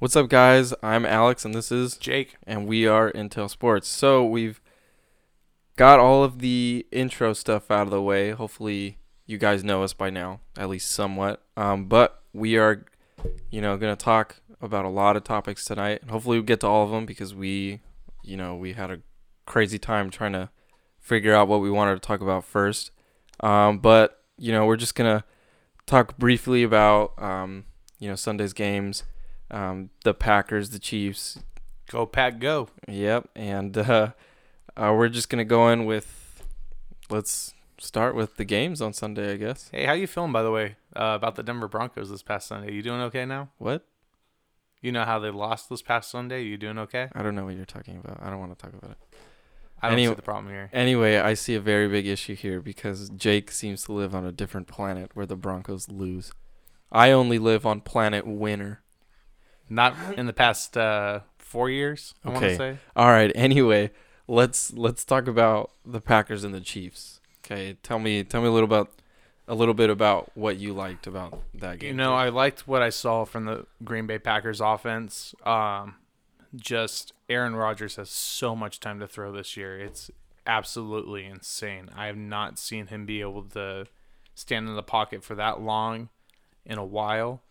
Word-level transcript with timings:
What's 0.00 0.14
up, 0.14 0.28
guys? 0.28 0.72
I'm 0.80 1.04
Alex, 1.04 1.44
and 1.44 1.52
this 1.52 1.72
is 1.72 1.96
Jake. 1.96 2.36
and 2.46 2.68
we 2.68 2.86
are 2.86 3.10
Intel 3.10 3.50
Sports. 3.50 3.88
So 3.88 4.24
we've 4.24 4.60
got 5.74 5.98
all 5.98 6.22
of 6.22 6.38
the 6.38 6.86
intro 6.92 7.32
stuff 7.32 7.68
out 7.68 7.88
of 7.88 7.90
the 7.90 8.00
way. 8.00 8.30
Hopefully, 8.30 8.98
you 9.26 9.38
guys 9.38 9.64
know 9.64 9.82
us 9.82 9.94
by 9.94 10.08
now, 10.08 10.38
at 10.56 10.68
least 10.68 10.92
somewhat. 10.92 11.42
Um, 11.56 11.86
but 11.86 12.22
we 12.32 12.56
are, 12.56 12.86
you 13.50 13.60
know, 13.60 13.76
gonna 13.76 13.96
talk 13.96 14.36
about 14.60 14.84
a 14.84 14.88
lot 14.88 15.16
of 15.16 15.24
topics 15.24 15.64
tonight. 15.64 16.04
Hopefully, 16.08 16.38
we 16.38 16.44
get 16.44 16.60
to 16.60 16.68
all 16.68 16.84
of 16.84 16.92
them 16.92 17.04
because 17.04 17.34
we, 17.34 17.80
you 18.22 18.36
know, 18.36 18.54
we 18.54 18.74
had 18.74 18.92
a 18.92 19.00
crazy 19.46 19.80
time 19.80 20.10
trying 20.10 20.34
to 20.34 20.48
figure 21.00 21.34
out 21.34 21.48
what 21.48 21.60
we 21.60 21.72
wanted 21.72 21.94
to 21.94 22.06
talk 22.06 22.20
about 22.20 22.44
first. 22.44 22.92
Um, 23.40 23.80
but 23.80 24.22
you 24.36 24.52
know, 24.52 24.64
we're 24.64 24.76
just 24.76 24.94
gonna 24.94 25.24
talk 25.86 26.16
briefly 26.18 26.62
about, 26.62 27.20
um, 27.20 27.64
you 27.98 28.08
know, 28.08 28.14
Sunday's 28.14 28.52
games, 28.52 29.02
um, 29.50 29.90
the 30.04 30.14
Packers, 30.14 30.70
the 30.70 30.78
Chiefs, 30.78 31.40
Go 31.90 32.06
Pack 32.06 32.38
Go. 32.38 32.68
Yep, 32.86 33.30
and 33.34 33.76
uh, 33.76 34.12
uh, 34.76 34.94
we're 34.96 35.08
just 35.08 35.28
gonna 35.28 35.44
go 35.44 35.68
in 35.68 35.84
with. 35.84 36.42
Let's 37.10 37.54
start 37.78 38.14
with 38.14 38.36
the 38.36 38.44
games 38.44 38.82
on 38.82 38.92
Sunday, 38.92 39.32
I 39.32 39.36
guess. 39.36 39.70
Hey, 39.72 39.86
how 39.86 39.92
you 39.92 40.06
feeling 40.06 40.32
by 40.32 40.42
the 40.42 40.50
way 40.50 40.76
uh, 40.94 41.14
about 41.16 41.36
the 41.36 41.42
Denver 41.42 41.68
Broncos 41.68 42.10
this 42.10 42.22
past 42.22 42.48
Sunday? 42.48 42.72
You 42.72 42.82
doing 42.82 43.00
okay 43.02 43.24
now? 43.24 43.48
What? 43.58 43.86
You 44.80 44.92
know 44.92 45.04
how 45.04 45.18
they 45.18 45.30
lost 45.30 45.68
this 45.70 45.82
past 45.82 46.10
Sunday? 46.10 46.42
You 46.44 46.56
doing 46.56 46.78
okay? 46.78 47.08
I 47.12 47.22
don't 47.22 47.34
know 47.34 47.44
what 47.44 47.56
you're 47.56 47.64
talking 47.64 47.96
about. 47.96 48.18
I 48.22 48.30
don't 48.30 48.38
want 48.38 48.56
to 48.56 48.64
talk 48.64 48.74
about 48.74 48.92
it. 48.92 48.98
I 49.80 49.88
don't 49.88 49.94
Any- 49.94 50.06
see 50.08 50.14
the 50.14 50.22
problem 50.22 50.52
here. 50.52 50.70
Anyway, 50.72 51.18
I 51.18 51.34
see 51.34 51.54
a 51.54 51.60
very 51.60 51.88
big 51.88 52.06
issue 52.06 52.34
here 52.34 52.60
because 52.60 53.08
Jake 53.10 53.50
seems 53.50 53.84
to 53.84 53.92
live 53.92 54.14
on 54.14 54.24
a 54.24 54.32
different 54.32 54.66
planet 54.66 55.12
where 55.14 55.26
the 55.26 55.36
Broncos 55.36 55.88
lose. 55.88 56.32
I 56.90 57.10
only 57.10 57.38
live 57.38 57.64
on 57.66 57.80
planet 57.80 58.26
winner. 58.26 58.82
Not 59.68 59.94
in 60.16 60.26
the 60.26 60.32
past 60.32 60.76
uh, 60.76 61.20
four 61.38 61.70
years. 61.70 62.14
I 62.24 62.30
want 62.30 62.42
to 62.42 62.56
say. 62.56 62.78
All 62.96 63.08
right. 63.08 63.32
Anyway, 63.34 63.90
let's 64.26 64.72
let's 64.72 65.04
talk 65.04 65.26
about 65.26 65.70
the 65.84 66.00
Packers 66.00 66.44
and 66.44 66.54
the 66.54 66.60
Chiefs. 66.60 67.20
Okay, 67.44 67.76
tell 67.82 67.98
me 67.98 68.24
tell 68.24 68.40
me 68.40 68.48
a 68.48 68.50
little 68.50 68.66
about 68.66 68.90
a 69.48 69.54
little 69.54 69.74
bit 69.74 69.88
about 69.88 70.30
what 70.34 70.58
you 70.58 70.74
liked 70.74 71.06
about 71.06 71.40
that 71.54 71.78
game. 71.78 71.88
You 71.88 71.96
know, 71.96 72.14
I 72.14 72.28
liked 72.28 72.68
what 72.68 72.82
I 72.82 72.90
saw 72.90 73.24
from 73.24 73.46
the 73.46 73.66
Green 73.82 74.06
Bay 74.06 74.18
Packers 74.18 74.60
offense. 74.60 75.34
Um, 75.44 75.96
just 76.54 77.14
Aaron 77.28 77.56
Rodgers 77.56 77.96
has 77.96 78.10
so 78.10 78.54
much 78.54 78.78
time 78.80 79.00
to 79.00 79.06
throw 79.06 79.32
this 79.32 79.56
year. 79.56 79.78
It's 79.78 80.10
absolutely 80.46 81.24
insane. 81.24 81.88
I 81.96 82.06
have 82.06 82.16
not 82.16 82.58
seen 82.58 82.86
him 82.86 83.06
be 83.06 83.20
able 83.22 83.42
to 83.44 83.86
stand 84.34 84.68
in 84.68 84.74
the 84.76 84.82
pocket 84.82 85.24
for 85.24 85.34
that 85.34 85.60
long 85.60 86.10
in 86.64 86.78
a 86.78 86.84
while. 86.84 87.42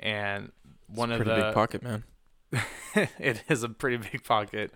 And 0.00 0.52
one 0.94 1.10
It's 1.10 1.20
of 1.20 1.26
pretty 1.26 1.40
the 1.40 1.46
big 1.46 1.54
pocket, 1.54 1.82
man. 1.82 2.04
it 3.18 3.42
is 3.48 3.62
a 3.62 3.68
pretty 3.68 3.96
big 3.96 4.24
pocket. 4.24 4.72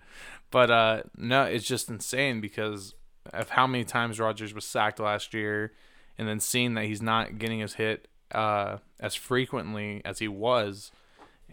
But 0.51 0.71
uh 0.71 1.01
no, 1.15 1.43
it's 1.43 1.65
just 1.65 1.89
insane 1.89 2.41
because 2.41 2.95
of 3.33 3.49
how 3.49 3.67
many 3.67 3.83
times 3.83 4.19
Rodgers 4.19 4.53
was 4.53 4.65
sacked 4.65 4.99
last 4.99 5.33
year 5.33 5.73
and 6.17 6.27
then 6.27 6.39
seeing 6.39 6.73
that 6.75 6.85
he's 6.85 7.01
not 7.01 7.37
getting 7.37 7.59
his 7.59 7.75
hit 7.75 8.07
uh 8.31 8.77
as 8.99 9.15
frequently 9.15 10.01
as 10.03 10.19
he 10.19 10.27
was 10.27 10.91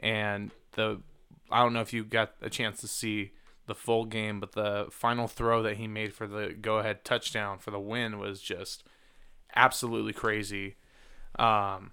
and 0.01 0.51
the 0.73 1.01
I 1.51 1.63
don't 1.63 1.73
know 1.73 1.81
if 1.83 1.93
you 1.93 2.05
got 2.05 2.33
a 2.41 2.51
chance 2.51 2.81
to 2.81 2.89
see 2.89 3.33
the 3.67 3.75
full 3.75 4.05
game, 4.05 4.41
but 4.41 4.53
the 4.53 4.87
final 4.91 5.27
throw 5.27 5.63
that 5.63 5.77
he 5.77 5.87
made 5.87 6.13
for 6.13 6.27
the 6.27 6.55
go 6.61 6.79
ahead 6.79 7.05
touchdown 7.05 7.59
for 7.59 7.71
the 7.71 7.81
win 7.81 8.19
was 8.19 8.41
just 8.41 8.85
absolutely 9.57 10.13
crazy. 10.13 10.77
Um 11.39 11.93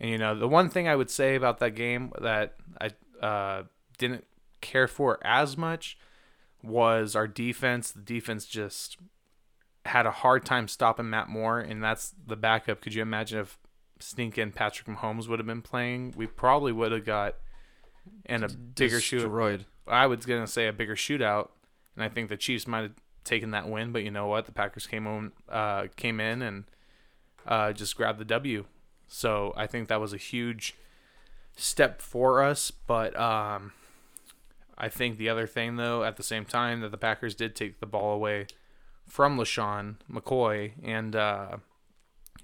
and 0.00 0.10
you 0.10 0.18
know, 0.18 0.34
the 0.34 0.48
one 0.48 0.68
thing 0.68 0.88
I 0.88 0.96
would 0.96 1.10
say 1.10 1.34
about 1.34 1.58
that 1.58 1.74
game 1.74 2.12
that 2.20 2.56
I 2.80 2.90
uh, 3.24 3.62
didn't 3.98 4.24
care 4.60 4.88
for 4.88 5.18
as 5.24 5.56
much 5.56 5.98
was 6.62 7.16
our 7.16 7.26
defense. 7.26 7.90
The 7.90 8.00
defense 8.00 8.46
just 8.46 8.96
had 9.84 10.06
a 10.06 10.10
hard 10.10 10.44
time 10.44 10.68
stopping 10.68 11.10
Matt 11.10 11.28
Moore, 11.28 11.58
and 11.58 11.82
that's 11.82 12.14
the 12.26 12.36
backup. 12.36 12.80
Could 12.80 12.94
you 12.94 13.02
imagine 13.02 13.40
if 13.40 13.58
stinking 13.98 14.52
Patrick 14.52 14.86
Mahomes 14.86 15.28
would 15.28 15.38
have 15.38 15.46
been 15.46 15.62
playing? 15.62 16.14
We 16.16 16.26
probably 16.26 16.72
would 16.72 16.92
have 16.92 17.04
got 17.04 17.36
and 18.26 18.44
a 18.44 18.48
bigger 18.48 19.00
shoot. 19.00 19.20
Destroyed. 19.20 19.66
I 19.86 20.06
was 20.06 20.26
gonna 20.26 20.46
say 20.46 20.68
a 20.68 20.72
bigger 20.72 20.96
shootout, 20.96 21.48
and 21.96 22.04
I 22.04 22.08
think 22.08 22.28
the 22.28 22.36
Chiefs 22.36 22.66
might 22.66 22.82
have 22.82 22.94
taken 23.24 23.50
that 23.50 23.68
win. 23.68 23.92
But 23.92 24.04
you 24.04 24.10
know 24.10 24.26
what? 24.26 24.46
The 24.46 24.52
Packers 24.52 24.86
came 24.86 25.06
on, 25.06 25.32
uh, 25.48 25.86
came 25.96 26.20
in 26.20 26.42
and 26.42 26.64
uh, 27.46 27.72
just 27.72 27.96
grabbed 27.96 28.18
the 28.18 28.24
W. 28.24 28.64
So 29.08 29.52
I 29.56 29.66
think 29.66 29.88
that 29.88 30.00
was 30.00 30.12
a 30.12 30.18
huge 30.18 30.76
step 31.56 32.00
for 32.00 32.42
us. 32.42 32.70
But 32.70 33.18
um, 33.18 33.72
I 34.76 34.88
think 34.88 35.18
the 35.18 35.28
other 35.28 35.46
thing, 35.46 35.76
though, 35.76 36.04
at 36.04 36.16
the 36.16 36.22
same 36.22 36.44
time, 36.44 36.80
that 36.80 36.90
the 36.90 36.98
Packers 36.98 37.34
did 37.34 37.56
take 37.56 37.80
the 37.80 37.86
ball 37.86 38.14
away 38.14 38.46
from 39.06 39.38
LeSean 39.38 39.96
McCoy, 40.10 40.72
and 40.82 41.16
uh, 41.16 41.56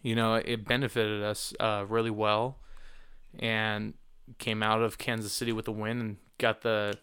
you 0.03 0.15
know 0.15 0.35
it 0.35 0.67
benefited 0.67 1.23
us 1.23 1.55
uh, 1.61 1.85
really 1.89 2.11
well, 2.11 2.59
and 3.39 3.95
came 4.39 4.63
out 4.63 4.83
of 4.83 4.99
Kansas 4.99 5.33
City 5.33 5.53
with 5.53 5.69
a 5.69 5.73
win 5.73 6.01
and 6.01 6.17
got 6.39 6.63
the 6.63 6.99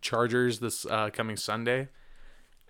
Chargers 0.00 0.58
this 0.58 0.84
uh, 0.86 1.10
coming 1.10 1.36
Sunday. 1.36 1.88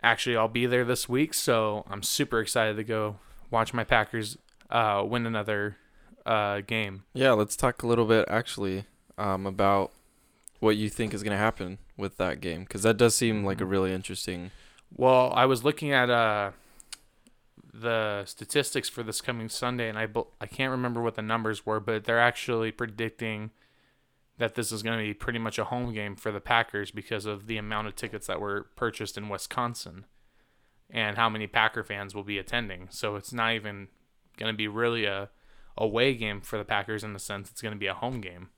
Actually, 0.03 0.37
I'll 0.37 0.49
be 0.49 0.67
there 0.67 0.85
this 0.85 1.09
week, 1.09 1.35
so 1.35 1.85
I'm 1.91 2.03
super 2.03 2.41
excited 2.41 2.77
to 2.77 2.85
go 2.85 3.17
watch 3.51 3.75
my 3.75 3.85
Packers 3.85 4.39
uh, 4.71 5.05
win 5.07 5.27
another 5.27 5.77
uh, 6.27 6.61
game. 6.61 7.05
Yeah, 7.15 7.33
let's 7.33 7.57
talk 7.57 7.83
a 7.83 7.87
little 7.87 8.07
bit 8.07 8.25
actually 8.29 8.85
um, 9.19 9.47
about 9.47 9.93
what 10.59 10.77
you 10.77 10.89
think 10.91 11.15
is 11.15 11.23
going 11.23 11.33
to 11.33 11.39
happen 11.39 11.79
with 11.97 12.17
that 12.19 12.41
game 12.41 12.63
because 12.65 12.83
that 12.83 12.97
does 12.97 13.15
seem 13.15 13.45
like 13.45 13.61
a 13.61 13.65
Mm-hmm. 13.65 13.71
really 13.71 13.93
interesting. 13.93 14.51
Well, 14.95 15.33
I 15.35 15.47
was 15.47 15.63
looking 15.65 15.93
at 15.93 16.11
uh, 16.11 16.51
the 17.73 18.25
statistics 18.27 18.89
for 18.89 19.03
this 19.03 19.21
coming 19.21 19.49
Sunday, 19.49 19.89
and 19.89 19.99
I 19.99 20.09
I 20.41 20.47
can't 20.47 20.71
remember 20.71 21.01
what 21.01 21.15
the 21.15 21.23
numbers 21.23 21.65
were, 21.65 21.81
but 21.81 22.05
they're 22.05 22.21
actually 22.21 22.73
predicting 22.73 23.51
that 24.39 24.55
this 24.55 24.73
is 24.73 24.83
going 24.83 24.99
to 24.99 25.05
be 25.05 25.15
pretty 25.15 25.39
much 25.39 25.59
a 25.59 25.65
home 25.65 25.93
game 25.93 26.17
for 26.17 26.33
the 26.33 26.41
Packers 26.41 26.91
because 26.91 27.27
of 27.27 27.47
the 27.47 27.59
amount 27.59 27.87
of 27.89 27.95
tickets 27.95 28.27
that 28.27 28.41
were 28.41 28.69
purchased 28.75 29.19
in 29.19 29.29
Wisconsin 29.29 30.07
and 30.89 31.17
how 31.17 31.29
many 31.29 31.47
Packer 31.47 31.85
fans 31.85 32.15
will 32.15 32.25
be 32.25 32.39
attending. 32.39 32.89
So 32.91 33.17
it's 33.17 33.33
not 33.35 33.53
even 33.53 33.89
going 34.39 34.51
to 34.53 34.57
be 34.57 34.67
really 34.67 35.05
a 35.05 35.29
away 35.77 36.15
game 36.15 36.41
for 36.41 36.59
the 36.59 36.65
Packers 36.65 37.03
in 37.05 37.13
the 37.13 37.19
sense 37.19 37.51
it's 37.51 37.63
going 37.63 37.75
to 37.75 37.79
be 37.79 37.87
a 37.87 37.95
home 37.95 38.21
game. 38.21 38.49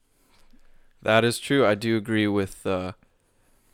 That 1.02 1.24
is 1.24 1.38
true. 1.38 1.66
I 1.66 1.74
do 1.74 1.96
agree 1.96 2.26
with 2.28 2.64
uh, 2.66 2.92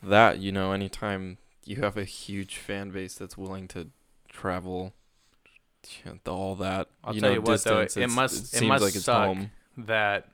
that. 0.03 0.38
You 0.38 0.50
know, 0.53 0.72
anytime 0.72 1.38
you 1.65 1.76
have 1.76 1.97
a 1.97 2.04
huge 2.04 2.56
fan 2.56 2.91
base 2.91 3.15
that's 3.15 3.37
willing 3.37 3.69
to 3.69 3.88
travel 4.31 4.94
all 6.26 6.54
that, 6.56 6.88
I'll 7.04 7.15
you 7.15 7.21
tell 7.21 7.31
know, 7.31 7.34
you 7.34 7.41
what, 7.43 7.62
though, 7.65 7.82
distance, 7.82 7.97
it 7.97 8.00
it's- 8.00 8.16
must- 8.16 8.34
it 8.37 8.56
it 8.56 8.59
seems 8.60 8.69
must 8.69 8.84
like 8.84 8.94
it's 8.97 9.04
suck. 9.04 9.26
home. 9.26 9.50
That 9.76 10.28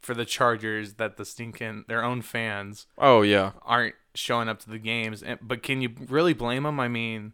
for 0.00 0.14
the 0.14 0.24
Chargers, 0.24 0.94
that 0.94 1.16
the 1.16 1.24
stinking 1.24 1.84
their 1.88 2.02
own 2.04 2.22
fans 2.22 2.86
Oh 2.96 3.22
yeah, 3.22 3.52
aren't 3.62 3.94
showing 4.14 4.48
up 4.48 4.60
to 4.60 4.70
the 4.70 4.78
games. 4.78 5.22
And, 5.22 5.38
but 5.42 5.62
can 5.62 5.82
you 5.82 5.90
really 6.08 6.32
blame 6.32 6.62
them? 6.62 6.78
I 6.80 6.86
mean, 6.88 7.32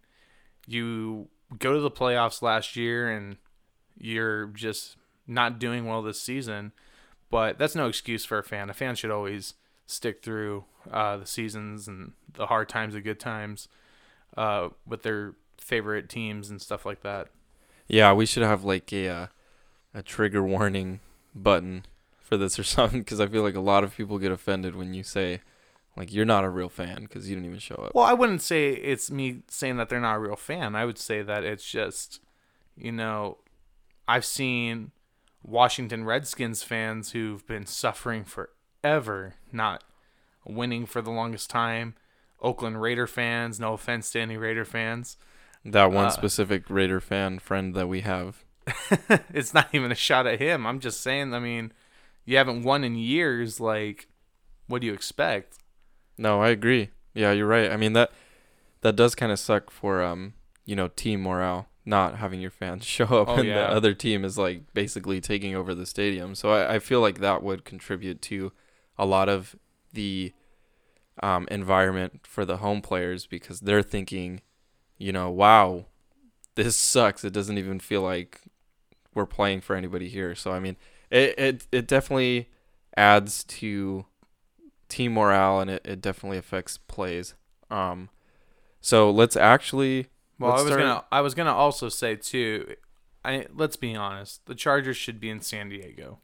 you 0.66 1.28
go 1.58 1.74
to 1.74 1.80
the 1.80 1.90
playoffs 1.90 2.40
last 2.42 2.74
year 2.76 3.10
and 3.10 3.36
you're 3.98 4.46
just 4.46 4.96
not 5.26 5.58
doing 5.58 5.86
well 5.86 6.02
this 6.02 6.20
season. 6.20 6.72
But 7.30 7.58
that's 7.58 7.74
no 7.74 7.86
excuse 7.86 8.24
for 8.24 8.38
a 8.38 8.44
fan. 8.44 8.68
A 8.68 8.74
fan 8.74 8.94
should 8.94 9.10
always 9.10 9.54
stick 9.86 10.22
through 10.22 10.64
uh, 10.90 11.18
the 11.18 11.26
seasons 11.26 11.88
and 11.88 12.12
the 12.34 12.46
hard 12.46 12.68
times, 12.68 12.94
the 12.94 13.00
good 13.00 13.20
times 13.20 13.68
uh, 14.36 14.68
with 14.86 15.02
their 15.02 15.34
favorite 15.56 16.08
teams 16.08 16.50
and 16.50 16.60
stuff 16.60 16.84
like 16.84 17.02
that. 17.02 17.28
yeah. 17.88 18.12
We 18.12 18.26
should 18.26 18.42
have 18.42 18.64
like 18.64 18.92
a 18.92 19.08
uh, 19.08 19.26
a 19.94 20.02
trigger 20.02 20.42
warning 20.42 21.00
button 21.34 21.86
for 22.20 22.36
this 22.36 22.58
or 22.58 22.64
something 22.64 23.00
because 23.00 23.20
I 23.20 23.26
feel 23.26 23.42
like 23.42 23.54
a 23.54 23.60
lot 23.60 23.84
of 23.84 23.96
people 23.96 24.18
get 24.18 24.32
offended 24.32 24.74
when 24.76 24.92
you 24.92 25.02
say 25.02 25.40
like 25.96 26.12
you're 26.12 26.24
not 26.24 26.44
a 26.44 26.48
real 26.48 26.68
fan 26.68 27.02
because 27.02 27.28
you 27.28 27.36
didn't 27.36 27.46
even 27.46 27.58
show 27.58 27.74
up. 27.76 27.94
Well, 27.94 28.04
I 28.04 28.14
wouldn't 28.14 28.42
say 28.42 28.70
it's 28.70 29.10
me 29.10 29.42
saying 29.48 29.76
that 29.76 29.88
they're 29.88 30.00
not 30.00 30.16
a 30.16 30.20
real 30.20 30.36
fan. 30.36 30.74
I 30.74 30.84
would 30.84 30.98
say 30.98 31.22
that 31.22 31.44
it's 31.44 31.70
just, 31.70 32.20
you 32.76 32.92
know, 32.92 33.36
I've 34.12 34.26
seen 34.26 34.90
Washington 35.42 36.04
Redskins 36.04 36.62
fans 36.62 37.12
who've 37.12 37.46
been 37.46 37.64
suffering 37.64 38.24
forever, 38.24 39.36
not 39.50 39.84
winning 40.44 40.84
for 40.84 41.00
the 41.00 41.10
longest 41.10 41.48
time. 41.48 41.94
Oakland 42.42 42.82
Raider 42.82 43.06
fans, 43.06 43.58
no 43.58 43.72
offense 43.72 44.10
to 44.10 44.20
any 44.20 44.36
Raider 44.36 44.66
fans. 44.66 45.16
That 45.64 45.90
one 45.92 46.06
Uh, 46.06 46.10
specific 46.10 46.68
Raider 46.68 47.00
fan 47.00 47.38
friend 47.38 47.74
that 47.74 47.88
we 47.88 48.02
have. 48.02 48.44
it's 49.32 49.54
not 49.54 49.70
even 49.72 49.90
a 49.90 49.94
shot 49.94 50.26
at 50.26 50.38
him. 50.38 50.66
I'm 50.66 50.78
just 50.78 51.00
saying, 51.00 51.32
I 51.32 51.38
mean, 51.38 51.72
you 52.26 52.36
haven't 52.36 52.64
won 52.64 52.84
in 52.84 52.96
years. 52.96 53.60
Like, 53.60 54.08
what 54.66 54.82
do 54.82 54.86
you 54.86 54.92
expect? 54.92 55.56
No, 56.18 56.42
I 56.42 56.50
agree. 56.50 56.90
Yeah, 57.14 57.32
you're 57.32 57.46
right. 57.46 57.70
I 57.70 57.78
mean 57.78 57.94
that 57.94 58.12
that 58.82 58.94
does 58.94 59.14
kind 59.14 59.32
of 59.32 59.38
suck 59.38 59.70
for 59.70 60.02
um 60.02 60.34
you 60.66 60.76
know 60.76 60.88
team 60.88 61.22
morale 61.22 61.68
not 61.84 62.18
having 62.18 62.40
your 62.40 62.50
fans 62.50 62.84
show 62.96 63.04
up 63.06 63.28
Oh, 63.28 63.36
and 63.36 63.46
yeah. 63.46 63.54
the 63.54 63.68
other 63.70 63.94
team 63.94 64.24
is 64.24 64.38
like 64.38 64.72
basically 64.74 65.20
taking 65.20 65.54
over 65.54 65.74
the 65.74 65.86
stadium. 65.86 66.34
So 66.34 66.50
I, 66.52 66.74
I 66.74 66.78
feel 66.78 67.00
like 67.00 67.18
that 67.20 67.42
would 67.42 67.64
contribute 67.64 68.22
to 68.22 68.52
a 68.98 69.06
lot 69.06 69.28
of 69.28 69.56
the 69.92 70.32
um, 71.22 71.46
environment 71.50 72.20
for 72.26 72.44
the 72.44 72.58
home 72.58 72.80
players 72.82 73.26
because 73.26 73.60
they're 73.60 73.82
thinking, 73.82 74.40
you 74.98 75.12
know, 75.12 75.30
wow, 75.30 75.86
this 76.54 76.76
sucks. 76.76 77.24
It 77.24 77.32
doesn't 77.32 77.58
even 77.58 77.80
feel 77.80 78.02
like 78.02 78.40
we're 79.14 79.26
playing 79.26 79.60
for 79.60 79.76
anybody 79.76 80.08
here. 80.08 80.34
So 80.34 80.52
I 80.52 80.60
mean, 80.60 80.76
it 81.10 81.38
it, 81.38 81.66
it 81.72 81.86
definitely 81.86 82.48
adds 82.96 83.44
to 83.44 84.06
team 84.88 85.14
morale 85.14 85.60
and 85.60 85.70
it, 85.70 85.82
it 85.84 86.00
definitely 86.00 86.38
affects 86.38 86.78
plays. 86.78 87.34
Um, 87.70 88.08
so 88.80 89.10
let's 89.10 89.36
actually. 89.36 90.08
Well, 90.42 90.50
let's 90.52 90.60
I 90.60 90.64
was 90.64 90.72
start- 90.72 90.80
gonna 90.80 91.04
I 91.12 91.20
was 91.20 91.34
gonna 91.34 91.54
also 91.54 91.88
say 91.88 92.16
too. 92.16 92.74
I 93.24 93.46
let's 93.54 93.76
be 93.76 93.94
honest. 93.94 94.44
The 94.46 94.54
Chargers 94.54 94.96
should 94.96 95.20
be 95.20 95.30
in 95.30 95.40
San 95.40 95.68
Diego. 95.68 96.18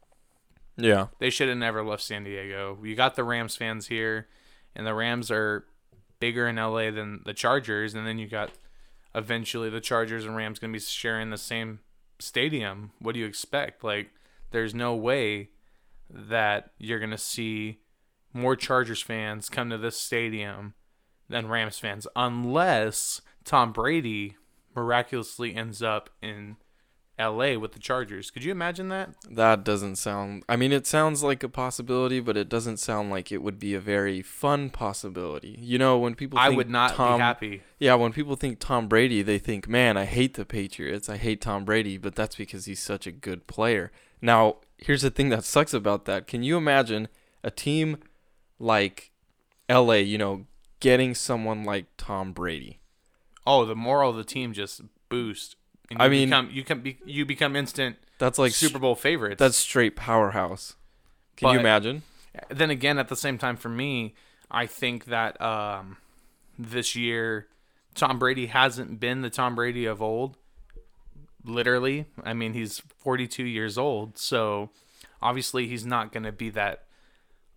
Yeah. 0.77 1.09
They 1.19 1.31
should 1.31 1.49
have 1.49 1.59
never 1.59 1.83
left 1.85 2.03
San 2.03 2.25
Diego. 2.25 2.79
You 2.83 2.95
got 2.95 3.17
the 3.17 3.25
Rams 3.25 3.57
fans 3.57 3.89
here, 3.89 4.29
and 4.77 4.87
the 4.87 4.95
Rams 4.95 5.31
are 5.31 5.65
bigger 6.21 6.47
in 6.47 6.57
LA 6.57 6.91
than 6.91 7.23
the 7.25 7.35
Chargers, 7.35 7.95
and 7.95 8.07
then 8.07 8.19
you 8.19 8.29
got 8.29 8.51
eventually 9.15 9.71
the 9.71 9.81
Chargers 9.81 10.25
and 10.25 10.37
Rams 10.37 10.59
going 10.61 10.73
to 10.73 10.77
be 10.77 10.81
sharing 10.81 11.31
the 11.31 11.37
same 11.39 11.81
stadium. 12.21 12.93
What 13.01 13.15
do 13.15 13.21
you 13.21 13.27
expect? 13.27 13.83
Like, 13.83 14.11
there's 14.53 14.73
no 14.75 14.95
way 14.95 15.51
that 16.11 16.71
you're 16.79 17.01
going 17.01 17.11
to 17.11 17.19
see 17.19 17.79
more 18.33 18.55
Chargers 18.55 19.03
fans 19.03 19.49
come 19.49 19.71
to 19.71 19.79
this 19.79 19.97
stadium 19.99 20.75
than 21.29 21.49
Rams 21.49 21.79
fans, 21.79 22.07
unless 22.15 23.21
Tom 23.49 23.73
Brady 23.73 24.37
miraculously 24.77 25.55
ends 25.57 25.83
up 25.83 26.11
in 26.21 26.57
LA 27.19 27.59
with 27.59 27.73
the 27.73 27.79
Chargers. 27.81 28.31
Could 28.31 28.45
you 28.45 28.53
imagine 28.53 28.91
that? 28.91 29.11
That 29.29 29.65
doesn't 29.65 29.97
sound. 29.97 30.45
I 30.49 30.55
mean, 30.57 30.71
it 30.71 30.87
sounds 30.87 31.23
like 31.23 31.43
a 31.43 31.49
possibility, 31.49 32.21
but 32.21 32.37
it 32.37 32.51
doesn't 32.51 32.77
sound 32.77 33.11
like 33.11 33.33
it 33.33 33.43
would 33.43 33.59
be 33.59 33.75
a 33.75 33.81
very 33.81 34.21
fun 34.21 34.69
possibility. 34.69 35.57
You 35.59 35.79
know, 35.79 35.99
when 35.99 36.15
people 36.15 36.39
I 36.39 36.51
would 36.51 36.69
not 36.69 36.95
Tom, 36.95 37.17
be 37.17 37.23
happy. 37.23 37.63
Yeah, 37.79 37.95
when 37.95 38.13
people 38.13 38.37
think 38.37 38.61
Tom 38.61 38.87
Brady, 38.87 39.23
they 39.23 39.39
think, 39.39 39.67
"Man, 39.67 39.97
I 39.97 40.05
hate 40.05 40.35
the 40.35 40.45
Patriots. 40.45 41.09
I 41.09 41.17
hate 41.17 41.41
Tom 41.41 41.65
Brady," 41.65 41.97
but 41.97 42.15
that's 42.15 42.37
because 42.37 42.67
he's 42.67 42.81
such 42.81 43.07
a 43.07 43.13
good 43.13 43.47
player. 43.47 43.91
Now, 44.21 44.59
here's 44.77 45.03
the 45.03 45.11
thing 45.11 45.31
that 45.31 45.45
sucks 45.45 45.73
about 45.73 46.05
that. 46.05 46.27
Can 46.27 46.43
you 46.43 46.59
imagine 46.59 47.09
a 47.43 47.51
team 47.51 47.97
like 48.59 49.11
LA, 49.69 49.95
you 49.95 50.19
know, 50.19 50.47
getting 50.81 51.15
someone 51.15 51.65
like 51.65 51.87
Tom 51.97 52.33
Brady? 52.33 52.81
Oh, 53.49 53.65
the 53.65 53.75
moral 53.75 54.11
of 54.11 54.17
the 54.17 54.25
team 54.25 54.53
just 54.53 54.83
boost. 55.09 55.57
And 55.91 56.01
I 56.03 56.05
you 56.05 56.11
mean- 56.11 56.29
become, 56.29 56.51
you 56.53 56.65
can 56.65 56.81
be, 56.81 56.99
you 57.07 57.25
become 57.25 57.57
instant 57.57 57.97
That's 58.19 58.39
like 58.39 58.53
Super 58.53 58.79
Bowl 58.79 58.95
favorites. 58.95 59.39
that's 59.39 59.57
straight 59.57 59.97
powerhouse. 59.97 60.77
Can 61.37 61.53
you 61.55 61.59
imagine? 61.61 62.03
then 62.51 62.71
again, 62.71 62.99
at 62.99 63.09
the 63.09 63.17
same 63.17 63.39
time, 63.39 63.57
for 63.57 63.69
me, 63.69 64.15
I 64.51 64.67
think 64.67 65.07
that 65.07 65.41
um, 65.41 65.97
this 66.59 66.95
year 66.95 67.49
Tom 67.95 68.19
Brady 68.19 68.47
hasn't 68.47 69.01
been 69.01 69.23
the 69.23 69.31
Tom 69.31 69.55
Brady 69.55 69.87
of 69.87 70.03
old. 70.03 70.37
Literally, 71.45 72.07
I 72.25 72.35
mean, 72.35 72.53
he's 72.53 72.83
42 72.99 73.45
years 73.45 73.79
old, 73.79 74.19
so 74.19 74.71
obviously 75.23 75.67
he's 75.69 75.87
not 75.87 76.13
going 76.13 76.25
to 76.25 76.33
be 76.33 76.51
that 76.51 76.85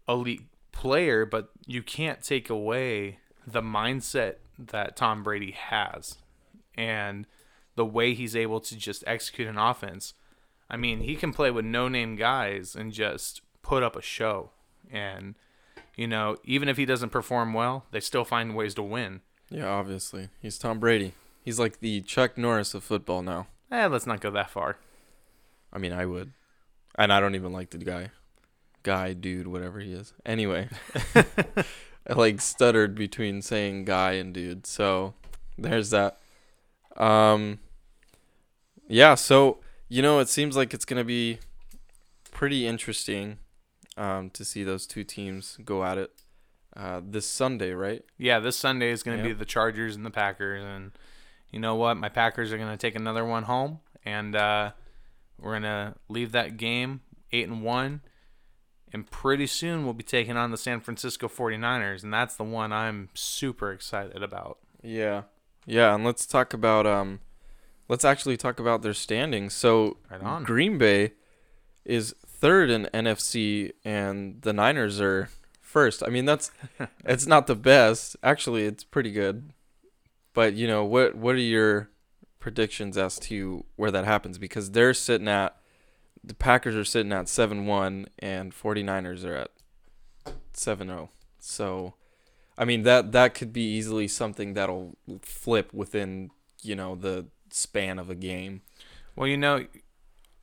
elite 0.07 0.43
player. 0.71 1.25
But 1.25 1.49
you 1.65 1.83
can't 1.83 2.23
take 2.23 2.49
away 2.49 3.19
the 3.51 3.61
mindset 3.61 4.35
that 4.57 4.95
Tom 4.95 5.23
Brady 5.23 5.51
has, 5.51 6.17
and 6.75 7.25
the 7.75 7.85
way 7.85 8.13
he's 8.13 8.35
able 8.35 8.59
to 8.59 8.75
just 8.75 9.03
execute 9.07 9.47
an 9.47 9.57
offense. 9.57 10.13
I 10.69 10.77
mean, 10.77 11.01
he 11.01 11.15
can 11.15 11.33
play 11.33 11.51
with 11.51 11.65
no 11.65 11.87
name 11.87 12.15
guys 12.15 12.75
and 12.75 12.91
just 12.91 13.41
put 13.61 13.83
up 13.83 13.95
a 13.95 14.01
show. 14.01 14.51
And, 14.91 15.35
you 15.95 16.07
know, 16.07 16.37
even 16.43 16.69
if 16.69 16.77
he 16.77 16.85
doesn't 16.85 17.09
perform 17.09 17.53
well, 17.53 17.85
they 17.91 17.99
still 17.99 18.25
find 18.25 18.55
ways 18.55 18.73
to 18.75 18.83
win. 18.83 19.21
Yeah, 19.49 19.67
obviously. 19.67 20.29
He's 20.41 20.57
Tom 20.57 20.79
Brady. 20.79 21.13
He's 21.43 21.59
like 21.59 21.79
the 21.79 22.01
Chuck 22.01 22.37
Norris 22.37 22.73
of 22.73 22.83
football 22.83 23.21
now. 23.21 23.47
Eh, 23.71 23.87
let's 23.87 24.07
not 24.07 24.21
go 24.21 24.31
that 24.31 24.49
far. 24.49 24.77
I 25.73 25.77
mean, 25.77 25.93
I 25.93 26.05
would. 26.05 26.31
And 26.95 27.11
I 27.11 27.19
don't 27.19 27.35
even 27.35 27.51
like 27.51 27.71
the 27.71 27.77
guy. 27.77 28.11
Guy, 28.83 29.13
dude, 29.13 29.47
whatever 29.47 29.79
he 29.79 29.93
is. 29.93 30.13
Anyway, 30.25 30.69
I 32.09 32.13
like 32.15 32.41
stuttered 32.41 32.95
between 32.95 33.41
saying 33.41 33.85
guy 33.85 34.13
and 34.13 34.33
dude. 34.33 34.65
So 34.65 35.13
there's 35.57 35.89
that. 35.91 36.19
Um, 36.97 37.59
yeah, 38.87 39.15
so, 39.15 39.59
you 39.87 40.01
know, 40.01 40.19
it 40.19 40.27
seems 40.27 40.55
like 40.57 40.73
it's 40.73 40.85
going 40.85 40.99
to 40.99 41.05
be 41.05 41.39
pretty 42.31 42.67
interesting 42.67 43.37
um, 43.97 44.29
to 44.31 44.43
see 44.43 44.63
those 44.63 44.85
two 44.85 45.03
teams 45.03 45.57
go 45.63 45.83
at 45.83 45.97
it 45.97 46.11
uh, 46.75 47.01
this 47.03 47.25
Sunday, 47.25 47.71
right? 47.71 48.03
Yeah, 48.17 48.39
this 48.39 48.57
Sunday 48.57 48.91
is 48.91 49.03
going 49.03 49.17
to 49.17 49.23
Yep. 49.27 49.35
be 49.35 49.39
the 49.39 49.45
Chargers 49.45 49.95
and 49.95 50.05
the 50.05 50.11
Packers. 50.11 50.63
And 50.63 50.91
you 51.51 51.59
know 51.59 51.75
what? 51.75 51.95
My 51.97 52.09
Packers 52.09 52.51
are 52.51 52.57
going 52.57 52.69
to 52.71 52.77
take 52.77 52.95
another 52.95 53.25
one 53.25 53.43
home. 53.43 53.79
And 54.03 54.35
uh, 54.35 54.71
we're 55.39 55.51
going 55.59 55.63
to 55.63 55.95
leave 56.09 56.31
that 56.31 56.57
game 56.57 57.01
8 57.31 57.47
and 57.47 57.61
1. 57.63 58.01
And 58.93 59.09
pretty 59.09 59.47
soon 59.47 59.85
we'll 59.85 59.93
be 59.93 60.03
taking 60.03 60.37
on 60.37 60.51
the 60.51 60.57
San 60.57 60.81
Francisco 60.81 61.27
49ers. 61.27 62.03
And 62.03 62.13
that's 62.13 62.35
the 62.35 62.43
one 62.43 62.73
I'm 62.73 63.09
super 63.13 63.71
excited 63.71 64.21
about. 64.21 64.57
Yeah. 64.83 65.23
Yeah, 65.65 65.93
and 65.95 66.03
let's 66.03 66.25
talk 66.25 66.53
about 66.53 66.85
um 66.87 67.19
let's 67.87 68.03
actually 68.03 68.37
talk 68.37 68.59
about 68.59 68.81
their 68.81 68.93
standings. 68.93 69.53
So 69.53 69.97
Right. 70.09 70.43
Green 70.43 70.77
Bay 70.77 71.13
is 71.85 72.15
third 72.25 72.69
in 72.69 72.89
NFC 72.93 73.71
and 73.85 74.41
the 74.41 74.53
Niners 74.53 74.99
are 74.99 75.29
first. 75.59 76.03
I 76.05 76.09
mean 76.09 76.25
that's 76.25 76.51
it's 77.05 77.27
not 77.27 77.47
the 77.47 77.55
best. 77.55 78.15
Actually, 78.23 78.65
it's 78.65 78.83
pretty 78.83 79.11
good. 79.11 79.53
But 80.33 80.53
you 80.55 80.67
know, 80.67 80.83
what 80.83 81.15
what 81.15 81.35
are 81.35 81.39
your 81.39 81.89
predictions 82.39 82.97
as 82.97 83.19
to 83.19 83.63
where 83.75 83.91
that 83.91 84.03
happens 84.03 84.37
because 84.37 84.71
they're 84.71 84.93
sitting 84.95 85.27
at 85.27 85.55
the 86.23 86.33
Packers 86.35 86.75
are 86.75 86.85
sitting 86.85 87.11
at 87.11 87.25
7-1 87.25 88.07
and 88.19 88.53
49ers 88.53 89.25
are 89.25 89.35
at 89.35 89.51
7-0. 90.53 91.09
So 91.39 91.95
I 92.57 92.65
mean 92.65 92.83
that 92.83 93.11
that 93.13 93.33
could 93.33 93.51
be 93.51 93.63
easily 93.63 94.07
something 94.07 94.53
that'll 94.53 94.97
flip 95.21 95.73
within, 95.73 96.31
you 96.61 96.75
know, 96.75 96.95
the 96.95 97.27
span 97.49 97.99
of 97.99 98.09
a 98.09 98.15
game. 98.15 98.61
Well, 99.15 99.27
you 99.27 99.37
know, 99.37 99.65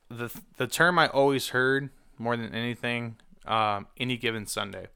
the 0.09 0.29
the 0.57 0.67
term 0.67 0.99
I 0.99 1.07
always 1.07 1.49
heard 1.49 1.89
more 2.17 2.35
than 2.35 2.53
anything, 2.53 3.17
um, 3.45 3.87
any 3.97 4.17
given 4.17 4.45
Sunday. 4.45 4.87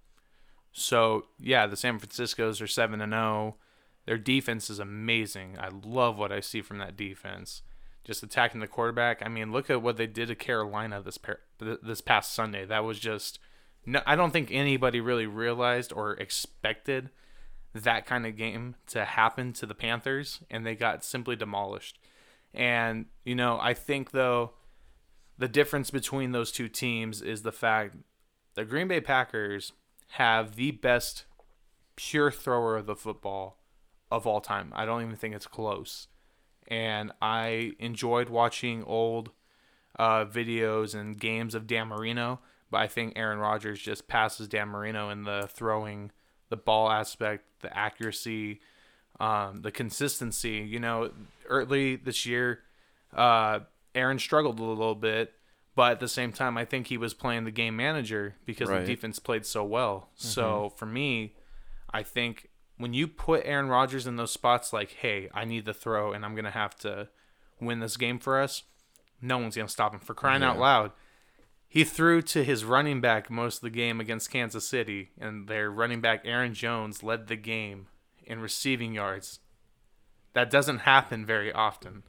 So 0.72 1.28
yeah, 1.40 1.68
the 1.68 1.78
San 1.78 2.00
Francisco's 2.00 2.62
are 2.62 2.68
seven 2.68 3.02
and 3.02 3.14
zero. 3.14 3.58
Their 4.06 4.18
defense 4.18 4.70
is 4.70 4.80
amazing. 4.80 5.58
I 5.58 5.70
love 5.70 6.18
what 6.18 6.32
I 6.32 6.42
see 6.42 6.62
from 6.62 6.78
that 6.80 6.98
defense. 6.98 7.62
Just 8.04 8.24
attacking 8.24 8.60
the 8.60 8.68
quarterback. 8.68 9.22
I 9.26 9.30
mean, 9.30 9.52
look 9.52 9.70
at 9.70 9.82
what 9.82 9.98
they 9.98 10.08
did 10.08 10.28
to 10.28 10.36
Carolina 10.36 11.02
this 11.02 11.18
par- 11.18 11.40
this 11.60 12.02
past 12.02 12.34
Sunday. 12.34 12.66
That 12.66 12.84
was 12.84 13.00
just 13.00 13.40
no. 13.86 14.02
I 14.06 14.16
don't 14.16 14.32
think 14.32 14.50
anybody 14.52 15.00
really 15.00 15.26
realized 15.26 15.94
or 15.94 16.14
expected 16.14 17.10
that 17.74 18.06
kind 18.06 18.26
of 18.26 18.36
game 18.38 18.76
to 18.88 19.06
happen 19.06 19.54
to 19.54 19.66
the 19.66 19.74
Panthers, 19.74 20.42
and 20.50 20.66
they 20.66 20.76
got 20.76 21.04
simply 21.04 21.36
demolished. 21.36 21.98
And, 22.54 23.08
you 23.24 23.36
know, 23.36 23.58
I 23.60 23.74
think, 23.74 24.12
though, 24.12 24.52
the 25.38 25.48
difference 25.48 25.90
between 25.90 26.32
those 26.32 26.52
two 26.52 26.70
teams 26.70 27.22
is 27.22 27.42
the 27.42 27.52
fact 27.52 27.96
the 28.54 28.66
Green 28.66 28.88
Bay 28.88 29.02
Packers 29.02 29.72
have 30.12 30.56
the 30.56 30.72
best 30.72 31.26
pure 31.96 32.30
thrower 32.32 32.78
of 32.78 32.86
the 32.86 32.96
football 32.96 33.58
of 34.12 34.28
all 34.28 34.42
time. 34.42 34.72
I 34.76 34.86
don't 34.86 35.02
even 35.02 35.16
think 35.16 35.34
it's 35.34 35.48
close. 35.48 36.08
And 36.68 37.12
I 37.22 37.74
enjoyed 37.80 38.30
watching 38.30 38.84
old 38.84 39.32
uh, 40.00 40.26
videos 40.26 40.96
and 40.96 41.20
games 41.20 41.54
of 41.56 41.68
Dan 41.68 41.88
Marino, 41.88 42.40
but 42.72 42.78
I 42.82 42.88
think 42.88 43.14
Aaron 43.16 43.40
Rodgers 43.40 43.80
just 43.80 44.08
passes 44.08 44.48
Dan 44.48 44.70
Marino 44.70 45.10
in 45.10 45.24
the 45.24 45.48
throwing, 45.52 46.12
the 46.50 46.58
ball 46.58 46.90
aspect, 46.92 47.46
the 47.62 47.76
accuracy, 47.78 48.60
um, 49.20 49.62
the 49.62 49.72
consistency. 49.72 50.66
You 50.68 50.80
know, 50.80 51.12
early 51.48 51.96
this 51.96 52.26
year, 52.26 52.62
uh, 53.14 53.60
Aaron 53.94 54.18
struggled 54.18 54.60
a 54.60 54.64
little 54.64 54.96
bit, 54.96 55.34
but 55.76 55.92
at 55.94 56.00
the 56.00 56.08
same 56.08 56.32
time, 56.32 56.58
I 56.58 56.66
think 56.66 56.88
he 56.88 56.98
was 56.98 57.14
playing 57.14 57.44
the 57.44 57.52
game 57.52 57.76
manager 57.76 58.36
because 58.46 58.70
Right. 58.70 58.80
the 58.80 58.86
defense 58.88 59.20
played 59.20 59.46
so 59.46 59.64
well. 59.64 60.10
So 60.16 60.72
for 60.76 60.86
me, 60.88 61.36
I 61.92 62.02
think 62.02 62.50
when 62.84 62.94
you 62.94 63.08
put 63.08 63.42
Aaron 63.46 63.70
Rodgers 63.70 64.06
in 64.06 64.18
those 64.18 64.32
spots, 64.32 64.74
like, 64.74 64.92
hey, 65.00 65.30
I 65.34 65.46
need 65.46 65.64
the 65.66 65.74
throw 65.74 66.12
and 66.12 66.24
I'm 66.26 66.36
gonna 66.36 66.52
have 66.52 66.76
to 66.80 67.08
win 67.60 67.80
this 67.80 67.96
game 67.98 68.20
for 68.20 68.40
us, 68.40 68.64
no 69.22 69.38
one's 69.38 69.56
gonna 69.56 69.70
stop 69.70 69.94
him. 69.94 70.02
For 70.02 70.14
crying 70.14 70.44
out 70.44 70.60
loud, 70.60 70.92
he 71.68 71.86
threw 71.86 72.22
to 72.24 72.44
his 72.44 72.66
running 72.66 73.00
back 73.02 73.30
most 73.32 73.56
of 73.56 73.62
the 73.62 73.70
game 73.70 74.00
against 74.02 74.30
Kansas 74.30 74.68
City, 74.68 75.12
and 75.18 75.48
their 75.48 75.72
running 75.72 76.02
back 76.02 76.22
Aaron 76.26 76.54
Jones 76.54 77.02
led 77.02 77.28
the 77.28 77.38
game 77.38 77.88
in 78.26 78.40
receiving 78.40 78.94
yards. 78.94 79.40
That 80.34 80.52
doesn't 80.52 80.80
happen 80.80 81.26
very 81.26 81.52
often. 81.54 82.04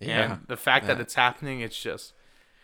Yeah. 0.00 0.32
And 0.32 0.40
the 0.48 0.56
fact 0.56 0.86
that 0.86 1.00
it's 1.00 1.14
happening, 1.14 1.60
it's 1.60 1.80
just 1.80 2.14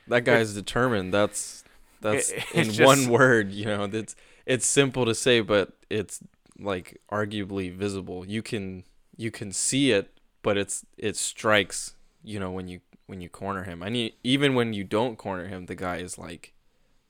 that 0.08 0.24
guy's 0.24 0.54
determined. 0.54 1.12
That's 1.12 1.62
That's 2.00 2.30
It- 2.30 2.44
in 2.52 2.68
it's 2.68 2.80
one 2.80 3.08
word. 3.08 3.52
You 3.52 3.66
know, 3.66 3.84
it's 3.84 4.16
it's 4.46 4.66
simple 4.66 5.04
to 5.06 5.14
say, 5.14 5.40
but 5.40 5.72
it's 5.88 6.20
like 6.62 7.00
arguably 7.10 7.72
visible. 7.72 8.26
You 8.26 8.42
can 8.42 8.84
you 9.16 9.30
can 9.30 9.52
see 9.52 9.92
it, 9.92 10.18
but 10.42 10.56
it's 10.56 10.84
it 10.96 11.16
strikes. 11.16 11.94
You 12.22 12.38
know, 12.40 12.50
when 12.50 12.68
you 12.68 12.80
when 13.06 13.20
you 13.20 13.28
corner 13.28 13.64
him, 13.64 13.82
I 13.82 13.90
mean, 13.90 14.12
even 14.22 14.54
when 14.54 14.72
you 14.72 14.84
don't 14.84 15.18
corner 15.18 15.48
him, 15.48 15.66
the 15.66 15.74
guy 15.74 15.96
is 15.96 16.18
like 16.18 16.54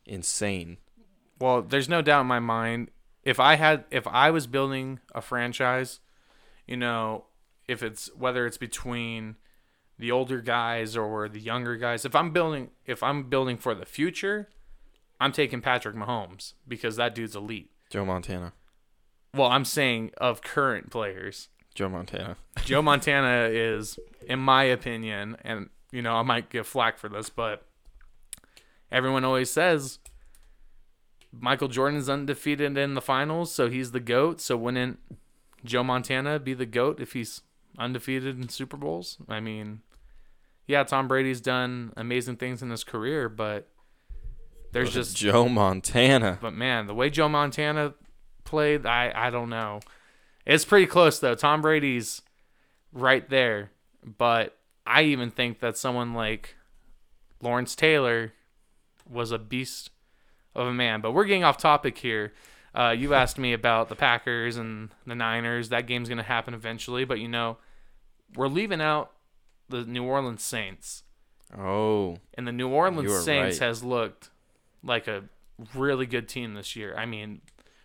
insane. 0.07 0.79
Well, 1.41 1.63
there's 1.63 1.89
no 1.89 2.03
doubt 2.03 2.23
in 2.23 2.27
my 2.27 2.41
mind. 2.41 2.91
If 3.25 3.39
I 3.39 3.57
had, 3.57 3.85
if 3.91 4.07
I 4.07 4.31
was 4.31 4.47
building 4.47 5.01
a 5.15 5.21
franchise, 5.21 6.01
you 6.67 6.77
know, 6.77 7.27
if 7.69 7.83
it's 7.83 8.11
whether 8.17 8.47
it's 8.47 8.59
between 8.59 9.37
the 9.99 10.11
older 10.11 10.41
guys 10.41 10.97
or 10.97 11.29
the 11.29 11.41
younger 11.41 11.77
guys, 11.77 12.05
if 12.05 12.15
I'm 12.15 12.33
building, 12.33 12.71
if 12.87 13.03
I'm 13.03 13.29
building 13.29 13.57
for 13.57 13.75
the 13.75 13.87
future, 13.87 14.49
I'm 15.21 15.33
taking 15.33 15.61
Patrick 15.61 15.95
Mahomes 15.95 16.55
because 16.67 16.97
that 16.97 17.15
dude's 17.15 17.37
elite. 17.37 17.71
Joe 17.91 18.05
Montana. 18.05 18.53
Well, 19.35 19.49
I'm 19.49 19.65
saying 19.65 20.11
of 20.19 20.43
current 20.43 20.91
players. 20.91 21.49
Joe 21.75 21.89
Montana. 21.89 22.37
Joe 22.65 22.83
Montana 22.83 23.49
is, 23.51 23.99
in 24.27 24.39
my 24.39 24.65
opinion, 24.65 25.37
and 25.43 25.71
you 25.91 26.03
know, 26.03 26.15
I 26.17 26.23
might 26.23 26.51
get 26.51 26.67
flack 26.67 26.99
for 26.99 27.09
this, 27.09 27.31
but 27.31 27.65
everyone 28.91 29.25
always 29.25 29.51
says 29.51 29.99
Michael 31.33 31.69
Jordan's 31.69 32.09
undefeated 32.09 32.77
in 32.77 32.95
the 32.95 33.01
finals, 33.01 33.53
so 33.53 33.71
he's 33.71 33.93
the 33.93 34.01
GOAT. 34.01 34.41
So 34.41 34.57
wouldn't 34.57 34.99
Joe 35.65 35.83
Montana 35.83 36.39
be 36.39 36.55
the 36.55 36.67
GOAT 36.67 37.01
if 37.01 37.15
he's 37.15 37.41
undefeated 37.79 38.39
in 38.39 38.49
Super 38.51 38.77
Bowls? 38.77 39.17
I 39.29 39.41
mean, 39.41 39.81
yeah, 40.67 40.85
Tom 40.85 41.09
Brady's 41.09 41.41
done 41.41 41.93
amazing 41.97 42.37
things 42.37 42.63
in 42.63 42.71
his 42.71 42.85
career, 42.85 43.29
but 43.31 43.69
there's 44.73 44.93
just 44.93 45.17
Joe 45.17 45.49
Montana. 45.49 46.39
but 46.41 46.53
man, 46.53 46.87
the 46.87 46.95
way 46.95 47.09
Joe 47.09 47.29
Montana 47.29 47.95
played, 48.45 48.87
I 48.87 49.13
I 49.15 49.31
don't 49.31 49.51
know. 49.51 49.81
It's 50.45 50.65
pretty 50.65 50.87
close 50.87 51.19
though. 51.19 51.35
Tom 51.35 51.63
Brady's 51.63 52.23
right 52.93 53.29
there, 53.29 53.71
but 54.05 54.57
I 54.87 55.03
even 55.03 55.31
think 55.31 55.61
that 55.61 55.77
someone 55.77 56.15
like 56.15 56.57
Lawrence 57.41 57.75
Taylor 57.75 58.33
was 59.09 59.31
a 59.31 59.39
beast 59.39 59.91
of 60.55 60.67
a 60.67 60.73
man. 60.73 61.01
But 61.01 61.13
we're 61.13 61.25
getting 61.25 61.45
off 61.45 61.59
topic 61.59 61.99
here. 61.99 62.33
Uh, 62.75 62.95
you 62.97 63.15
asked 63.15 63.39
me 63.39 63.53
about 63.53 63.89
the 63.89 63.95
Packers 63.95 64.57
and 64.57 64.91
the 65.07 65.15
Niners. 65.15 65.69
That 65.69 65.87
game's 65.87 66.09
going 66.09 66.19
to 66.19 66.25
happen 66.25 66.55
eventually, 66.55 67.05
but 67.05 67.19
you 67.19 67.29
know, 67.29 67.59
we're 68.35 68.49
leaving 68.49 68.81
out 68.81 69.13
the 69.69 69.85
New 69.85 70.05
Orleans 70.05 70.43
Saints. 70.43 71.03
Oh, 71.57 72.17
And 72.35 72.47
the 72.49 72.53
New 72.53 72.69
Orleans 72.69 73.25
Saints 73.25 73.61
right. 73.61 73.67
has 73.67 73.85
looked 73.85 74.31
like 74.83 75.07
a 75.07 75.25
really 75.75 76.07
good 76.07 76.29
team 76.29 76.55
this 76.55 76.75
year. 76.75 76.95
I 76.97 77.05
mean, 77.05 77.43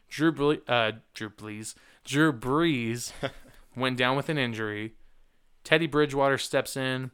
Drew 0.09 0.31
Ble- 0.31 0.61
uh, 0.67 0.93
Drew 1.13 1.29
Brees, 1.29 1.75
Drew 2.03 2.31
Brees 2.31 3.11
went 3.75 3.97
down 3.97 4.15
with 4.15 4.29
an 4.29 4.37
injury. 4.37 4.93
Teddy 5.63 5.87
Bridgewater 5.87 6.37
steps 6.37 6.77
in, 6.77 7.11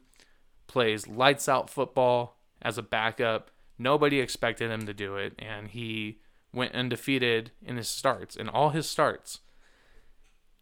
plays 0.66 1.08
lights 1.08 1.48
out 1.48 1.68
football 1.68 2.38
as 2.62 2.78
a 2.78 2.82
backup. 2.82 3.50
Nobody 3.78 4.20
expected 4.20 4.70
him 4.70 4.86
to 4.86 4.94
do 4.94 5.16
it, 5.16 5.34
and 5.38 5.68
he 5.68 6.20
went 6.52 6.74
undefeated 6.74 7.50
in 7.60 7.76
his 7.76 7.88
starts. 7.88 8.36
In 8.36 8.48
all 8.48 8.70
his 8.70 8.88
starts, 8.88 9.40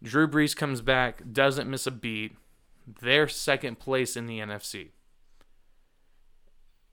Drew 0.02 0.26
Brees 0.26 0.56
comes 0.56 0.80
back, 0.80 1.22
doesn't 1.32 1.70
miss 1.70 1.86
a 1.86 1.90
beat. 1.90 2.36
They're 3.00 3.28
second 3.28 3.78
place 3.78 4.16
in 4.16 4.26
the 4.26 4.38
NFC 4.38 4.90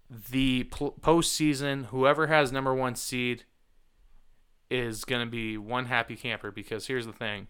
the 0.09 0.63
pl- 0.65 0.95
postseason, 1.01 1.85
whoever 1.87 2.27
has 2.27 2.51
number 2.51 2.73
one 2.73 2.95
seed 2.95 3.43
is 4.69 5.05
going 5.05 5.25
to 5.25 5.29
be 5.29 5.57
one 5.57 5.85
happy 5.85 6.15
camper 6.15 6.51
because 6.51 6.87
here's 6.87 7.05
the 7.05 7.13
thing. 7.13 7.47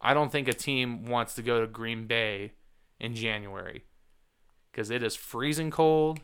I 0.00 0.14
don't 0.14 0.32
think 0.32 0.48
a 0.48 0.52
team 0.52 1.04
wants 1.04 1.34
to 1.34 1.42
go 1.42 1.60
to 1.60 1.66
Green 1.66 2.06
Bay 2.06 2.52
in 2.98 3.14
January 3.14 3.84
because 4.70 4.90
it 4.90 5.02
is 5.02 5.14
freezing 5.16 5.70
cold. 5.70 6.20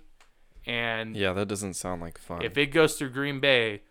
And 0.66 1.14
yeah, 1.16 1.32
that 1.32 1.46
doesn't 1.48 1.74
sound 1.74 2.00
like 2.00 2.18
fun. 2.18 2.42
if 2.42 2.56
it 2.58 2.66
goes 2.66 2.96
through 2.96 3.10
Green 3.10 3.38
Bay, 3.38 3.82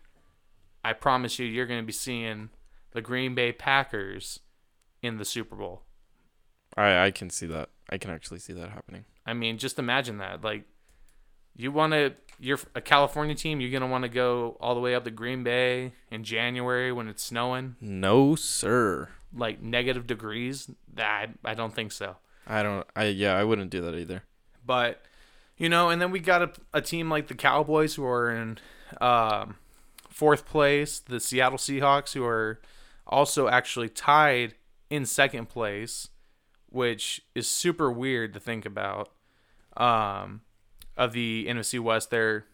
I 0.84 0.92
promise 0.92 1.38
you, 1.38 1.46
you're 1.46 1.66
going 1.66 1.80
to 1.80 1.86
be 1.86 1.92
seeing 1.92 2.50
the 2.92 3.00
Green 3.00 3.34
Bay 3.34 3.52
Packers 3.52 4.40
in 5.02 5.16
the 5.18 5.24
Super 5.24 5.56
Bowl. 5.56 5.82
I 6.76 7.06
I 7.06 7.10
can 7.10 7.30
see 7.30 7.46
that. 7.46 7.70
I 7.88 7.98
can 7.98 8.10
actually 8.10 8.40
see 8.40 8.52
that 8.52 8.70
happening. 8.70 9.04
I 9.24 9.32
mean, 9.32 9.58
just 9.58 9.78
imagine 9.78 10.18
that. 10.18 10.42
Like, 10.42 10.64
you 11.56 11.72
want 11.72 11.92
to, 11.92 12.14
you're 12.38 12.58
a 12.74 12.80
California 12.80 13.34
team, 13.34 13.60
you're 13.60 13.70
going 13.70 13.80
to 13.82 13.86
want 13.88 14.02
to 14.02 14.08
go 14.08 14.56
all 14.60 14.74
the 14.74 14.80
way 14.80 14.94
up 14.94 15.04
to 15.04 15.10
Green 15.10 15.42
Bay 15.42 15.92
in 16.10 16.22
January 16.24 16.92
when 16.92 17.08
it's 17.08 17.22
snowing, 17.22 17.76
No, 17.80 18.34
sir. 18.36 19.08
like 19.34 19.62
negative 19.62 20.06
degrees. 20.06 20.70
I, 20.98 21.28
I 21.44 21.54
don't 21.54 21.74
think 21.74 21.92
so. 21.92 22.16
I 22.46 22.62
don't. 22.62 22.86
I 22.94 23.04
yeah, 23.06 23.34
I 23.36 23.42
wouldn't 23.44 23.70
do 23.70 23.80
that 23.82 23.94
either. 23.96 24.22
But, 24.64 25.02
you 25.56 25.68
know, 25.68 25.88
and 25.90 26.00
then 26.00 26.10
we 26.10 26.20
got 26.20 26.42
a, 26.42 26.50
a 26.74 26.80
team 26.82 27.08
like 27.10 27.26
the 27.28 27.34
Cowboys 27.34 27.94
who 27.96 28.04
are 28.04 28.30
in 28.30 28.58
um, 29.00 29.56
fourth 30.10 30.46
place, 30.46 30.98
the 31.00 31.18
Seattle 31.20 31.58
Seahawks 31.58 32.12
who 32.14 32.24
are 32.24 32.60
also 33.06 33.48
actually 33.48 33.88
tied 33.88 34.54
in 34.90 35.06
second 35.06 35.48
place, 35.48 36.08
which 36.68 37.22
is 37.34 37.48
super 37.48 37.90
weird 37.90 38.32
to 38.34 38.40
think 38.40 38.64
about. 38.64 39.10
Um, 39.76 40.42
of 40.96 41.12
the 41.12 41.46
NFC 41.48 41.80
West, 41.80 42.10
they're 42.10 42.46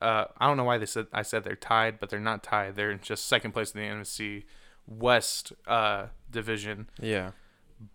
uh, 0.00 0.26
I 0.38 0.46
don't 0.46 0.56
know 0.56 0.64
why 0.64 0.78
they 0.78 0.86
said 0.86 1.06
I 1.12 1.22
said 1.22 1.44
they're 1.44 1.56
tied, 1.56 1.98
but 1.98 2.10
they're 2.10 2.20
not 2.20 2.42
tied. 2.42 2.76
They're 2.76 2.94
just 2.94 3.26
second 3.26 3.52
place 3.52 3.72
in 3.72 3.80
the 3.80 3.86
NFC 3.86 4.44
West 4.86 5.52
uh, 5.66 6.06
division. 6.30 6.88
Yeah, 7.00 7.30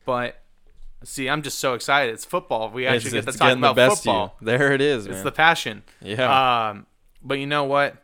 But 0.05 0.41
see, 1.03 1.29
I'm 1.29 1.41
just 1.41 1.59
so 1.59 1.73
excited. 1.73 2.13
It's 2.13 2.25
football. 2.25 2.69
We 2.69 2.87
actually 2.87 3.17
it's, 3.17 3.25
get 3.25 3.31
to 3.33 3.37
talk 3.37 3.57
about 3.57 3.75
the 3.75 3.81
best 3.81 4.03
football. 4.03 4.35
There 4.41 4.71
it 4.73 4.81
is, 4.81 5.05
It's 5.05 5.15
man. 5.15 5.23
the 5.23 5.31
passion. 5.31 5.83
yeah, 6.01 6.69
Um, 6.69 6.85
but 7.21 7.39
you 7.39 7.47
know 7.47 7.63
what? 7.63 8.01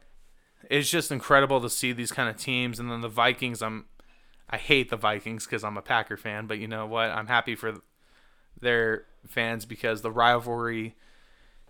It's 0.70 0.90
just 0.90 1.12
incredible 1.12 1.60
to 1.62 1.70
see 1.70 1.92
these 1.92 2.12
kind 2.12 2.30
of 2.30 2.38
teams, 2.38 2.80
and 2.80 2.90
then 2.90 3.02
the 3.02 3.10
Vikings. 3.10 3.62
I'm, 3.62 3.86
I 4.50 4.58
hate 4.58 4.90
the 4.90 4.98
Vikings 4.98 5.46
because 5.46 5.64
I'm 5.64 5.78
a 5.78 5.82
Packer 5.82 6.18
fan, 6.18 6.48
but 6.48 6.60
you 6.60 6.68
know 6.68 6.86
what? 6.86 7.10
I'm 7.10 7.28
happy 7.28 7.56
for 7.56 7.82
their 8.60 9.06
fans 9.28 9.66
because 9.66 10.02
the 10.02 10.12
rivalry 10.12 10.96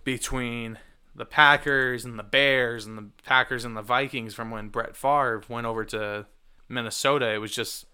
between 0.03 0.79
the 1.15 1.25
Packers 1.25 2.05
and 2.05 2.17
the 2.17 2.23
Bears 2.23 2.85
and 2.85 2.97
the 2.97 3.09
Packers 3.25 3.65
and 3.65 3.75
the 3.75 3.81
Vikings 3.81 4.33
from 4.33 4.51
when 4.51 4.69
Brett 4.69 4.95
Favre 4.95 5.43
went 5.49 5.67
over 5.67 5.83
to 5.85 6.25
Minnesota, 6.69 7.33
it 7.33 7.39
was 7.39 7.53
just 7.53 7.85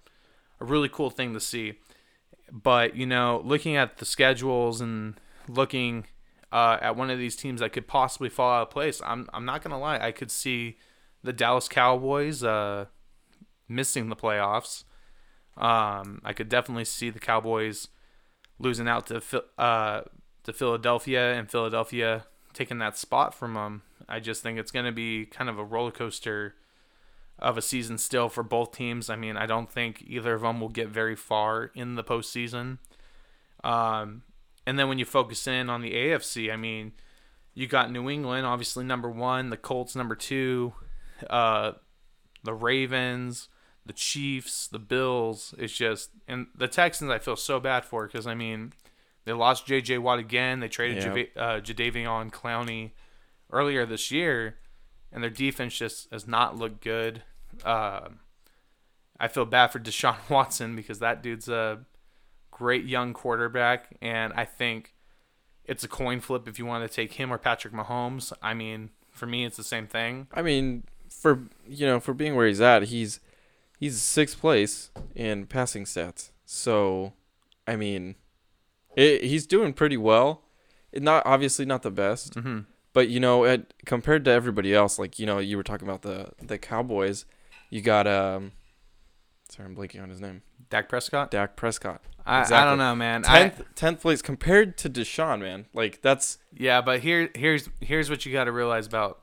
a 0.60 0.66
really 0.66 0.90
cool 0.90 1.10
thing 1.10 1.34
to 1.34 1.40
see. 1.40 1.74
But 2.52 2.96
you 2.96 3.06
know, 3.06 3.42
looking 3.44 3.76
at 3.76 3.98
the 3.98 4.06
schedules 4.06 4.82
and 4.82 5.20
looking 5.48 6.06
uh, 6.52 6.78
at 6.82 6.96
one 6.96 7.10
of 7.10 7.18
these 7.18 7.36
teams 7.36 7.60
that 7.60 7.74
could 7.74 7.88
possibly 7.88 8.30
fall 8.30 8.52
out 8.52 8.62
of 8.64 8.70
place, 8.70 9.02
I'm 9.04 9.28
I'm 9.34 9.46
not 9.46 9.64
gonna 9.64 9.80
lie, 9.80 10.00
I 10.00 10.12
could 10.12 10.32
see 10.32 10.78
the 11.24 11.34
Dallas 11.34 11.68
Cowboys 11.68 12.44
uh, 12.44 12.86
missing 13.68 14.10
the 14.10 14.16
playoffs. 14.16 14.84
Um, 15.58 16.22
I 16.24 16.34
could 16.34 16.50
definitely 16.50 16.86
see 16.86 17.10
the 17.10 17.20
Cowboys 17.20 17.88
losing 18.60 18.88
out 18.88 19.08
to 19.08 19.44
uh, 19.58 20.02
to 20.48 20.54
Philadelphia 20.54 21.34
and 21.34 21.52
Philadelphia 21.52 22.26
taking 22.54 22.80
that 22.80 22.98
spot 22.98 23.36
from 23.36 23.54
them. 23.54 23.82
I 24.08 24.22
just 24.22 24.42
think 24.42 24.58
it's 24.58 24.72
going 24.72 24.86
to 24.86 24.94
be 24.94 25.26
kind 25.26 25.50
of 25.50 25.60
a 25.60 25.64
roller 25.64 25.92
coaster 25.92 26.56
of 27.38 27.58
a 27.58 27.62
season 27.62 27.98
still 27.98 28.30
for 28.30 28.44
both 28.44 28.72
teams. 28.72 29.10
I 29.10 29.18
mean, 29.18 29.36
I 29.36 29.46
don't 29.46 29.70
think 29.70 30.06
either 30.08 30.34
of 30.34 30.42
them 30.42 30.62
will 30.62 30.70
get 30.70 30.88
very 30.88 31.18
far 31.18 31.70
in 31.76 31.96
the 31.96 32.04
postseason. 32.04 32.78
Um, 33.62 34.24
and 34.66 34.80
then 34.80 34.88
when 34.88 35.00
you 35.00 35.04
focus 35.04 35.48
in 35.48 35.70
on 35.70 35.82
the 35.82 35.94
AFC, 35.94 36.52
I 36.52 36.56
mean, 36.56 36.94
you 37.54 37.68
got 37.68 37.92
New 37.92 38.10
England, 38.10 38.46
obviously 38.46 38.86
number 38.86 39.10
one, 39.10 39.50
the 39.50 39.58
Colts 39.58 39.98
number 39.98 40.16
two, 40.16 40.74
uh, 41.30 41.74
the 42.44 42.54
Ravens, 42.54 43.50
the 43.86 43.92
Chiefs, 43.92 44.66
the 44.68 44.80
Bills. 44.80 45.54
It's 45.58 45.74
just 45.74 46.12
and 46.26 46.48
the 46.56 46.70
Texans. 46.70 47.12
I 47.12 47.20
feel 47.20 47.36
so 47.36 47.60
bad 47.60 47.84
for 47.84 48.08
because 48.08 48.26
I 48.26 48.34
mean, 48.34 48.72
they 49.28 49.34
lost 49.34 49.68
J.J. 49.68 50.00
Watt 50.00 50.18
again. 50.20 50.60
They 50.62 50.68
traded 50.70 50.98
Yeah. 50.98 51.04
Java- 51.10 51.40
uh, 51.40 51.60
Jadeveon 51.62 52.32
Clowney 52.32 52.92
earlier 53.52 53.86
this 53.86 54.10
year, 54.10 54.56
and 55.12 55.22
their 55.24 55.30
defense 55.30 55.78
just 55.78 56.10
has 56.12 56.28
not 56.28 56.58
looked 56.58 56.82
good. 56.84 57.24
Um 57.64 58.20
I 59.20 59.28
feel 59.28 59.46
bad 59.46 59.68
for 59.72 59.80
Deshaun 59.88 60.18
Watson 60.30 60.76
because 60.76 61.00
that 61.00 61.22
dude's 61.24 61.50
a 61.50 61.80
great 62.52 62.86
young 62.86 63.14
quarterback, 63.14 63.96
and 64.02 64.32
I 64.34 64.46
think 64.46 64.94
it's 65.66 65.84
a 65.84 65.88
coin 65.88 66.20
flip 66.22 66.48
if 66.48 66.58
you 66.60 66.66
want 66.66 66.88
to 66.90 66.96
take 66.96 67.14
him 67.14 67.32
or 67.34 67.38
Patrick 67.38 67.74
Mahomes. 67.74 68.32
I 68.42 68.54
mean, 68.54 68.90
for 69.12 69.26
me, 69.26 69.44
it's 69.46 69.58
the 69.58 69.64
same 69.64 69.88
thing. 69.88 70.28
I 70.34 70.42
mean, 70.42 70.84
for 71.10 71.48
you 71.68 71.86
know, 71.86 72.00
for 72.00 72.14
being 72.14 72.36
where 72.36 72.48
he's 72.48 72.62
at, 72.62 72.84
he's 72.84 73.20
he's 73.80 74.02
sixth 74.02 74.40
place 74.40 74.92
in 75.16 75.46
passing 75.48 75.86
stats. 75.86 76.30
So, 76.46 77.14
I 77.68 77.76
mean, 77.76 78.16
it, 78.98 79.24
he's 79.24 79.48
doing 79.48 79.72
pretty 79.72 79.96
well. 79.98 80.44
It 80.92 81.02
not 81.02 81.24
obviously 81.26 81.66
not 81.66 81.84
the 81.84 81.92
best, 81.92 82.34
Mm-hmm. 82.34 82.60
But 82.94 83.10
you 83.10 83.20
know, 83.20 83.44
it, 83.44 83.76
compared 83.86 84.26
to 84.26 84.32
everybody 84.32 84.74
else, 84.74 84.98
like 84.98 85.20
you 85.20 85.28
know, 85.28 85.38
you 85.38 85.56
were 85.56 85.64
talking 85.64 85.88
about 85.88 86.02
the 86.02 86.32
the 86.42 86.58
Cowboys. 86.58 87.26
You 87.70 87.82
got 87.82 88.08
um, 88.08 88.54
sorry, 89.50 89.70
I'm 89.70 89.76
blanking 89.76 90.02
on 90.02 90.10
his 90.10 90.20
name. 90.20 90.42
Dak 90.72 90.90
Prescott. 90.90 91.30
Dak 91.30 91.56
Prescott. 91.56 92.02
I, 92.26 92.42
I 92.42 92.66
don't 92.66 92.80
know, 92.80 92.96
man. 92.96 93.24
I, 93.26 93.50
Tenth 93.50 93.62
tenth 93.76 94.02
place 94.02 94.24
compared 94.24 94.80
to 94.80 94.90
Deshaun, 94.90 95.42
man. 95.42 95.68
Like 95.76 96.02
that's 96.02 96.40
yeah, 96.52 96.82
but 96.82 97.02
here 97.02 97.30
here's 97.36 97.70
here's 97.82 98.10
what 98.10 98.26
you 98.26 98.34
got 98.34 98.46
to 98.46 98.52
realize 98.52 98.88
about 98.88 99.22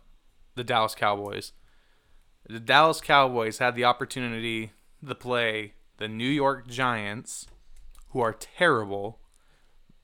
the 0.55 0.63
Dallas 0.63 0.95
Cowboys. 0.95 1.53
The 2.49 2.61
Dallas 2.61 3.01
Cowboys 3.01 3.59
had 3.59 3.75
the 3.75 3.85
opportunity 3.85 4.71
to 5.05 5.15
play 5.17 5.75
the 5.97 6.07
New 6.07 6.29
York 6.29 6.69
Giants, 6.69 7.49
who 8.11 8.21
are 8.21 8.33
terrible, 8.33 9.19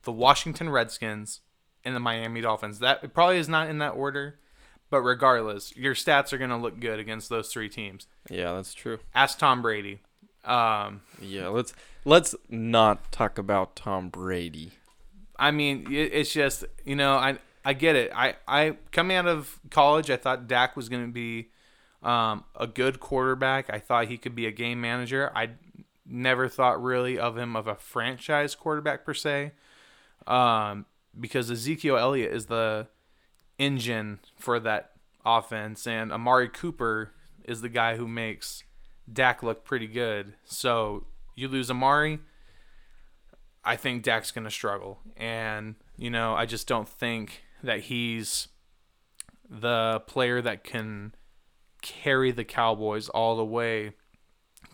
the 0.04 0.12
Washington 0.12 0.71
Redskins, 0.71 1.40
and 1.85 1.95
the 1.95 2.00
Miami 2.00 2.40
Dolphins. 2.40 2.78
That 2.78 3.02
it 3.02 3.14
probably 3.14 3.38
is 3.38 3.49
not 3.49 3.69
in 3.69 3.78
that 3.78 3.90
order, 3.90 4.38
but 4.90 5.02
regardless, 5.02 5.75
your 5.76 5.95
stats 5.95 6.33
are 6.33 6.38
going 6.38 6.50
to 6.50 6.57
look 6.57 6.80
good 6.80 6.99
against 6.99 7.28
those 7.28 7.49
three 7.52 7.69
teams. 7.69 8.07
yeah, 8.28 8.52
that's 8.52 8.75
true. 8.75 8.99
Ask 9.14 9.38
Tom 9.38 9.62
Brady. 9.62 10.00
Um, 10.45 11.02
Yeah, 11.21 11.49
let's 11.49 11.75
let's 12.04 12.35
not 12.49 13.12
talk 13.12 13.38
about 13.38 13.76
Tom 13.76 14.09
Brady. 14.09 14.73
I 15.38 15.50
mean, 15.50 15.87
it, 15.90 16.12
it's 16.12 16.33
just 16.33 16.64
you 16.85 16.97
know, 16.97 17.14
I 17.14 17.38
I 17.64 17.75
get 17.75 17.97
it. 17.97 18.11
I 18.14 18.37
I 18.49 18.76
coming 18.92 19.16
out 19.16 19.26
of 19.26 19.59
college, 19.71 20.11
I 20.11 20.16
thought 20.16 20.49
Dak 20.49 20.76
was 20.76 20.88
going 20.88 21.07
to 21.07 21.12
be 21.12 21.50
um, 22.02 22.45
a 22.59 22.66
good 22.66 23.00
quarterback. 23.00 23.69
I 23.71 23.78
thought 23.78 24.09
he 24.09 24.16
could 24.16 24.35
be 24.35 24.47
a 24.47 24.50
game 24.50 24.80
manager. 24.80 25.30
I 25.35 25.50
never 26.07 26.49
thought 26.49 26.83
really 26.83 27.19
of 27.19 27.37
him 27.37 27.54
of 27.54 27.66
a 27.66 27.75
franchise 27.75 28.54
quarterback 28.54 29.04
per 29.04 29.14
se, 29.14 29.52
um, 30.26 30.86
because 31.18 31.50
Ezekiel 31.50 31.96
Elliott 31.96 32.32
is 32.32 32.46
the 32.46 32.88
engine 33.58 34.20
for 34.38 34.58
that 34.60 34.92
offense, 35.24 35.86
and 35.86 36.12
Amari 36.12 36.48
Cooper 36.48 37.12
is 37.44 37.60
the 37.60 37.68
guy 37.68 37.96
who 37.96 38.06
makes 38.06 38.64
Dak 39.12 39.42
look 39.42 39.64
pretty 39.64 39.86
good. 39.86 40.34
So 40.44 41.06
you 41.34 41.48
lose 41.48 41.70
Amari. 41.70 42.20
I 43.64 43.76
think 43.76 44.02
Dak's 44.02 44.30
going 44.30 44.44
to 44.44 44.50
struggle. 44.50 45.00
And, 45.16 45.74
you 45.96 46.10
know, 46.10 46.34
I 46.34 46.46
just 46.46 46.66
don't 46.66 46.88
think 46.88 47.42
that 47.62 47.80
he's 47.80 48.48
the 49.48 50.02
player 50.06 50.40
that 50.40 50.64
can 50.64 51.14
carry 51.82 52.30
the 52.30 52.44
Cowboys 52.44 53.08
all 53.08 53.36
the 53.36 53.44
way 53.44 53.94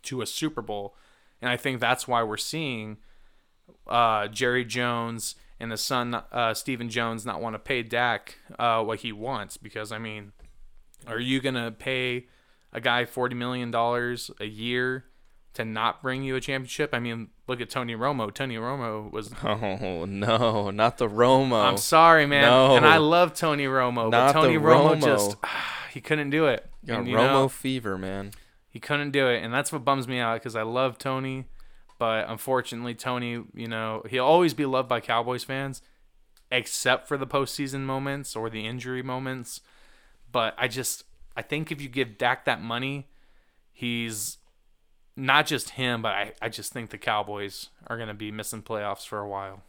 to 0.03 0.23
a 0.23 0.27
Super 0.27 0.63
Bowl. 0.63 0.95
And 1.41 1.51
I 1.51 1.57
think 1.57 1.81
that's 1.81 2.07
why 2.07 2.23
we're 2.23 2.37
seeing 2.37 2.99
uh, 3.87 4.29
Jerry 4.29 4.65
Jones 4.65 5.35
and 5.61 5.71
his 5.71 5.81
son, 5.81 6.15
uh, 6.15 6.55
Stephen 6.55 6.89
Jones, 6.89 7.25
not 7.25 7.41
want 7.41 7.55
to 7.55 7.59
pay 7.59 7.83
Dak 7.83 8.37
uh, 8.59 8.83
what 8.83 9.01
he 9.01 9.13
wants. 9.13 9.57
Because, 9.57 9.93
I 9.93 9.99
mean, 9.99 10.33
are 11.07 11.19
you 11.21 11.41
going 11.41 11.55
to 11.55 11.71
pay 11.71 12.27
a 12.73 12.81
guy 12.81 13.05
$40 13.05 13.35
million 13.37 13.75
a 13.75 14.45
year 14.47 15.05
to 15.55 15.65
not 15.65 16.03
bring 16.03 16.23
you 16.23 16.37
a 16.37 16.41
championship? 16.41 16.91
I 16.93 16.99
mean, 16.99 17.29
look 17.47 17.61
at 17.63 17.71
Tony 17.71 17.95
Romo. 17.95 18.33
Tony 18.35 18.57
Romo 18.57 19.11
was. 19.11 19.33
Oh 19.43 20.05
no, 20.05 20.71
not 20.71 20.99
the 20.99 21.09
Romo. 21.09 21.65
I'm 21.65 21.77
sorry, 21.79 22.27
man. 22.27 22.43
No. 22.43 22.77
And 22.77 22.85
I 22.85 22.99
love 22.99 23.33
Tony 23.35 23.65
Romo, 23.65 24.11
Not 24.11 24.35
but 24.35 24.41
Tony 24.43 24.57
the 24.59 24.63
Romo, 24.65 24.97
Romo. 24.97 25.03
just 25.03 25.37
he 25.93 26.01
couldn't 26.01 26.31
do 26.31 26.47
it. 26.47 26.69
Got 26.85 26.99
And, 27.01 27.09
Romo 27.09 27.15
know, 27.15 27.49
fever, 27.49 27.97
man. 27.97 28.33
he 28.69 28.79
couldn't 28.79 29.13
do 29.13 29.27
it, 29.29 29.43
and 29.43 29.55
that's 29.55 29.73
what 29.73 29.85
bums 29.85 30.07
me 30.07 30.19
out 30.19 30.35
because 30.41 30.55
I 30.55 30.63
love 30.63 30.99
Tony, 30.99 31.47
but 31.99 32.29
unfortunately, 32.29 32.95
Tony, 32.95 33.45
you 33.55 33.69
know, 33.69 34.03
he'll 34.09 34.25
always 34.25 34.55
be 34.55 34.67
loved 34.67 34.89
by 34.89 35.01
Cowboys 35.01 35.45
fans, 35.45 35.83
except 36.51 37.09
for 37.09 37.17
the 37.17 37.27
postseason 37.27 37.81
moments 37.81 38.37
or 38.37 38.51
the 38.51 38.67
injury 38.67 39.03
moments. 39.03 39.61
But 40.31 40.55
I 40.59 40.69
just, 40.69 41.05
I 41.37 41.43
think 41.43 41.73
if 41.73 41.81
you 41.81 41.89
give 41.89 42.19
Dak 42.19 42.45
that 42.45 42.61
money, 42.61 43.09
he's 43.73 44.39
not 45.17 45.47
just 45.47 45.71
him, 45.71 46.03
but 46.03 46.13
I, 46.13 46.33
I 46.43 46.49
just 46.49 46.73
think 46.73 46.91
the 46.91 46.99
Cowboys 46.99 47.69
are 47.87 47.97
going 47.97 48.09
to 48.09 48.15
be 48.15 48.31
missing 48.31 48.63
playoffs 48.63 49.07
for 49.07 49.19
a 49.19 49.29
while. 49.29 49.63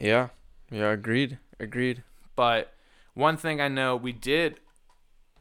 Yeah, 0.00 0.28
yeah, 0.70 0.90
agreed, 0.90 1.38
agreed. 1.58 2.02
But 2.36 2.72
one 3.14 3.36
thing 3.36 3.60
I 3.60 3.68
know 3.68 3.96
we 3.96 4.12
did 4.12 4.60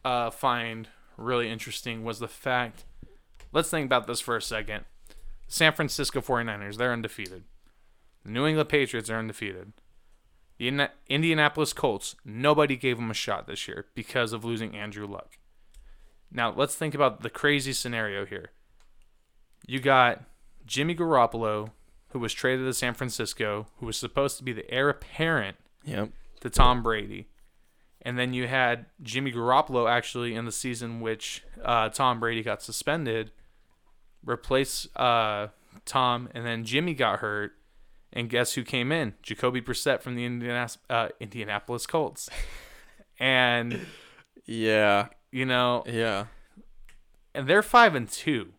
uh, 0.03 0.31
find 0.31 0.87
really 1.17 1.49
interesting 1.49 2.03
was 2.03 2.19
the 2.19 2.27
fact. 2.27 2.85
Let's 3.51 3.69
think 3.69 3.85
about 3.85 4.07
this 4.07 4.19
for 4.19 4.35
a 4.35 4.41
second. 4.41 4.85
San 5.47 5.73
Francisco 5.73 6.21
49ers, 6.21 6.77
they're 6.77 6.93
undefeated. 6.93 7.43
The 8.23 8.31
New 8.31 8.45
England 8.47 8.69
Patriots 8.69 9.09
are 9.09 9.17
undefeated. 9.19 9.73
The 10.57 10.67
Indi- 10.67 10.87
Indianapolis 11.09 11.73
Colts, 11.73 12.15
nobody 12.23 12.75
gave 12.77 12.97
them 12.97 13.11
a 13.11 13.15
shot 13.15 13.47
this 13.47 13.67
year 13.67 13.87
because 13.95 14.33
of 14.33 14.45
losing 14.45 14.75
Andrew 14.75 15.05
Luck. 15.07 15.37
Now, 16.31 16.51
let's 16.55 16.75
think 16.75 16.95
about 16.95 17.21
the 17.21 17.29
crazy 17.29 17.73
scenario 17.73 18.25
here. 18.25 18.51
You 19.67 19.79
got 19.79 20.23
Jimmy 20.65 20.95
Garoppolo, 20.95 21.71
who 22.09 22.19
was 22.19 22.33
traded 22.33 22.65
to 22.65 22.73
San 22.73 22.93
Francisco, 22.93 23.67
who 23.77 23.85
was 23.85 23.97
supposed 23.97 24.37
to 24.37 24.43
be 24.43 24.53
the 24.53 24.69
heir 24.71 24.89
apparent 24.89 25.57
Yep. 25.83 26.09
to 26.41 26.49
Tom 26.49 26.81
Brady. 26.81 27.27
And 28.01 28.17
then 28.17 28.33
you 28.33 28.47
had 28.47 28.85
Jimmy 29.01 29.31
Garoppolo 29.31 29.89
actually 29.89 30.35
in 30.35 30.45
the 30.45 30.51
season 30.51 31.01
which 31.01 31.43
uh, 31.63 31.89
Tom 31.89 32.19
Brady 32.19 32.41
got 32.43 32.61
suspended, 32.61 33.31
replace 34.25 34.87
uh, 34.95 35.47
Tom, 35.85 36.29
and 36.33 36.45
then 36.45 36.63
Jimmy 36.65 36.93
got 36.93 37.19
hurt. 37.19 37.53
And 38.15 38.29
guess 38.29 38.53
who 38.53 38.63
came 38.63 38.91
in? 38.91 39.15
Jacoby 39.23 39.59
Brissett 39.59 40.01
from 40.03 40.13
the 40.15 40.23
Indianas- 40.27 40.77
uh, 40.89 41.09
Indianapolis 41.19 41.87
Colts. 41.87 42.29
and 43.19 43.87
Yeah, 44.45 45.07
you 45.31 45.45
know, 45.45 45.83
yeah. 45.87 46.25
and 47.33 47.47
they're 47.47 47.63
five 47.63 47.95
and 47.95 48.07
two. 48.07 48.53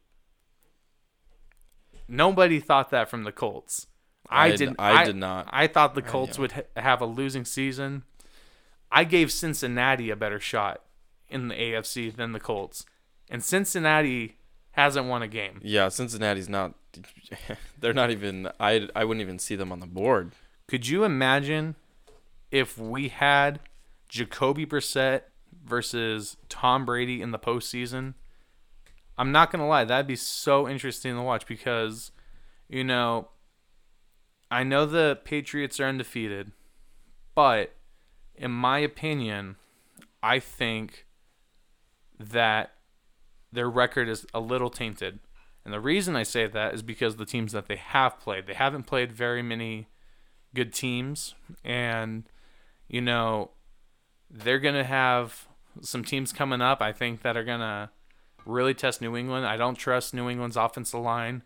Nobody 2.08 2.60
thought 2.60 2.90
that 2.90 3.08
from 3.08 3.24
the 3.24 3.32
Colts. 3.32 3.86
I, 4.28 4.46
I 4.46 4.50
d- 4.50 4.56
didn't. 4.56 4.76
I 4.80 5.04
did 5.04 5.16
not. 5.16 5.48
I 5.50 5.66
thought 5.66 5.94
the 5.94 6.02
Colts 6.02 6.38
would 6.38 6.52
ha- 6.52 6.62
have 6.76 7.00
a 7.00 7.06
losing 7.06 7.44
season. 7.44 8.02
I 8.90 9.04
gave 9.04 9.32
Cincinnati 9.32 10.10
a 10.10 10.16
better 10.16 10.40
shot 10.40 10.82
in 11.28 11.48
the 11.48 11.54
AFC 11.54 12.14
than 12.14 12.32
the 12.32 12.40
Colts, 12.40 12.84
and 13.30 13.42
Cincinnati 13.42 14.36
hasn't 14.74 15.06
won 15.06 15.22
a 15.22 15.28
game. 15.28 15.60
Yeah, 15.62 15.88
Cincinnati's 15.88 16.48
not. 16.48 16.74
They're 17.80 17.94
not 17.94 18.10
even. 18.10 18.48
I 18.60 18.88
I 18.94 19.04
wouldn't 19.04 19.22
even 19.22 19.38
see 19.38 19.56
them 19.56 19.72
on 19.72 19.80
the 19.80 19.86
board. 19.86 20.32
Could 20.66 20.88
you 20.88 21.04
imagine 21.04 21.76
if 22.50 22.78
we 22.78 23.08
had 23.08 23.60
Jacoby 24.08 24.66
Brissett 24.66 25.22
versus 25.64 26.36
Tom 26.48 26.84
Brady 26.84 27.22
in 27.22 27.30
the 27.30 27.38
postseason? 27.38 28.14
I'm 29.16 29.30
not 29.30 29.52
gonna 29.52 29.68
lie, 29.68 29.84
that'd 29.84 30.08
be 30.08 30.16
so 30.16 30.68
interesting 30.68 31.14
to 31.14 31.22
watch 31.22 31.46
because, 31.46 32.10
you 32.68 32.82
know, 32.82 33.28
I 34.50 34.64
know 34.64 34.86
the 34.86 35.18
Patriots 35.24 35.78
are 35.78 35.86
undefeated, 35.86 36.50
but 37.34 37.74
in 38.34 38.50
my 38.50 38.80
opinion, 38.80 39.56
I 40.22 40.40
think 40.40 41.06
that 42.18 42.73
their 43.54 43.70
record 43.70 44.08
is 44.08 44.26
a 44.34 44.40
little 44.40 44.70
tainted. 44.70 45.20
And 45.64 45.72
the 45.72 45.80
reason 45.80 46.14
I 46.16 46.22
say 46.24 46.46
that 46.46 46.74
is 46.74 46.82
because 46.82 47.16
the 47.16 47.24
teams 47.24 47.52
that 47.52 47.66
they 47.68 47.76
have 47.76 48.18
played, 48.20 48.46
they 48.46 48.54
haven't 48.54 48.82
played 48.84 49.12
very 49.12 49.42
many 49.42 49.88
good 50.54 50.72
teams 50.72 51.34
and 51.64 52.24
you 52.88 53.00
know 53.00 53.50
they're 54.30 54.60
going 54.60 54.74
to 54.76 54.84
have 54.84 55.48
some 55.80 56.04
teams 56.04 56.32
coming 56.32 56.60
up 56.60 56.80
I 56.80 56.92
think 56.92 57.22
that 57.22 57.36
are 57.36 57.42
going 57.42 57.58
to 57.58 57.90
really 58.46 58.74
test 58.74 59.00
New 59.00 59.16
England. 59.16 59.46
I 59.46 59.56
don't 59.56 59.74
trust 59.74 60.14
New 60.14 60.28
England's 60.28 60.56
offensive 60.56 61.00
line. 61.00 61.42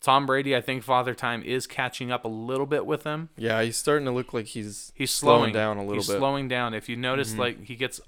Tom 0.00 0.26
Brady, 0.26 0.54
I 0.54 0.60
think 0.60 0.82
Father 0.82 1.14
Time 1.14 1.42
is 1.42 1.66
catching 1.66 2.10
up 2.12 2.24
a 2.26 2.28
little 2.28 2.66
bit 2.66 2.84
with 2.84 3.04
him. 3.04 3.30
Yeah, 3.38 3.62
he's 3.62 3.76
starting 3.78 4.04
to 4.04 4.10
look 4.12 4.34
like 4.34 4.46
he's 4.46 4.92
He's 4.94 5.10
slowing 5.12 5.38
slowing, 5.38 5.54
down 5.54 5.76
a 5.78 5.80
little 5.80 5.94
He's 5.94 6.08
bit. 6.08 6.18
slowing 6.18 6.48
down. 6.48 6.74
If 6.74 6.88
you 6.90 6.96
notice, 6.96 7.32
Mhm. 7.34 7.38
like 7.38 7.64
he 7.64 7.76
gets, 7.76 8.00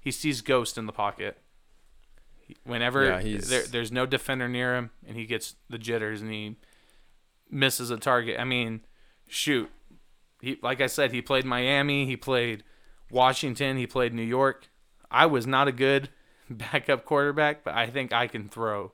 he 0.00 0.10
sees 0.10 0.40
ghost 0.40 0.78
in 0.78 0.86
the 0.86 0.92
pocket. 0.92 1.41
He- 2.52 2.70
Whenever 2.70 3.04
Yeah, 3.04 3.38
there, 3.48 3.62
there's 3.62 3.92
no 3.92 4.06
defender 4.06 4.48
near 4.48 4.76
him, 4.76 4.90
and 5.06 5.16
he 5.16 5.26
gets 5.26 5.56
the 5.68 5.78
jitters 5.78 6.20
and 6.20 6.30
he 6.30 6.56
misses 7.50 7.90
a 7.90 7.96
target. 7.96 8.38
I 8.38 8.44
mean, 8.44 8.80
shoot, 9.26 9.70
he 10.40 10.58
like 10.62 10.80
I 10.80 10.86
said, 10.86 11.12
he 11.12 11.22
played 11.22 11.44
Miami, 11.44 12.06
he 12.06 12.16
played 12.16 12.64
Washington, 13.10 13.76
he 13.76 13.86
played 13.86 14.12
New 14.14 14.22
York. 14.22 14.68
I 15.10 15.26
was 15.26 15.46
not 15.46 15.68
a 15.68 15.72
good 15.72 16.08
backup 16.50 17.04
quarterback, 17.04 17.64
but 17.64 17.74
I 17.74 17.86
think 17.88 18.12
I 18.12 18.26
can 18.26 18.48
throw 18.48 18.92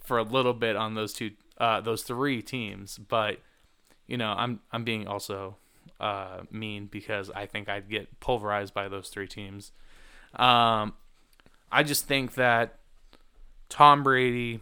for 0.00 0.18
a 0.18 0.22
little 0.22 0.54
bit 0.54 0.74
on 0.76 0.94
those 0.94 1.12
two, 1.12 1.32
uh, 1.58 1.80
those 1.80 2.02
three 2.02 2.42
teams. 2.42 2.98
But 2.98 3.38
you 4.06 4.16
know, 4.16 4.34
I'm 4.36 4.60
I'm 4.72 4.84
being 4.84 5.06
also 5.06 5.56
uh, 6.00 6.40
mean 6.50 6.86
because 6.86 7.30
I 7.30 7.46
think 7.46 7.68
I'd 7.68 7.88
get 7.88 8.20
pulverized 8.20 8.74
by 8.74 8.88
those 8.88 9.08
three 9.08 9.28
teams. 9.28 9.72
Um, 10.34 10.94
I 11.70 11.82
just 11.84 12.06
think 12.06 12.34
that 12.34 12.78
Tom 13.72 14.02
Brady. 14.02 14.60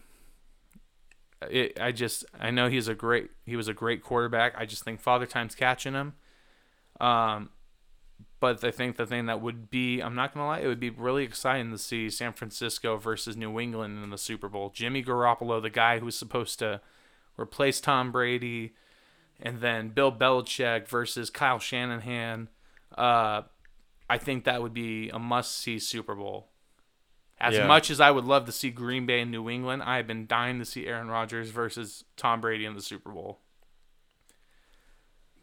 It, 1.51 1.79
I 1.81 1.90
just 1.92 2.25
I 2.38 2.51
know 2.51 2.68
he's 2.68 2.88
a 2.88 2.94
great 2.94 3.31
he 3.44 3.57
was 3.57 3.68
a 3.68 3.75
great 3.75 4.03
quarterback. 4.03 4.55
I 4.57 4.66
just 4.66 4.85
think 4.85 5.01
Father 5.01 5.27
Time's 5.27 5.55
catching 5.55 5.94
him. 5.94 6.14
Um, 7.01 7.51
But 8.40 8.62
I 8.64 8.70
think 8.70 8.96
the 8.96 9.07
thing 9.07 9.27
that 9.27 9.40
would 9.40 9.70
be, 9.70 10.01
I'm 10.01 10.14
not 10.14 10.33
to 10.35 10.42
lie, 10.42 10.61
it 10.61 10.66
would 10.66 10.81
be 10.81 10.90
really 10.90 11.25
exciting 11.25 11.70
to 11.73 11.79
see 11.79 12.09
San 12.11 12.33
Francisco 12.35 12.96
versus 12.96 13.37
New 13.37 13.59
England 13.59 14.03
in 14.03 14.11
the 14.11 14.18
Super 14.18 14.49
Bowl. 14.49 14.70
Jimmy 14.70 15.03
Garoppolo, 15.03 15.61
the 15.61 15.70
guy 15.70 15.99
who's 15.99 16.16
supposed 16.16 16.59
to 16.61 16.81
replace 17.38 17.81
Tom 17.81 18.12
Brady, 18.12 18.75
and 19.40 19.61
then 19.61 19.90
Bill 19.90 20.12
Belichick 20.12 20.88
versus 20.88 21.31
Kyle 21.31 21.59
Shanahan. 21.59 22.49
Uh, 22.96 23.42
I 24.09 24.18
think 24.18 24.44
that 24.44 24.62
would 24.62 24.75
be 24.75 25.09
a 25.11 25.18
must 25.18 25.57
see 25.57 25.79
Super 25.79 26.14
Bowl. 26.14 26.49
As 27.40 27.55
Yeah. 27.55 27.66
much 27.66 27.90
as 27.90 28.00
I 28.00 28.11
would 28.11 28.24
love 28.26 28.44
to 28.46 28.53
see 28.53 28.70
Green 28.70 29.07
Bay 29.07 29.20
and 29.20 29.31
New 29.31 29.48
England, 29.48 29.83
I 29.83 29.96
have 29.96 30.07
been 30.07 30.26
dying 30.26 30.59
to 30.59 30.64
see 30.66 30.87
Aaron 30.87 31.09
Rodgers 31.09 31.50
versus 31.50 32.05
Tom 32.16 32.40
Brady 32.42 32.66
in 32.66 32.74
the 32.74 32.83
Super 32.83 33.11
Bowl. 33.11 33.40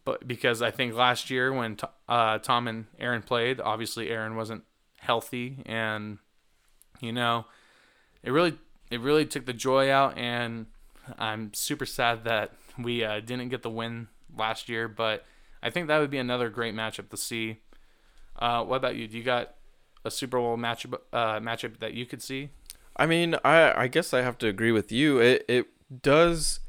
But 0.06 0.28
because 0.28 0.62
I 0.62 0.72
think 0.72 0.94
last 0.94 1.30
year 1.30 1.52
when 1.52 1.78
uh, 2.08 2.38
Tom 2.40 2.68
and 2.68 2.86
Aaron 3.00 3.22
played, 3.22 3.60
obviously 3.60 4.10
Aaron 4.10 4.36
wasn't 4.36 4.64
healthy, 5.00 5.64
and 5.66 6.20
you 7.02 7.12
know, 7.12 7.46
it 8.24 8.32
really 8.32 8.58
it 8.90 9.02
really 9.02 9.26
took 9.26 9.46
the 9.46 9.54
joy 9.54 9.92
out, 9.92 10.18
and 10.18 10.68
I'm 11.20 11.54
super 11.54 11.86
sad 11.86 12.24
that 12.24 12.54
we 12.78 13.04
uh, 13.04 13.20
didn't 13.20 13.50
get 13.50 13.64
the 13.64 13.70
win 13.70 14.08
last 14.34 14.70
year. 14.70 14.88
But 14.88 15.26
I 15.62 15.72
think 15.72 15.88
that 15.88 15.98
would 16.00 16.12
be 16.12 16.20
another 16.20 16.50
great 16.50 16.74
matchup 16.74 17.10
to 17.10 17.18
see. 17.18 17.58
Uh, 18.38 18.64
what 18.64 18.78
about 18.78 18.96
you? 18.96 19.08
Do 19.10 19.18
you 19.18 19.24
got 19.24 19.56
a 20.06 20.12
Super 20.12 20.38
Bowl 20.38 20.58
matchup 20.58 20.96
uh, 21.14 21.40
matchup 21.40 21.80
that 21.80 21.94
you 21.94 22.06
could 22.06 22.22
see? 22.22 22.50
I 22.96 23.06
mean, 23.06 23.36
I 23.44 23.84
I 23.84 23.88
guess 23.88 24.14
I 24.14 24.22
have 24.22 24.38
to 24.40 24.48
agree 24.48 24.72
with 24.72 24.92
you. 24.92 25.20
It 25.20 25.46
it 25.48 25.68
does 26.02 26.60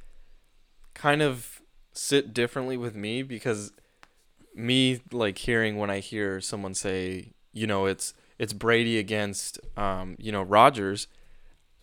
kind 0.94 1.22
of 1.22 1.62
sit 1.92 2.32
differently 2.32 2.76
with 2.76 2.94
me 2.94 3.22
because 3.22 3.72
me 4.54 5.00
like 5.12 5.38
hearing 5.38 5.76
when 5.76 5.90
I 5.90 6.00
hear 6.00 6.40
someone 6.40 6.74
say, 6.74 7.32
you 7.52 7.66
know, 7.66 7.86
it's 7.86 8.14
it's 8.38 8.52
Brady 8.52 8.98
against 8.98 9.58
um, 9.76 10.16
you 10.18 10.30
know, 10.30 10.42
Rodgers, 10.42 11.08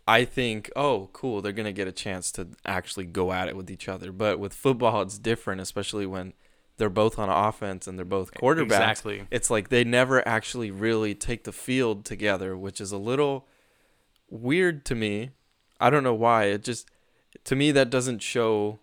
I 0.08 0.24
think, 0.26 0.72
oh, 0.76 1.10
cool, 1.14 1.42
they're 1.42 1.52
to 1.66 1.72
get 1.72 1.88
a 1.88 1.92
chance 1.92 2.32
to 2.34 2.48
actually 2.66 3.06
go 3.06 3.32
at 3.32 3.48
it 3.48 3.56
with 3.56 3.72
each 3.72 3.90
other. 3.90 4.12
But 4.12 4.40
with 4.40 4.54
football 4.54 5.02
it's 5.02 5.18
different, 5.18 5.62
especially 5.62 6.06
when 6.06 6.34
they're 6.78 6.90
both 6.90 7.18
on 7.20 7.30
offense 7.30 7.88
and 7.88 7.98
they're 7.98 8.06
both 8.06 8.34
quarterbacks 8.34 8.64
Exactly. 8.64 9.24
it's 9.32 9.50
like 9.50 9.70
they 9.70 9.84
never 9.84 10.26
actually 10.28 10.72
really 10.72 11.16
take 11.16 11.44
the 11.46 11.52
field 11.54 12.06
together, 12.06 12.58
which 12.58 12.82
is 12.82 12.92
a 12.92 12.98
little 12.98 13.48
weird 14.30 14.86
to 14.86 14.96
me. 14.96 15.32
I 15.80 15.90
don't 15.90 16.04
know 16.04 16.14
why. 16.14 16.46
It 16.46 16.64
just 16.64 16.90
to 17.46 17.56
me 17.56 17.72
that 17.72 17.90
doesn't 17.90 18.20
show 18.20 18.80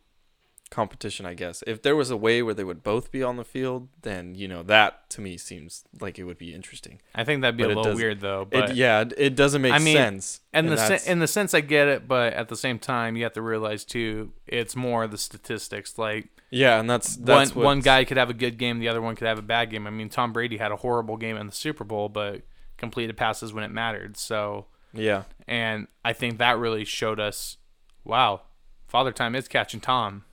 competition, 0.71 1.27
I 1.27 1.35
guess. 1.35 1.63
If 1.67 1.83
there 1.83 1.95
was 1.95 2.11
a 2.11 2.17
way 2.17 2.43
where 2.43 2.55
they 2.55 2.65
would 2.65 2.83
both 2.83 3.11
be 3.13 3.23
on 3.23 3.37
the 3.37 3.45
field, 3.45 3.89
then 4.03 4.35
you 4.35 4.49
know 4.49 4.63
that 4.63 5.09
to 5.11 5.21
me 5.21 5.37
seems 5.37 5.85
like 6.01 6.19
it 6.19 6.25
would 6.25 6.39
be 6.39 6.55
interesting. 6.55 7.01
I 7.15 7.25
think 7.25 7.43
that'd 7.43 7.57
be 7.59 7.65
But 7.65 7.73
a 7.73 7.81
little 7.81 7.95
weird 7.95 8.21
though. 8.21 8.47
But 8.51 8.71
it, 8.71 8.77
yeah, 8.77 9.03
it- 9.03 9.15
it 9.19 9.37
doesn't 9.37 9.61
make 9.61 9.73
I 9.75 9.79
mean, 9.79 9.97
sense. 9.97 10.41
and 10.53 10.69
the 10.71 10.77
sen- 10.79 11.11
in 11.13 11.19
the 11.19 11.27
sense 11.27 11.53
I 11.53 11.61
get 11.61 11.89
it, 11.89 12.09
but 12.09 12.33
at 12.33 12.49
the 12.49 12.57
same 12.57 12.79
time 12.79 13.17
you 13.17 13.25
have 13.25 13.35
to 13.35 13.43
realize 13.43 13.85
too, 13.85 14.33
it's 14.47 14.75
more 14.75 15.07
the 15.07 15.19
statistics. 15.19 15.99
Like 15.99 16.29
yeah, 16.53 16.79
and 16.79 16.89
that's 16.89 17.17
that's 17.17 17.55
one 17.55 17.65
one 17.65 17.81
guy 17.81 18.05
could 18.05 18.19
have 18.19 18.31
a 18.31 18.35
good 18.35 18.59
game, 18.59 18.79
the 18.79 18.89
other 18.89 19.01
one 19.01 19.17
could 19.17 19.27
have 19.27 19.39
a 19.39 19.43
bad 19.43 19.71
game. 19.71 19.87
I 19.87 19.91
mean, 19.91 20.09
Tom 20.09 20.33
Brady 20.33 20.59
had 20.59 20.71
a 20.71 20.77
horrible 20.77 21.17
game 21.17 21.37
in 21.37 21.47
the 21.47 21.53
Super 21.53 21.83
Bowl, 21.83 22.09
but 22.09 22.43
completed 22.77 23.17
passes 23.17 23.53
when 23.53 23.65
it 23.65 23.71
mattered. 23.71 24.17
So, 24.17 24.67
Yeah, 24.93 25.25
and 25.49 25.89
I 26.05 26.13
think 26.13 26.39
that 26.39 26.59
really 26.59 26.85
showed 26.85 27.19
us, 27.19 27.57
wow, 28.05 28.43
Father 28.87 29.13
Time 29.13 29.35
is 29.35 29.49
catching 29.49 29.81
Tom. 29.81 30.25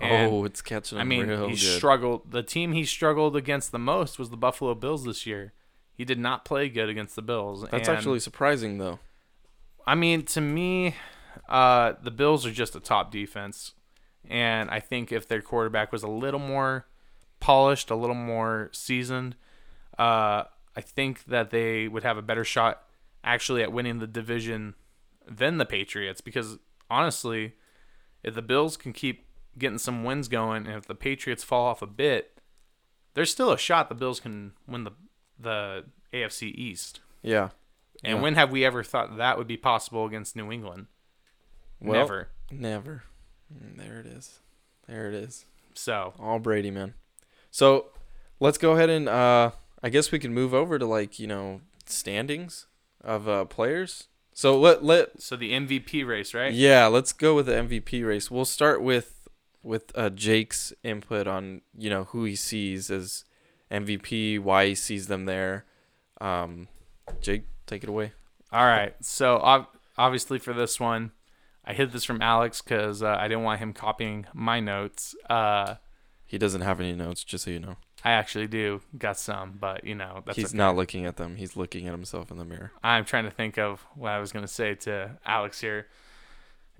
And, 0.00 0.32
oh, 0.32 0.44
it's 0.44 0.62
catching. 0.62 0.96
I 0.96 1.02
him 1.02 1.08
mean, 1.08 1.26
real 1.26 1.48
he 1.48 1.54
good. 1.54 1.58
struggled. 1.58 2.30
The 2.30 2.44
team 2.44 2.72
he 2.72 2.84
struggled 2.84 3.34
against 3.34 3.72
the 3.72 3.80
most 3.80 4.16
was 4.16 4.30
the 4.30 4.36
Buffalo 4.36 4.74
Bills 4.76 5.04
this 5.04 5.26
year. 5.26 5.52
He 5.92 6.04
did 6.04 6.20
not 6.20 6.44
play 6.44 6.68
good 6.68 6.88
against 6.88 7.16
the 7.16 7.22
Bills. 7.22 7.62
That's 7.62 7.88
and- 7.88 7.98
actually 7.98 8.20
surprising 8.20 8.78
though. 8.78 9.00
I 9.84 9.94
mean, 9.94 10.22
to 10.26 10.40
me, 10.40 10.94
uh, 11.48 11.94
the 12.02 12.10
Bills 12.10 12.44
are 12.46 12.52
just 12.52 12.76
a 12.76 12.80
top 12.80 13.10
defense, 13.10 13.72
and 14.28 14.70
I 14.70 14.80
think 14.80 15.12
if 15.12 15.28
their 15.28 15.42
quarterback 15.42 15.92
was 15.92 16.02
a 16.02 16.08
little 16.08 16.40
more 16.40 16.86
polished, 17.40 17.90
a 17.90 17.94
little 17.96 18.14
more 18.16 18.70
seasoned, 18.72 19.36
uh, 19.98 20.44
I 20.76 20.80
think 20.80 21.24
that 21.24 21.50
they 21.50 21.88
would 21.88 22.02
have 22.04 22.16
a 22.18 22.22
better 22.22 22.44
shot 22.44 22.82
actually 23.24 23.62
at 23.62 23.72
winning 23.72 23.98
the 23.98 24.06
division 24.06 24.74
than 25.26 25.58
the 25.58 25.66
Patriots. 25.66 26.20
Because 26.20 26.58
honestly, 26.90 27.54
if 28.22 28.34
the 28.34 28.42
Bills 28.42 28.76
can 28.76 28.92
keep 28.92 29.26
getting 29.58 29.78
some 29.78 30.04
wins 30.04 30.28
going, 30.28 30.66
and 30.66 30.76
if 30.76 30.86
the 30.86 30.94
Patriots 30.94 31.42
fall 31.44 31.66
off 31.66 31.82
a 31.82 31.86
bit, 31.86 32.40
there's 33.14 33.30
still 33.30 33.50
a 33.52 33.58
shot 33.58 33.88
the 33.88 33.94
Bills 33.94 34.20
can 34.20 34.52
win 34.66 34.84
the 34.84 34.92
the 35.40 35.84
AFC 36.12 36.52
East. 36.54 37.00
Yeah. 37.22 37.50
And 38.04 38.16
Yeah. 38.18 38.22
when 38.22 38.34
have 38.34 38.50
we 38.50 38.64
ever 38.64 38.82
thought 38.82 39.16
that 39.16 39.38
would 39.38 39.46
be 39.48 39.56
possible 39.56 40.04
against 40.06 40.34
New 40.36 40.50
England? 40.52 40.86
Well, 41.80 42.00
Never. 42.00 42.28
Never. 42.50 43.02
Mm, 43.54 43.76
There 43.76 44.00
it 44.00 44.06
is. 44.06 44.40
There 44.86 45.08
it 45.08 45.14
is. 45.14 45.44
So 45.74 46.14
All 46.18 46.38
Brady, 46.38 46.70
man. 46.70 46.94
So 47.50 47.86
let's 48.40 48.58
go 48.58 48.72
ahead 48.72 48.90
and 48.90 49.08
uh 49.08 49.50
I 49.82 49.90
guess 49.90 50.10
we 50.10 50.18
can 50.18 50.34
move 50.34 50.52
over 50.54 50.78
to 50.78 50.86
like, 50.86 51.18
you 51.18 51.26
know, 51.26 51.60
standings 51.86 52.66
of 53.02 53.28
uh 53.28 53.44
players. 53.44 54.08
So 54.32 54.58
let 54.58 54.84
let 54.84 55.20
so 55.22 55.36
the 55.36 55.52
MVP 55.52 56.06
race, 56.06 56.34
right? 56.34 56.52
yeah, 56.52 56.86
let's 56.86 57.12
go 57.12 57.34
with 57.34 57.46
the 57.46 57.52
MVP 57.52 58.06
race. 58.06 58.30
We'll 58.30 58.44
start 58.44 58.82
with 58.82 59.28
with 59.62 59.92
uh 59.94 60.10
Jake's 60.10 60.72
input 60.82 61.26
on, 61.26 61.62
you 61.76 61.90
know, 61.90 62.04
who 62.04 62.24
he 62.24 62.36
sees 62.36 62.90
as 62.90 63.24
MVP, 63.70 64.38
why 64.40 64.66
he 64.68 64.74
sees 64.74 65.06
them 65.06 65.24
there. 65.26 65.64
Um 66.20 66.68
Jake, 67.20 67.44
take 67.66 67.82
it 67.82 67.88
away. 67.88 68.12
All 68.52 68.64
right. 68.64 68.94
So 69.00 69.36
ob- 69.36 69.68
obviously 69.96 70.38
for 70.38 70.52
this 70.52 70.78
one, 70.80 71.12
I 71.68 71.74
hid 71.74 71.92
this 71.92 72.04
from 72.04 72.22
Alex 72.22 72.62
because 72.62 73.02
uh, 73.02 73.16
I 73.20 73.28
didn't 73.28 73.44
want 73.44 73.60
him 73.60 73.72
copying 73.74 74.24
my 74.32 74.58
notes. 74.58 75.14
Uh, 75.28 75.74
He 76.26 76.38
doesn't 76.38 76.62
have 76.62 76.80
any 76.80 76.94
notes, 76.94 77.22
just 77.24 77.44
so 77.44 77.50
you 77.50 77.60
know. 77.60 77.76
I 78.04 78.12
actually 78.12 78.46
do 78.46 78.80
got 78.96 79.18
some, 79.18 79.58
but 79.60 79.84
you 79.84 79.94
know 79.94 80.22
that's 80.24 80.36
He's 80.36 80.46
okay. 80.50 80.56
not 80.56 80.76
looking 80.76 81.04
at 81.04 81.16
them. 81.16 81.36
He's 81.36 81.56
looking 81.56 81.86
at 81.86 81.92
himself 81.92 82.30
in 82.30 82.38
the 82.38 82.44
mirror. 82.44 82.72
I'm 82.82 83.04
trying 83.04 83.24
to 83.24 83.30
think 83.30 83.58
of 83.58 83.84
what 83.94 84.12
I 84.12 84.18
was 84.18 84.32
gonna 84.32 84.48
say 84.48 84.74
to 84.76 85.18
Alex 85.26 85.60
here. 85.60 85.88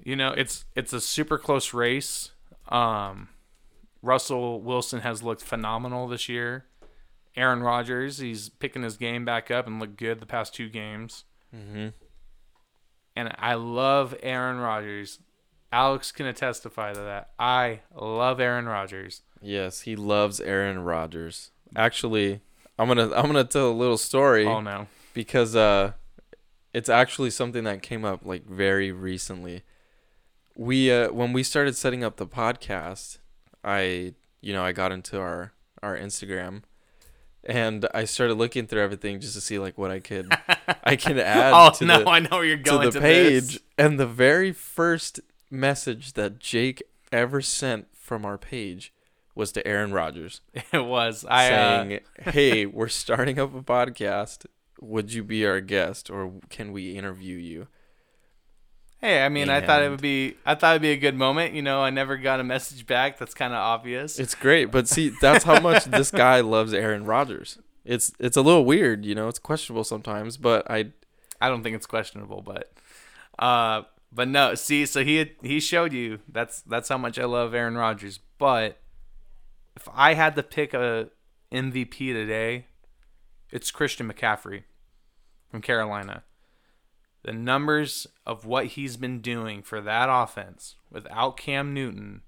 You 0.02 0.16
know, 0.16 0.30
it's 0.30 0.64
it's 0.74 0.92
a 0.92 1.00
super 1.00 1.36
close 1.38 1.74
race. 1.74 2.30
Um, 2.68 3.28
Russell 4.00 4.60
Wilson 4.62 5.00
has 5.00 5.22
looked 5.22 5.42
phenomenal 5.42 6.06
this 6.06 6.28
year. 6.28 6.66
Aaron 7.36 7.62
Rodgers, 7.62 8.18
he's 8.18 8.48
picking 8.48 8.82
his 8.82 8.96
game 8.96 9.24
back 9.24 9.50
up 9.50 9.66
and 9.66 9.80
looked 9.80 9.96
good 9.96 10.20
the 10.20 10.26
past 10.26 10.54
two 10.54 10.68
games. 10.68 11.24
Mhm. 11.54 11.92
And 13.18 13.34
I 13.36 13.54
love 13.54 14.14
Aaron 14.22 14.58
Rodgers. 14.58 15.18
Alex 15.72 16.12
can 16.12 16.32
testify 16.34 16.92
to 16.92 17.00
that. 17.00 17.30
I 17.36 17.80
love 17.92 18.38
Aaron 18.38 18.66
Rodgers. 18.66 19.22
Yes, 19.42 19.80
he 19.80 19.96
loves 19.96 20.40
Aaron 20.40 20.78
Rodgers. 20.84 21.50
Actually, 21.74 22.42
I'm 22.78 22.86
gonna 22.86 23.10
I'm 23.12 23.26
gonna 23.26 23.42
tell 23.42 23.70
a 23.70 23.72
little 23.72 23.98
story 23.98 24.46
Oh 24.46 24.60
no. 24.60 24.86
because 25.14 25.56
uh, 25.56 25.92
it's 26.72 26.88
actually 26.88 27.30
something 27.30 27.64
that 27.64 27.82
came 27.82 28.04
up 28.04 28.24
like 28.24 28.46
very 28.46 28.92
recently. 28.92 29.62
We 30.54 30.92
uh, 30.92 31.10
when 31.10 31.32
we 31.32 31.42
started 31.42 31.76
setting 31.76 32.04
up 32.04 32.18
the 32.18 32.26
podcast, 32.26 33.18
I 33.64 34.14
you 34.40 34.52
know 34.52 34.62
I 34.64 34.70
got 34.70 34.92
into 34.92 35.18
our 35.20 35.52
our 35.82 35.96
Instagram, 35.98 36.62
and 37.42 37.88
I 37.92 38.04
started 38.04 38.34
looking 38.34 38.68
through 38.68 38.82
everything 38.82 39.18
just 39.20 39.34
to 39.34 39.40
see 39.40 39.58
like 39.58 39.76
what 39.76 39.90
I 39.90 39.98
could 39.98 40.32
I 40.84 40.96
can 40.96 41.18
add 41.18 41.52
oh 41.54 41.70
to 41.78 41.84
no, 41.84 42.00
the 42.00 42.08
I 42.08 42.20
know 42.20 42.28
where 42.30 42.44
you're 42.44 42.56
going 42.56 42.82
to 42.82 42.90
the 42.90 42.98
to, 42.98 43.00
page. 43.00 43.52
this. 43.54 43.58
And 43.76 43.98
the 43.98 44.06
very 44.06 44.52
first 44.52 45.20
message 45.50 46.14
that 46.14 46.38
Jake 46.38 46.82
ever 47.12 47.40
sent 47.40 47.86
from 47.94 48.24
our 48.24 48.38
page 48.38 48.92
was 49.34 49.52
to 49.52 49.66
Aaron 49.66 49.92
Rodgers 49.92 50.40
It 50.72 50.84
was. 50.84 51.24
I 51.28 51.50
uh, 51.52 51.82
saying, 51.84 52.00
"Hey, 52.22 52.66
we're 52.66 52.88
starting 52.88 53.38
up 53.38 53.54
a 53.54 53.62
podcast. 53.62 54.46
Would 54.80 55.12
you 55.12 55.24
be 55.24 55.46
our 55.46 55.60
guest, 55.60 56.10
or 56.10 56.32
can 56.50 56.72
we 56.72 56.96
interview 56.96 57.36
you?" 57.36 57.68
Hey, 59.00 59.24
I 59.24 59.28
mean, 59.28 59.48
I 59.48 59.60
thought 59.60 59.84
it 59.84 59.90
would 59.90 60.00
be, 60.00 60.34
I 60.44 60.56
thought 60.56 60.72
it'd 60.72 60.82
be 60.82 60.90
a 60.90 60.96
good 60.96 61.14
moment. 61.14 61.54
You 61.54 61.62
know, 61.62 61.80
I 61.80 61.90
never 61.90 62.16
got 62.16 62.40
a 62.40 62.44
message 62.44 62.84
back. 62.84 63.16
That's 63.16 63.32
kind 63.32 63.52
of 63.52 63.58
obvious. 63.60 64.18
It's 64.18 64.34
great, 64.34 64.72
but 64.72 64.88
see, 64.88 65.12
that's 65.20 65.44
how 65.44 65.60
much 65.60 65.84
this 65.84 66.10
guy 66.10 66.40
loves 66.40 66.74
Aaron 66.74 67.04
Rodgers. 67.04 67.60
It's 67.88 68.12
it's 68.20 68.36
a 68.36 68.42
little 68.42 68.66
weird, 68.66 69.06
you 69.06 69.14
know. 69.14 69.28
It's 69.28 69.38
questionable 69.38 69.82
sometimes, 69.82 70.36
but 70.36 70.70
I 70.70 70.92
I 71.40 71.48
don't 71.48 71.62
think 71.62 71.74
it's 71.74 71.86
questionable, 71.86 72.42
but, 72.42 72.70
uh, 73.38 73.82
but 74.12 74.28
no. 74.28 74.54
See, 74.54 74.84
so 74.84 75.02
he 75.02 75.32
he 75.42 75.58
showed 75.58 75.94
you 75.94 76.20
that's 76.28 76.60
that's 76.62 76.90
how 76.90 76.98
much 76.98 77.18
I 77.18 77.24
love 77.24 77.54
Aaron 77.54 77.78
Rodgers. 77.78 78.20
But 78.36 78.78
if 79.74 79.88
I 79.94 80.14
had 80.14 80.36
to 80.36 80.42
pick 80.42 80.74
a 80.74 81.08
MVP 81.50 82.12
today, 82.12 82.66
it's 83.50 83.70
Christian 83.70 84.12
McCaffrey 84.12 84.64
from 85.50 85.62
Carolina. 85.62 86.24
The 87.22 87.32
numbers 87.32 88.06
of 88.26 88.44
what 88.44 88.66
he's 88.66 88.98
been 88.98 89.20
doing 89.20 89.62
for 89.62 89.80
that 89.80 90.08
offense 90.10 90.76
without 90.90 91.38
Cam 91.38 91.72
Newton 91.72 92.20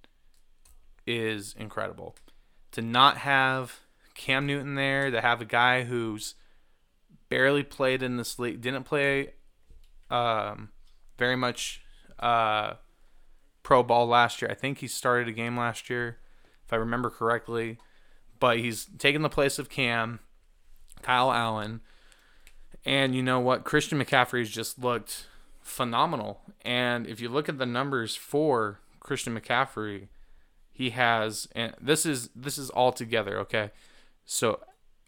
is 1.06 1.54
incredible. 1.58 2.16
To 2.72 2.82
not 2.82 3.18
have 3.18 3.80
Cam 4.20 4.44
Newton 4.46 4.74
there, 4.74 5.10
to 5.10 5.22
have 5.22 5.40
a 5.40 5.46
guy 5.46 5.84
who's 5.84 6.34
barely 7.30 7.62
played 7.62 8.02
in 8.02 8.18
this 8.18 8.38
league, 8.38 8.60
didn't 8.60 8.84
play 8.84 9.30
um, 10.10 10.68
very 11.16 11.36
much 11.36 11.80
uh, 12.18 12.74
pro 13.62 13.82
ball 13.82 14.06
last 14.06 14.42
year. 14.42 14.50
I 14.50 14.54
think 14.54 14.78
he 14.78 14.88
started 14.88 15.26
a 15.26 15.32
game 15.32 15.56
last 15.56 15.88
year, 15.88 16.18
if 16.66 16.70
I 16.70 16.76
remember 16.76 17.08
correctly. 17.08 17.78
But 18.38 18.58
he's 18.58 18.88
taken 18.98 19.22
the 19.22 19.30
place 19.30 19.58
of 19.58 19.70
Cam, 19.70 20.20
Kyle 21.00 21.32
Allen. 21.32 21.80
And 22.84 23.14
you 23.14 23.22
know 23.22 23.40
what? 23.40 23.64
Christian 23.64 23.98
McCaffrey's 23.98 24.50
just 24.50 24.78
looked 24.78 25.28
phenomenal. 25.62 26.42
And 26.60 27.06
if 27.06 27.22
you 27.22 27.30
look 27.30 27.48
at 27.48 27.56
the 27.56 27.64
numbers 27.64 28.16
for 28.16 28.80
Christian 29.00 29.38
McCaffrey, 29.38 30.08
he 30.70 30.90
has 30.90 31.48
and 31.52 31.72
this 31.80 32.04
is 32.04 32.28
this 32.36 32.58
is 32.58 32.68
all 32.68 32.92
together, 32.92 33.38
okay? 33.38 33.70
So 34.32 34.60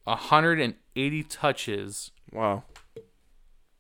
180 0.03 1.23
touches 1.23 2.11
Wow. 2.33 2.65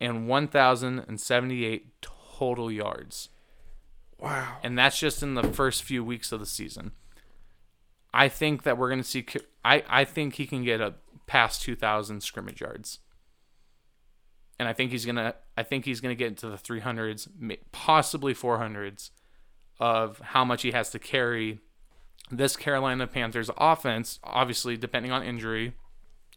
and 0.01 0.29
1078 0.29 2.01
total 2.01 2.71
yards. 2.71 3.29
Wow. 4.21 4.59
And 4.63 4.79
that's 4.79 5.01
just 5.01 5.21
in 5.21 5.35
the 5.35 5.43
first 5.43 5.83
few 5.83 6.05
weeks 6.05 6.31
of 6.31 6.39
the 6.39 6.47
season. 6.47 6.93
I 8.15 8.29
think 8.29 8.63
that 8.63 8.79
we're 8.79 8.89
going 8.89 9.03
to 9.03 9.09
see 9.09 9.27
I 9.65 9.83
I 9.89 10.05
think 10.05 10.35
he 10.37 10.47
can 10.47 10.63
get 10.63 10.81
a 10.81 10.95
past 11.27 11.63
2000 11.63 12.23
scrimmage 12.23 12.61
yards. 12.61 13.01
And 14.61 14.69
I 14.69 14.73
think 14.73 14.93
he's 14.93 15.05
going 15.05 15.17
to 15.17 15.35
I 15.57 15.65
think 15.65 15.87
he's 15.87 16.01
going 16.01 16.15
to 16.15 16.19
get 16.19 16.29
into 16.29 16.49
the 16.49 16.57
300s, 16.57 17.27
possibly 17.73 18.33
400s 18.33 19.11
of 19.81 20.21
how 20.21 20.45
much 20.45 20.63
he 20.63 20.71
has 20.71 20.91
to 20.91 21.01
carry 21.01 21.59
this 22.33 22.57
Carolina 22.57 23.07
Panthers 23.07 23.51
offense, 23.59 24.18
obviously 24.25 24.77
depending 24.77 25.12
on 25.12 25.23
injury. 25.23 25.75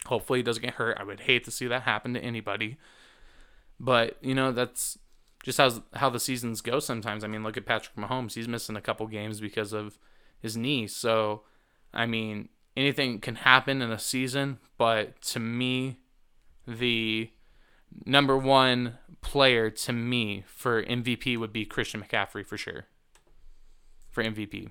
Hopefully 0.06 0.40
he 0.40 0.44
doesn't 0.44 0.62
get 0.62 0.76
hurt. 0.76 0.98
I 1.00 1.04
would 1.04 1.22
hate 1.22 1.46
to 1.46 1.52
see 1.52 1.68
that 1.68 1.84
happen 1.84 2.14
to 2.14 2.20
anybody. 2.20 2.78
But, 3.80 4.18
you 4.22 4.36
know, 4.36 4.52
that's 4.52 5.00
just 5.44 5.58
how 5.58 5.84
how 5.94 6.10
the 6.10 6.20
seasons 6.20 6.62
go 6.62 6.80
sometimes. 6.80 7.24
I 7.24 7.28
mean, 7.28 7.44
look 7.44 7.58
at 7.58 7.66
Patrick 7.66 7.96
Mahomes. 7.96 8.34
He's 8.34 8.48
missing 8.48 8.76
a 8.76 8.82
couple 8.82 9.08
games 9.08 9.40
because 9.40 9.74
of 9.74 9.98
his 10.40 10.56
knee. 10.56 10.86
So, 10.86 11.44
I 11.94 12.06
mean, 12.06 12.50
anything 12.76 13.20
can 13.20 13.36
happen 13.36 13.82
in 13.82 13.90
a 13.92 14.00
season, 14.00 14.60
but 14.78 15.22
to 15.22 15.40
me, 15.40 15.98
the 16.68 17.32
number 18.06 18.38
one 18.38 18.98
player 19.22 19.70
to 19.70 19.94
me 19.94 20.44
for 20.46 20.84
MVP 20.84 21.38
would 21.38 21.54
be 21.54 21.66
Christian 21.66 22.04
McCaffrey 22.04 22.46
for 22.46 22.58
sure. 22.58 22.86
For 24.12 24.24
MVP. 24.24 24.70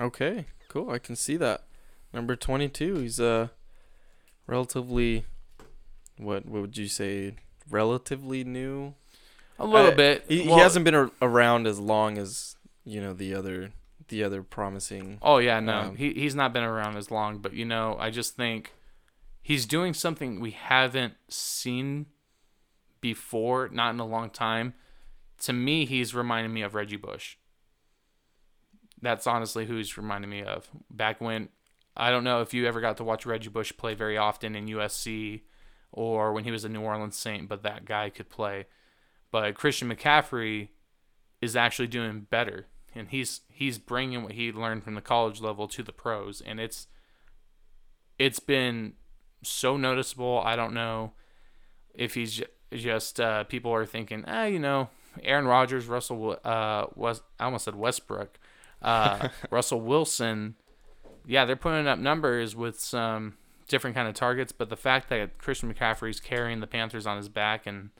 Okay, 0.00 0.46
cool. 0.68 0.90
I 0.90 0.98
can 0.98 1.14
see 1.16 1.36
that. 1.36 1.64
Number 2.12 2.34
22, 2.36 2.96
he's 2.96 3.20
uh 3.20 3.48
relatively 4.46 5.24
what 6.16 6.46
what 6.46 6.60
would 6.62 6.76
you 6.78 6.88
say? 6.88 7.34
Relatively 7.70 8.44
new. 8.44 8.94
A 9.58 9.66
little 9.66 9.92
Uh, 9.92 9.94
bit. 9.94 10.24
He, 10.28 10.46
Well- 10.46 10.56
he 10.56 10.62
hasn't 10.62 10.84
been 10.84 10.94
ar- 10.94 11.10
around 11.20 11.66
as 11.66 11.78
long 11.78 12.16
as, 12.18 12.56
you 12.84 13.00
know, 13.00 13.12
the 13.12 13.34
other 13.34 13.72
the 14.08 14.24
other 14.24 14.42
promising. 14.42 15.18
Oh 15.22 15.38
yeah, 15.38 15.60
no, 15.60 15.78
Um, 15.80 15.96
he 15.96 16.12
he's 16.14 16.34
not 16.34 16.52
been 16.52 16.64
around 16.64 16.96
as 16.96 17.10
long, 17.10 17.38
but 17.38 17.52
you 17.52 17.64
know, 17.64 17.96
I 18.00 18.10
just 18.10 18.34
think 18.36 18.72
he's 19.42 19.66
doing 19.66 19.94
something 19.94 20.40
we 20.40 20.50
haven't 20.50 21.14
seen 21.28 22.06
before, 23.00 23.68
not 23.68 23.94
in 23.94 24.00
a 24.00 24.06
long 24.06 24.30
time. 24.30 24.74
To 25.42 25.52
me, 25.52 25.86
he's 25.86 26.14
reminding 26.14 26.52
me 26.52 26.62
of 26.62 26.74
Reggie 26.74 26.96
Bush. 26.96 27.36
That's 29.02 29.26
honestly 29.26 29.66
who 29.66 29.76
he's 29.76 29.96
reminding 29.96 30.30
me 30.30 30.42
of. 30.42 30.68
Back 30.90 31.20
when 31.20 31.48
I 31.96 32.10
don't 32.10 32.24
know 32.24 32.40
if 32.40 32.54
you 32.54 32.66
ever 32.66 32.80
got 32.80 32.96
to 32.98 33.04
watch 33.04 33.26
Reggie 33.26 33.48
Bush 33.48 33.72
play 33.76 33.94
very 33.94 34.16
often 34.16 34.54
in 34.54 34.66
USC 34.66 35.42
or 35.92 36.32
when 36.32 36.44
he 36.44 36.50
was 36.50 36.64
a 36.64 36.68
New 36.68 36.82
Orleans 36.82 37.16
Saint, 37.16 37.48
but 37.48 37.62
that 37.62 37.84
guy 37.84 38.10
could 38.10 38.28
play. 38.28 38.66
But 39.30 39.54
Christian 39.54 39.92
McCaffrey 39.92 40.68
is 41.40 41.56
actually 41.56 41.88
doing 41.88 42.26
better 42.30 42.66
and 42.94 43.08
he's 43.08 43.40
he's 43.48 43.78
bringing 43.78 44.22
what 44.22 44.32
he 44.32 44.52
learned 44.52 44.84
from 44.84 44.94
the 44.94 45.00
college 45.00 45.40
level 45.40 45.68
to 45.68 45.82
the 45.82 45.92
pros 45.92 46.40
and 46.40 46.60
it's 46.60 46.86
it's 48.18 48.40
been 48.40 48.94
so 49.42 49.76
noticeable 49.76 50.40
i 50.44 50.56
don't 50.56 50.74
know 50.74 51.12
if 51.94 52.14
he's 52.14 52.42
just 52.72 53.20
uh, 53.20 53.44
people 53.44 53.72
are 53.72 53.86
thinking 53.86 54.24
ah 54.26 54.44
you 54.44 54.58
know 54.58 54.88
aaron 55.22 55.46
rodgers 55.46 55.86
russell 55.86 56.38
uh 56.44 56.86
was 56.94 57.22
i 57.38 57.44
almost 57.44 57.64
said 57.64 57.74
westbrook 57.74 58.38
uh 58.82 59.28
russell 59.50 59.80
wilson 59.80 60.54
yeah 61.26 61.44
they're 61.44 61.56
putting 61.56 61.86
up 61.86 61.98
numbers 61.98 62.56
with 62.56 62.78
some 62.80 63.36
different 63.68 63.94
kind 63.94 64.08
of 64.08 64.14
targets 64.14 64.52
but 64.52 64.68
the 64.68 64.76
fact 64.76 65.08
that 65.08 65.38
christian 65.38 65.72
mccaffrey's 65.72 66.20
carrying 66.20 66.60
the 66.60 66.66
panthers 66.66 67.06
on 67.06 67.16
his 67.16 67.28
back 67.28 67.66
and 67.66 67.90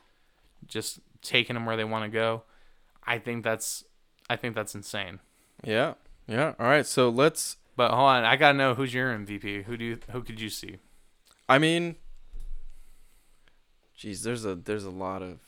just 0.67 1.01
taking 1.23 1.55
them 1.55 1.65
where 1.67 1.77
they 1.77 1.85
want 1.85 2.05
to 2.05 2.11
go 2.11 2.43
i 3.07 3.19
think 3.19 3.45
that's 3.45 3.85
I 4.31 4.37
think 4.37 4.55
that's 4.55 4.77
insane. 4.77 5.19
Yeah. 5.65 5.95
Yeah. 6.29 6.55
All 6.61 6.67
right. 6.67 6.87
So 6.87 7.09
let's 7.09 7.57
But 7.75 7.91
hold 7.91 8.09
on, 8.11 8.25
I 8.25 8.37
gotta 8.37 8.57
know 8.57 8.75
who's 8.77 8.95
your 8.95 9.13
MVP. 9.13 9.65
Who 9.65 9.77
do 9.77 9.85
you 9.85 9.99
who 10.13 10.23
could 10.23 10.41
you 10.41 10.49
see? 10.49 10.77
I 11.49 11.59
mean, 11.59 11.97
geez, 13.93 14.23
there's 14.23 14.45
a 14.45 14.55
there's 14.55 14.85
a 14.85 14.91
lot 14.91 15.21
of. 15.21 15.41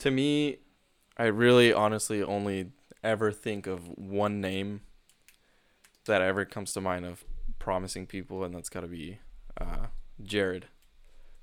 To 0.00 0.10
me, 0.10 0.58
I 1.16 1.24
really 1.24 1.72
honestly 1.72 2.22
only 2.22 2.72
ever 3.06 3.30
think 3.32 3.66
of 3.66 3.88
one 3.96 4.40
name 4.40 4.80
that 6.06 6.20
ever 6.22 6.44
comes 6.44 6.72
to 6.74 6.80
mind 6.80 7.04
of 7.04 7.24
promising 7.58 8.06
people, 8.06 8.44
and 8.44 8.54
that's 8.54 8.68
got 8.68 8.80
to 8.80 8.86
be 8.88 9.18
uh, 9.60 9.86
Jared 10.22 10.66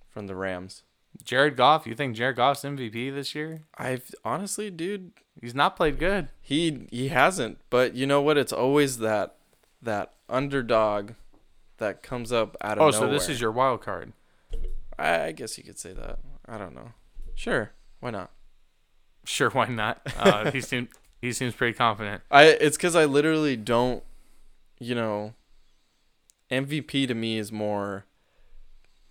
from 0.10 0.28
the 0.28 0.36
Rams. 0.36 0.84
Jared 1.24 1.56
Goff. 1.56 1.86
You 1.86 1.96
think 1.96 2.16
Jared 2.16 2.36
Goff's 2.38 2.64
MVP 2.64 3.14
this 3.14 3.36
year? 3.36 3.62
I've 3.78 4.14
honestly, 4.26 4.70
dude, 4.72 5.12
He's 5.42 5.56
not 5.56 5.76
played 5.76 5.98
good. 6.00 6.30
he 6.42 6.88
he 6.92 7.08
hasn't. 7.10 7.60
But 7.70 7.96
you 7.96 8.06
know 8.08 8.22
what? 8.22 8.38
It's 8.38 8.54
always 8.54 8.98
that 9.00 9.36
that 9.82 10.14
underdog 10.30 11.12
that 11.78 12.02
comes 12.04 12.32
up 12.32 12.56
out 12.62 12.78
of 12.78 12.82
Oh, 12.82 12.90
nowhere. 12.90 13.10
so 13.10 13.14
this 13.14 13.30
is 13.30 13.42
your 13.42 13.52
wild 13.52 13.82
card. 13.82 14.14
I 14.98 15.26
I 15.26 15.32
guess 15.34 15.58
you 15.58 15.64
could 15.64 15.78
say 15.80 15.94
that. 15.94 16.20
I 16.48 16.58
don't 16.58 16.74
know. 16.76 16.92
Sure, 17.36 17.72
why 18.00 18.12
not? 18.12 18.32
Sure, 19.26 19.50
why 19.52 19.68
not? 19.68 20.02
Uh, 20.20 20.52
he 20.52 20.62
seems 20.62 20.90
he 21.24 21.32
seems 21.32 21.56
pretty 21.56 21.74
confident. 21.74 22.22
I 22.30 22.48
it's 22.48 22.76
because 22.76 22.98
I 22.98 23.06
literally 23.06 23.56
don't, 23.56 24.04
you 24.78 24.94
know. 24.94 25.34
MVP 26.52 27.08
to 27.08 27.16
me 27.16 27.38
is 27.38 27.50
more 27.50 28.06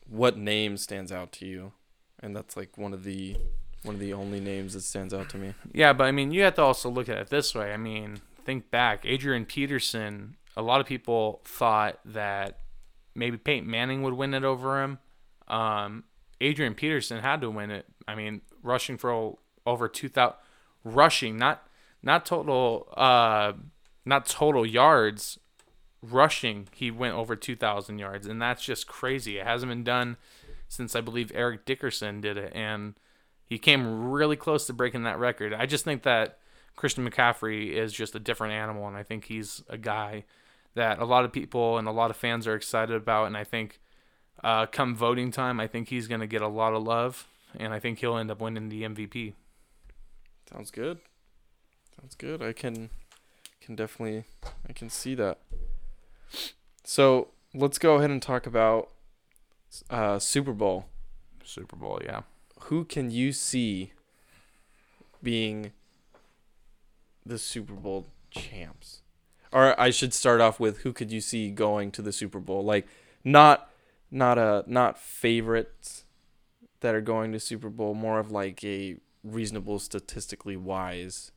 what 0.06 0.36
name 0.36 0.76
stands 0.76 1.10
out 1.10 1.32
to 1.32 1.46
you, 1.46 1.72
and 2.20 2.36
that's 2.36 2.54
like 2.54 2.76
one 2.76 2.92
of 2.92 3.04
the 3.04 3.38
one 3.82 3.94
of 3.94 4.00
the 4.00 4.12
only 4.12 4.40
names 4.40 4.74
that 4.74 4.82
stands 4.82 5.14
out 5.14 5.30
to 5.30 5.38
me. 5.38 5.54
Yeah, 5.72 5.94
but 5.94 6.04
I 6.04 6.12
mean, 6.12 6.32
you 6.32 6.42
have 6.42 6.54
to 6.56 6.62
also 6.62 6.90
look 6.90 7.08
at 7.08 7.16
it 7.16 7.30
this 7.30 7.54
way. 7.54 7.72
I 7.72 7.78
mean, 7.78 8.20
think 8.44 8.70
back. 8.70 9.06
Adrian 9.06 9.46
Peterson. 9.46 10.36
A 10.54 10.60
lot 10.60 10.82
of 10.82 10.86
people 10.86 11.40
thought 11.46 11.98
that 12.04 12.58
maybe 13.14 13.38
Peyton 13.38 13.70
Manning 13.70 14.02
would 14.02 14.12
win 14.12 14.34
it 14.34 14.44
over 14.44 14.82
him. 14.82 14.98
Um, 15.48 16.04
Adrian 16.42 16.74
Peterson 16.74 17.20
had 17.20 17.40
to 17.40 17.48
win 17.48 17.70
it. 17.70 17.86
I 18.06 18.14
mean, 18.14 18.42
rushing 18.62 18.98
for 18.98 19.38
over 19.64 19.88
two 19.88 20.10
thousand, 20.10 20.36
rushing 20.84 21.38
not 21.38 21.66
not 22.02 22.26
total 22.26 22.88
uh 22.96 23.52
not 24.04 24.26
total 24.26 24.66
yards, 24.66 25.38
rushing. 26.02 26.68
He 26.74 26.90
went 26.90 27.14
over 27.14 27.36
two 27.36 27.56
thousand 27.56 27.98
yards, 27.98 28.26
and 28.26 28.40
that's 28.40 28.62
just 28.62 28.86
crazy. 28.86 29.38
It 29.38 29.46
hasn't 29.46 29.70
been 29.70 29.84
done 29.84 30.16
since 30.68 30.96
I 30.96 31.00
believe 31.00 31.30
Eric 31.34 31.64
Dickerson 31.64 32.20
did 32.20 32.36
it, 32.36 32.52
and 32.54 32.94
he 33.44 33.58
came 33.58 34.10
really 34.10 34.36
close 34.36 34.66
to 34.66 34.72
breaking 34.72 35.02
that 35.04 35.18
record. 35.18 35.52
I 35.52 35.66
just 35.66 35.84
think 35.84 36.02
that 36.04 36.38
Christian 36.76 37.08
McCaffrey 37.08 37.72
is 37.72 37.92
just 37.92 38.14
a 38.14 38.20
different 38.20 38.54
animal, 38.54 38.88
and 38.88 38.96
I 38.96 39.02
think 39.02 39.26
he's 39.26 39.62
a 39.68 39.76
guy 39.76 40.24
that 40.74 40.98
a 40.98 41.04
lot 41.04 41.24
of 41.24 41.32
people 41.32 41.76
and 41.76 41.86
a 41.86 41.92
lot 41.92 42.10
of 42.10 42.16
fans 42.16 42.46
are 42.46 42.54
excited 42.54 42.96
about. 42.96 43.26
And 43.26 43.36
I 43.36 43.44
think 43.44 43.80
uh, 44.42 44.66
come 44.66 44.96
voting 44.96 45.30
time, 45.30 45.60
I 45.60 45.66
think 45.66 45.88
he's 45.88 46.08
going 46.08 46.22
to 46.22 46.26
get 46.26 46.42
a 46.42 46.48
lot 46.48 46.72
of 46.72 46.82
love, 46.82 47.28
and 47.56 47.72
I 47.72 47.78
think 47.78 47.98
he'll 47.98 48.16
end 48.16 48.30
up 48.30 48.40
winning 48.40 48.68
the 48.68 48.82
MVP. 48.82 49.34
Sounds 50.50 50.70
good. 50.70 50.98
Sounds 52.00 52.14
good. 52.14 52.42
I 52.42 52.52
can 52.52 52.90
can 53.60 53.76
definitely 53.76 54.24
I 54.68 54.72
can 54.72 54.90
see 54.90 55.14
that. 55.16 55.38
So 56.84 57.28
let's 57.54 57.78
go 57.78 57.96
ahead 57.96 58.10
and 58.10 58.20
talk 58.20 58.46
about 58.46 58.90
uh, 59.90 60.18
Super 60.18 60.52
Bowl. 60.52 60.86
Super 61.44 61.76
Bowl, 61.76 62.00
yeah. 62.04 62.22
Who 62.64 62.84
can 62.84 63.10
you 63.10 63.32
see 63.32 63.92
being 65.22 65.72
the 67.24 67.38
Super 67.38 67.74
Bowl 67.74 68.06
champs? 68.30 69.00
Or 69.52 69.78
I 69.78 69.90
should 69.90 70.14
start 70.14 70.40
off 70.40 70.58
with 70.58 70.78
who 70.78 70.92
could 70.92 71.12
you 71.12 71.20
see 71.20 71.50
going 71.50 71.90
to 71.92 72.02
the 72.02 72.12
Super 72.12 72.40
Bowl? 72.40 72.64
Like 72.64 72.86
not 73.24 73.70
not 74.10 74.38
a 74.38 74.64
not 74.66 74.98
favorites 74.98 76.04
that 76.80 76.94
are 76.94 77.00
going 77.00 77.32
to 77.32 77.40
Super 77.40 77.68
Bowl, 77.68 77.94
more 77.94 78.18
of 78.18 78.30
like 78.30 78.64
a 78.64 78.96
reasonable 79.22 79.78
statistically 79.78 80.56
wise 80.56 81.31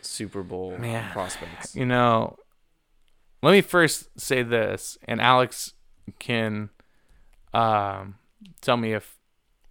Super 0.00 0.42
Bowl 0.42 0.76
Man. 0.78 1.10
prospects. 1.12 1.74
You 1.74 1.86
know, 1.86 2.36
let 3.42 3.52
me 3.52 3.60
first 3.60 4.08
say 4.18 4.42
this, 4.42 4.98
and 5.06 5.20
Alex 5.20 5.74
can 6.18 6.70
um, 7.54 8.16
tell 8.60 8.76
me 8.76 8.94
if 8.94 9.18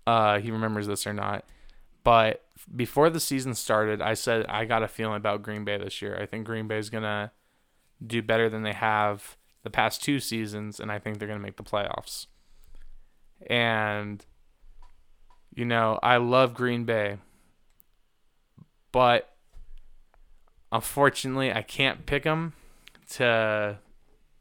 uh, 0.06 0.40
he 0.40 0.52
remembers 0.52 0.88
this 0.88 1.06
or 1.06 1.14
not. 1.14 1.46
But 2.04 2.44
before 2.74 3.10
the 3.10 3.20
season 3.20 3.54
started, 3.56 4.02
I 4.02 4.14
said 4.14 4.46
I 4.48 4.66
got 4.66 4.84
a 4.84 4.88
feeling 4.88 5.18
about 5.18 5.44
Green 5.44 5.66
Bay 5.66 5.78
this 5.78 6.02
year. 6.02 6.18
I 6.20 6.26
think 6.26 6.46
Green 6.46 6.68
Bay 6.68 6.78
is 6.78 6.90
gonna 6.90 7.32
do 8.06 8.22
better 8.22 8.50
than 8.50 8.64
they 8.64 8.74
have 8.74 9.38
the 9.64 9.70
past 9.70 10.04
two 10.04 10.20
seasons, 10.20 10.80
and 10.80 10.92
I 10.92 11.00
think 11.00 11.20
they're 11.20 11.28
gonna 11.28 11.40
make 11.40 11.58
the 11.58 11.64
playoffs. 11.64 12.28
And 13.48 14.26
you 15.54 15.66
know, 15.66 16.00
I 16.02 16.18
love 16.18 16.54
Green 16.54 16.86
Bay, 16.86 17.18
but 18.92 19.37
unfortunately, 20.78 21.52
I 21.52 21.64
can't 21.64 22.06
pick 22.06 22.22
them 22.22 22.54
to 23.14 23.80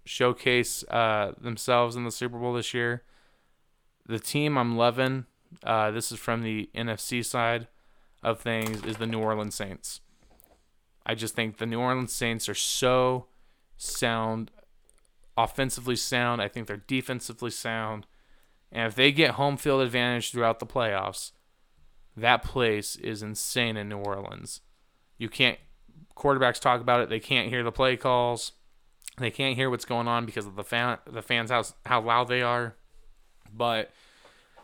showcase 0.04 0.84
uh, 0.90 1.32
themselves 1.40 1.96
in 1.96 2.04
the 2.04 2.10
Super 2.10 2.38
Bowl 2.38 2.52
this 2.52 2.74
year. 2.74 3.04
The 4.04 4.18
team 4.18 4.58
I'm 4.58 4.76
loving, 4.76 5.24
uh, 5.64 5.90
this 5.92 6.12
is 6.12 6.18
from 6.18 6.42
the 6.42 6.68
NFC 6.74 7.24
side 7.24 7.68
of 8.22 8.38
things, 8.40 8.84
is 8.84 8.98
the 8.98 9.06
New 9.06 9.18
Orleans 9.18 9.54
Saints. 9.54 10.02
I 11.06 11.14
just 11.14 11.34
think 11.34 11.56
the 11.56 11.64
New 11.64 11.80
Orleans 11.80 12.12
Saints 12.12 12.50
are 12.50 12.54
so 12.54 13.28
sound, 13.78 14.50
offensively 15.38 15.96
sound. 15.96 16.42
I 16.42 16.48
think 16.48 16.66
they're 16.66 16.76
defensively 16.76 17.50
sound. 17.50 18.06
And 18.70 18.86
if 18.86 18.94
they 18.94 19.10
get 19.10 19.32
home 19.32 19.56
field 19.56 19.80
advantage 19.80 20.32
throughout 20.32 20.58
the 20.58 20.66
playoffs, 20.66 21.32
that 22.14 22.42
place 22.42 22.96
is 22.96 23.22
insane 23.22 23.78
in 23.78 23.88
New 23.88 23.98
Orleans. 23.98 24.60
You 25.16 25.30
can't 25.30 25.58
quarterbacks 26.16 26.60
talk 26.60 26.80
about 26.80 27.00
it. 27.00 27.08
They 27.08 27.20
can't 27.20 27.48
hear 27.48 27.62
the 27.62 27.72
play 27.72 27.96
calls. 27.96 28.52
They 29.18 29.30
can't 29.30 29.56
hear 29.56 29.70
what's 29.70 29.84
going 29.84 30.08
on 30.08 30.26
because 30.26 30.46
of 30.46 30.56
the 30.56 30.64
fan 30.64 30.98
the 31.06 31.22
fans 31.22 31.50
how 31.50 31.64
how 31.84 32.00
loud 32.00 32.28
they 32.28 32.42
are. 32.42 32.74
But 33.54 33.90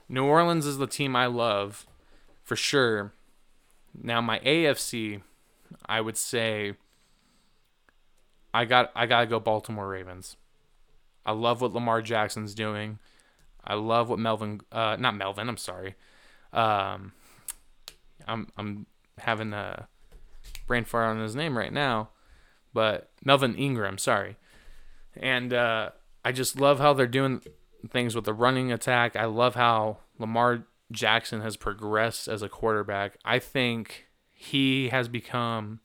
New 0.09 0.25
Orleans 0.25 0.67
is 0.67 0.79
the 0.79 0.87
team 0.87 1.17
I 1.17 1.27
love 1.27 1.87
for 2.43 2.57
sure. 2.57 3.13
Now 3.95 4.21
my 4.21 4.41
AFC, 4.41 5.23
I 5.87 6.01
would 6.01 6.17
say 6.17 6.75
I 8.53 8.65
got 8.65 8.91
I 8.95 9.07
gotta 9.07 9.27
go 9.27 9.41
Baltimore 9.41 9.89
Ravens. 9.89 10.37
I 11.25 11.33
love 11.33 11.61
what 11.61 11.73
Lamar 11.73 12.03
Jackson's 12.03 12.55
doing. 12.55 12.99
I 13.65 13.75
love 13.75 14.11
what 14.11 14.19
Melvin 14.19 14.61
uh 14.71 14.97
not 14.99 15.17
Melvin, 15.17 15.49
I'm 15.49 15.57
sorry. 15.57 15.95
Um 16.53 17.13
I'm 18.27 18.49
I'm 18.59 18.87
having 19.19 19.53
a 19.55 19.89
brain 20.67 20.85
fart 20.85 21.09
on 21.09 21.21
his 21.23 21.37
name 21.37 21.57
right 21.57 21.73
now, 21.73 22.11
but 22.73 23.11
Melvin 23.25 23.55
Ingram, 23.55 23.99
sorry. 23.99 24.37
And 25.17 25.53
uh, 25.53 25.91
I 26.25 26.33
just 26.33 26.59
love 26.59 26.79
how 26.79 26.93
they're 26.93 27.07
doing 27.07 27.43
things 27.91 28.15
with 28.15 28.25
the 28.25 28.35
running 28.35 28.73
attack. 28.73 29.17
I 29.17 29.27
love 29.27 29.55
how 29.55 29.99
Lamar 30.19 30.65
Jackson 30.91 31.41
has 31.41 31.57
progressed 31.57 32.29
as 32.29 32.43
a 32.43 32.49
quarterback. 32.49 33.17
I 33.25 33.39
think 33.39 34.07
he 34.31 34.89
has 34.89 35.09
become, 35.09 35.81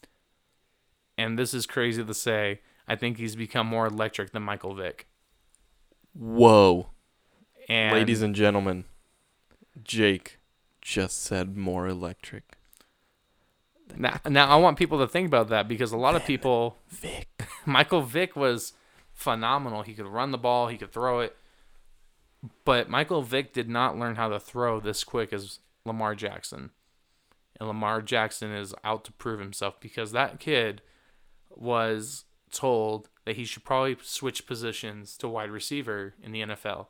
and 1.17 1.37
this 1.37 1.53
is 1.53 1.65
crazy 1.65 2.03
to 2.03 2.13
say, 2.13 2.61
I 2.87 2.95
think 2.95 3.17
he's 3.17 3.35
become 3.35 3.67
more 3.67 3.87
electric 3.87 4.31
than 4.31 4.43
Michael 4.43 4.75
Vick. 4.75 5.07
Whoa. 6.13 6.89
And 7.67 7.93
Ladies 7.93 8.21
and 8.21 8.33
gentlemen, 8.33 8.85
Jake 9.83 10.39
just 10.81 11.21
said 11.21 11.57
more 11.57 11.87
electric. 11.87 12.56
Now, 13.95 14.19
now 14.27 14.47
I 14.47 14.55
want 14.57 14.77
people 14.77 14.99
to 14.99 15.07
think 15.07 15.27
about 15.27 15.49
that 15.49 15.67
because 15.67 15.91
a 15.91 15.97
lot 15.97 16.15
of 16.15 16.25
people, 16.25 16.77
Vick. 16.89 17.27
Michael 17.65 18.01
Vick 18.01 18.35
was 18.35 18.73
phenomenal. 19.13 19.81
He 19.83 19.93
could 19.93 20.05
run 20.05 20.31
the 20.31 20.37
ball, 20.37 20.67
he 20.67 20.77
could 20.77 20.91
throw 20.91 21.19
it. 21.19 21.35
But 22.65 22.89
Michael 22.89 23.23
Vick 23.23 23.53
did 23.53 23.67
not 23.67 23.97
learn 23.97 24.15
how 24.15 24.29
to 24.29 24.39
throw 24.39 24.79
this 24.79 25.03
quick 25.03 25.33
as 25.33 25.59
Lamar 25.85 26.15
Jackson. 26.15 26.71
And 27.59 27.67
Lamar 27.67 28.01
Jackson 28.01 28.51
is 28.51 28.75
out 28.83 29.03
to 29.05 29.11
prove 29.11 29.39
himself 29.39 29.79
because 29.79 30.11
that 30.11 30.39
kid 30.39 30.81
was 31.49 32.25
told 32.51 33.09
that 33.25 33.35
he 33.35 33.45
should 33.45 33.65
probably 33.65 33.97
switch 34.03 34.45
positions 34.45 35.17
to 35.17 35.27
wide 35.27 35.49
receiver 35.49 36.13
in 36.21 36.31
the 36.31 36.41
NFL. 36.41 36.87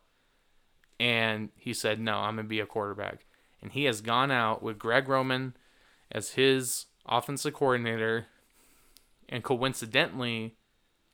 And 0.99 1.49
he 1.55 1.73
said, 1.73 1.99
No, 1.99 2.17
I'm 2.17 2.35
going 2.35 2.45
to 2.45 2.49
be 2.49 2.59
a 2.59 2.65
quarterback. 2.65 3.25
And 3.61 3.71
he 3.71 3.85
has 3.85 4.01
gone 4.01 4.31
out 4.31 4.61
with 4.61 4.77
Greg 4.77 5.07
Roman 5.07 5.55
as 6.11 6.31
his 6.31 6.85
offensive 7.05 7.53
coordinator. 7.53 8.27
And 9.29 9.43
coincidentally, 9.43 10.55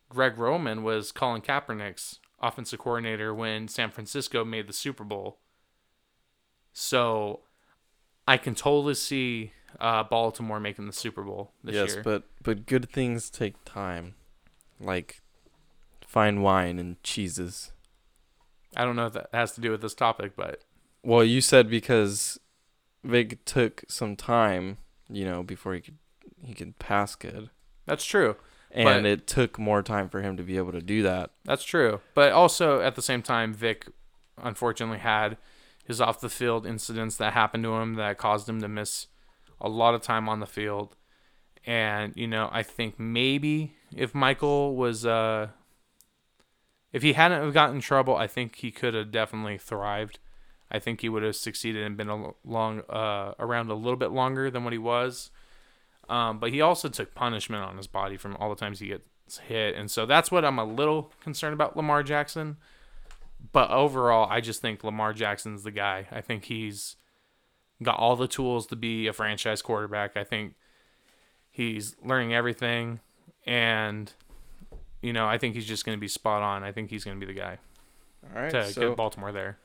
Greg 0.09 0.37
Roman 0.37 0.83
was 0.83 1.11
Colin 1.11 1.41
Kaepernick's 1.41 2.19
offensive 2.41 2.79
coordinator 2.79 3.33
when 3.33 3.67
San 3.67 3.89
Francisco 3.89 4.45
made 4.45 4.67
the 4.67 4.73
Super 4.73 5.03
Bowl. 5.03 5.39
So 6.73 7.41
I 8.27 8.37
can 8.37 8.55
totally 8.55 8.95
see 8.95 9.53
uh, 9.79 10.03
Baltimore 10.03 10.59
making 10.59 10.87
the 10.87 10.93
Super 10.93 11.23
Bowl 11.23 11.51
this 11.63 11.75
yes, 11.75 11.93
year. 11.93 12.03
but 12.03 12.23
but 12.41 12.65
good 12.65 12.89
things 12.89 13.29
take 13.29 13.55
time. 13.65 14.15
Like 14.79 15.21
fine 16.05 16.41
wine 16.41 16.79
and 16.79 17.01
cheeses. 17.03 17.71
I 18.75 18.85
don't 18.85 18.95
know 18.95 19.07
if 19.07 19.13
that 19.13 19.29
has 19.33 19.51
to 19.53 19.61
do 19.61 19.71
with 19.71 19.81
this 19.81 19.93
topic, 19.93 20.33
but 20.35 20.61
Well, 21.03 21.23
you 21.23 21.41
said 21.41 21.69
because 21.69 22.39
Vick 23.03 23.43
took 23.45 23.83
some 23.87 24.15
time, 24.15 24.77
you 25.09 25.25
know, 25.25 25.43
before 25.43 25.73
he 25.73 25.81
could 25.81 25.97
he 26.41 26.53
could 26.53 26.77
pass 26.79 27.15
good. 27.15 27.49
that's 27.85 28.05
true. 28.05 28.35
And 28.75 29.05
it 29.05 29.27
took 29.27 29.59
more 29.59 29.83
time 29.83 30.09
for 30.09 30.21
him 30.21 30.35
to 30.37 30.43
be 30.43 30.57
able 30.57 30.71
to 30.71 30.81
do 30.81 31.03
that. 31.03 31.29
That's 31.45 31.63
true. 31.63 32.01
But 32.15 32.31
also 32.31 32.81
at 32.81 32.95
the 32.95 33.03
same 33.03 33.21
time, 33.21 33.53
Vick 33.53 33.87
unfortunately 34.41 34.97
had 34.97 35.37
his 35.85 36.01
off 36.01 36.19
the 36.19 36.29
field 36.29 36.65
incidents 36.65 37.15
that 37.17 37.33
happened 37.33 37.63
to 37.65 37.75
him 37.75 37.93
that 37.95 38.17
caused 38.17 38.49
him 38.49 38.61
to 38.61 38.67
miss 38.67 39.07
a 39.61 39.69
lot 39.69 39.93
of 39.93 40.01
time 40.01 40.27
on 40.27 40.39
the 40.39 40.47
field. 40.47 40.95
And, 41.65 42.13
you 42.15 42.27
know, 42.27 42.49
I 42.51 42.63
think 42.63 42.99
maybe 42.99 43.75
if 43.95 44.15
Michael 44.15 44.75
was 44.75 45.05
uh 45.05 45.49
if 46.91 47.03
he 47.03 47.13
hadn't 47.13 47.43
have 47.43 47.53
gotten 47.53 47.75
in 47.75 47.81
trouble, 47.81 48.15
I 48.15 48.27
think 48.27 48.55
he 48.55 48.71
could 48.71 48.93
have 48.93 49.11
definitely 49.11 49.57
thrived. 49.57 50.19
I 50.73 50.79
think 50.79 51.01
he 51.01 51.09
would 51.09 51.23
have 51.23 51.35
succeeded 51.35 51.83
and 51.83 51.95
been 51.95 52.09
a 52.09 52.17
l- 52.17 52.37
long 52.43 52.81
uh 52.89 53.33
around 53.39 53.69
a 53.69 53.75
little 53.75 53.97
bit 53.97 54.11
longer 54.11 54.49
than 54.49 54.63
what 54.63 54.73
he 54.73 54.79
was. 54.79 55.29
Um, 56.09 56.39
but 56.39 56.51
he 56.51 56.59
also 56.61 56.89
took 56.89 57.15
punishment 57.15 57.63
on 57.63 57.77
his 57.77 57.87
body 57.87 58.17
from 58.17 58.35
all 58.37 58.49
the 58.49 58.55
times 58.55 58.79
he 58.79 58.87
gets 58.87 59.37
hit, 59.37 59.75
and 59.75 59.89
so 59.89 60.05
that's 60.05 60.29
what 60.31 60.43
I'm 60.43 60.59
a 60.59 60.65
little 60.65 61.11
concerned 61.21 61.53
about 61.53 61.77
Lamar 61.77 62.03
Jackson. 62.03 62.57
But 63.51 63.71
overall, 63.71 64.27
I 64.29 64.41
just 64.41 64.61
think 64.61 64.83
Lamar 64.83 65.13
Jackson's 65.13 65.63
the 65.63 65.71
guy. 65.71 66.07
I 66.11 66.21
think 66.21 66.45
he's 66.45 66.95
got 67.81 67.97
all 67.97 68.15
the 68.15 68.27
tools 68.27 68.67
to 68.67 68.75
be 68.75 69.07
a 69.07 69.13
franchise 69.13 69.61
quarterback. 69.61 70.15
I 70.17 70.23
think 70.23 70.55
he's 71.51 71.95
learning 72.03 72.33
everything, 72.33 72.99
and 73.45 74.11
you 75.01 75.13
know, 75.13 75.27
I 75.27 75.37
think 75.37 75.55
he's 75.55 75.65
just 75.65 75.85
going 75.85 75.97
to 75.97 76.01
be 76.01 76.07
spot 76.07 76.41
on. 76.41 76.63
I 76.63 76.71
think 76.71 76.89
he's 76.89 77.03
going 77.03 77.19
to 77.19 77.25
be 77.25 77.31
the 77.31 77.39
guy 77.39 77.57
All 78.35 78.41
right. 78.41 78.51
to 78.51 78.71
so 78.71 78.89
get 78.89 78.97
Baltimore 78.97 79.31
there. 79.31 79.57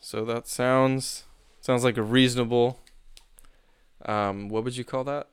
So 0.00 0.24
that 0.24 0.46
sounds 0.46 1.24
sounds 1.60 1.84
like 1.84 1.96
a 1.96 2.02
reasonable 2.02 2.80
um 4.04 4.48
what 4.48 4.64
would 4.64 4.76
you 4.76 4.84
call 4.84 5.04
that? 5.04 5.28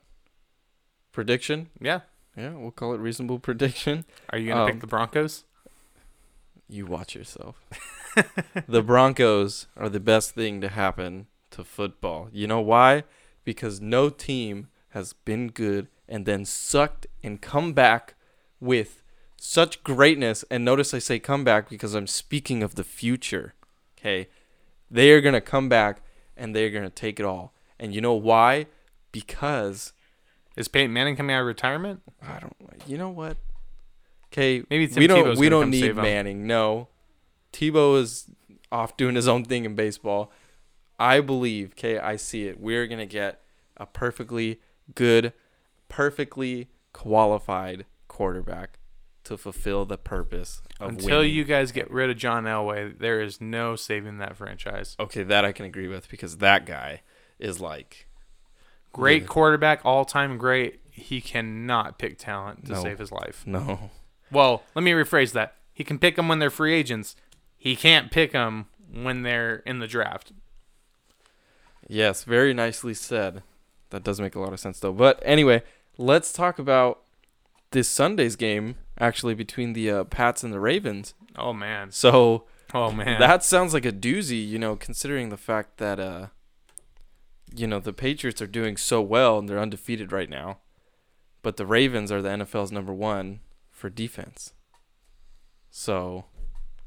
Prediction? 1.11 1.69
Yeah. 1.79 2.01
Yeah, 2.35 2.53
we'll 2.53 2.71
call 2.71 2.93
it 2.95 2.97
reasonable 2.99 3.37
prediction. 3.37 4.05
Are 4.31 4.37
you 4.39 4.47
going 4.47 4.57
to 4.57 4.63
Um, 4.63 4.71
pick 4.71 4.81
the 4.81 4.87
Broncos? 4.87 5.43
You 6.67 6.87
watch 6.87 7.13
yourself. 7.13 7.61
the 8.67 8.81
Broncos 8.81 9.67
are 9.77 9.89
the 9.89 9.99
best 9.99 10.33
thing 10.33 10.59
to 10.61 10.69
happen 10.69 11.27
to 11.51 11.63
football. 11.63 12.29
You 12.31 12.47
know 12.47 12.61
why? 12.61 13.03
Because 13.43 13.79
no 13.79 14.09
team 14.09 14.69
has 14.89 15.13
been 15.13 15.49
good 15.49 15.87
and 16.09 16.25
then 16.25 16.45
sucked 16.45 17.05
and 17.21 17.39
come 17.39 17.73
back 17.73 18.15
with 18.59 19.03
such 19.37 19.83
greatness. 19.83 20.43
And 20.49 20.65
notice 20.65 20.95
I 20.95 20.99
say 20.99 21.19
come 21.19 21.43
back 21.43 21.69
because 21.69 21.93
I'm 21.93 22.07
speaking 22.07 22.63
of 22.63 22.73
the 22.73 22.83
future. 22.83 23.53
Okay. 23.99 24.29
They 24.93 25.09
are 25.11 25.21
going 25.21 25.33
to 25.33 25.41
come 25.41 25.69
back 25.69 26.03
and 26.37 26.55
they're 26.55 26.69
going 26.69 26.83
to 26.83 26.89
take 26.89 27.19
it 27.19 27.25
all. 27.25 27.51
And 27.79 27.95
you 27.95 27.99
know 27.99 28.13
why? 28.13 28.67
Because 29.11 29.91
Is 30.55 30.67
Peyton 30.67 30.93
Manning 30.93 31.15
coming 31.15 31.35
out 31.35 31.41
of 31.41 31.47
retirement? 31.47 32.03
I 32.21 32.39
don't. 32.39 32.55
You 32.85 32.99
know 32.99 33.09
what? 33.09 33.37
Okay, 34.27 34.63
Maybe 34.69 34.87
Tim 34.87 35.01
we 35.01 35.07
don't. 35.07 35.25
Tebow's 35.25 35.39
we 35.39 35.49
don't 35.49 35.71
need 35.71 35.83
him. 35.85 35.95
Manning. 35.95 36.45
No, 36.45 36.89
Tebow 37.51 37.99
is 37.99 38.27
off 38.71 38.95
doing 38.95 39.15
his 39.15 39.27
own 39.27 39.43
thing 39.45 39.65
in 39.65 39.75
baseball. 39.75 40.31
I 40.99 41.21
believe. 41.21 41.71
Okay, 41.71 41.97
I 41.97 42.15
see 42.15 42.47
it. 42.47 42.59
We're 42.59 42.87
gonna 42.87 43.05
get 43.05 43.41
a 43.77 43.85
perfectly 43.85 44.59
good, 44.95 45.33
perfectly 45.89 46.69
qualified 46.93 47.85
quarterback 48.07 48.79
to 49.25 49.37
fulfill 49.37 49.85
the 49.85 49.97
purpose 49.97 50.61
of 50.79 50.89
Until 50.91 51.19
winning. 51.19 51.33
you 51.33 51.43
guys 51.43 51.71
get 51.71 51.89
rid 51.89 52.09
of 52.09 52.17
John 52.17 52.43
Elway, 52.45 52.97
there 52.97 53.21
is 53.21 53.39
no 53.39 53.75
saving 53.75 54.17
that 54.17 54.35
franchise. 54.35 54.95
Okay, 54.99 55.23
that 55.23 55.45
I 55.45 55.51
can 55.51 55.65
agree 55.65 55.87
with 55.87 56.09
because 56.09 56.37
that 56.37 56.65
guy 56.65 57.01
is 57.39 57.59
like 57.59 58.07
Great 58.91 59.23
Yeah. 59.23 59.27
quarterback, 59.29 59.81
all 59.85 60.05
time 60.05 60.37
great. 60.37 60.79
He 60.91 61.19
cannot 61.21 61.97
pick 61.97 62.19
talent 62.19 62.65
to 62.67 62.73
No. 62.73 62.83
save 62.83 62.99
his 62.99 63.11
life. 63.11 63.41
no, 63.47 63.89
Well, 64.31 64.63
let 64.75 64.83
me 64.83 64.91
rephrase 64.91 65.31
that. 65.33 65.55
He 65.73 65.83
can 65.83 65.97
pick 65.97 66.15
them 66.15 66.27
when 66.27 66.37
they're 66.39 66.51
free 66.51 66.73
agents. 66.75 67.15
He 67.57 67.75
can't 67.75 68.11
pick 68.11 68.33
them 68.33 68.67
when 68.91 69.23
they're 69.23 69.57
in 69.65 69.79
the 69.79 69.87
draft. 69.87 70.31
Yes, 71.87 72.23
very 72.23 72.53
nicely 72.53 72.93
said. 72.93 73.43
That 73.89 74.03
does 74.03 74.19
make 74.21 74.35
a 74.35 74.39
lot 74.39 74.53
of 74.53 74.59
sense 74.59 74.79
though. 74.79 74.93
But 74.93 75.21
anyway, 75.25 75.63
let's 75.97 76.31
talk 76.33 76.59
about 76.59 77.01
this 77.71 77.87
Sunday's 77.87 78.35
game 78.35 78.75
actually 78.99 79.33
between 79.33 79.73
the 79.73 79.89
uh, 79.89 80.03
Pats 80.05 80.43
and 80.43 80.53
the 80.53 80.59
Ravens. 80.59 81.13
Oh 81.37 81.53
man. 81.53 81.91
So 81.91 82.45
Oh 82.73 82.91
man. 82.91 83.19
that 83.19 83.43
sounds 83.43 83.73
like 83.73 83.85
a 83.85 83.91
doozy, 83.91 84.47
you 84.47 84.57
know, 84.59 84.75
considering 84.75 85.29
the 85.29 85.37
fact 85.37 85.77
that 85.77 85.99
uh 85.99 86.27
you 87.55 87.67
know, 87.67 87.79
the 87.79 87.93
Patriots 87.93 88.41
are 88.41 88.47
doing 88.47 88.77
so 88.77 88.99
well 89.01 89.37
and 89.37 89.47
they're 89.47 89.59
undefeated 89.59 90.11
right 90.11 90.29
now. 90.29 90.57
But 91.43 91.57
the 91.57 91.65
Ravens 91.67 92.11
are 92.11 92.21
the 92.21 92.29
NFL's 92.29 92.71
number 92.71 92.93
1 92.93 93.41
for 93.69 93.89
defense. 93.91 94.53
So, 95.69 96.25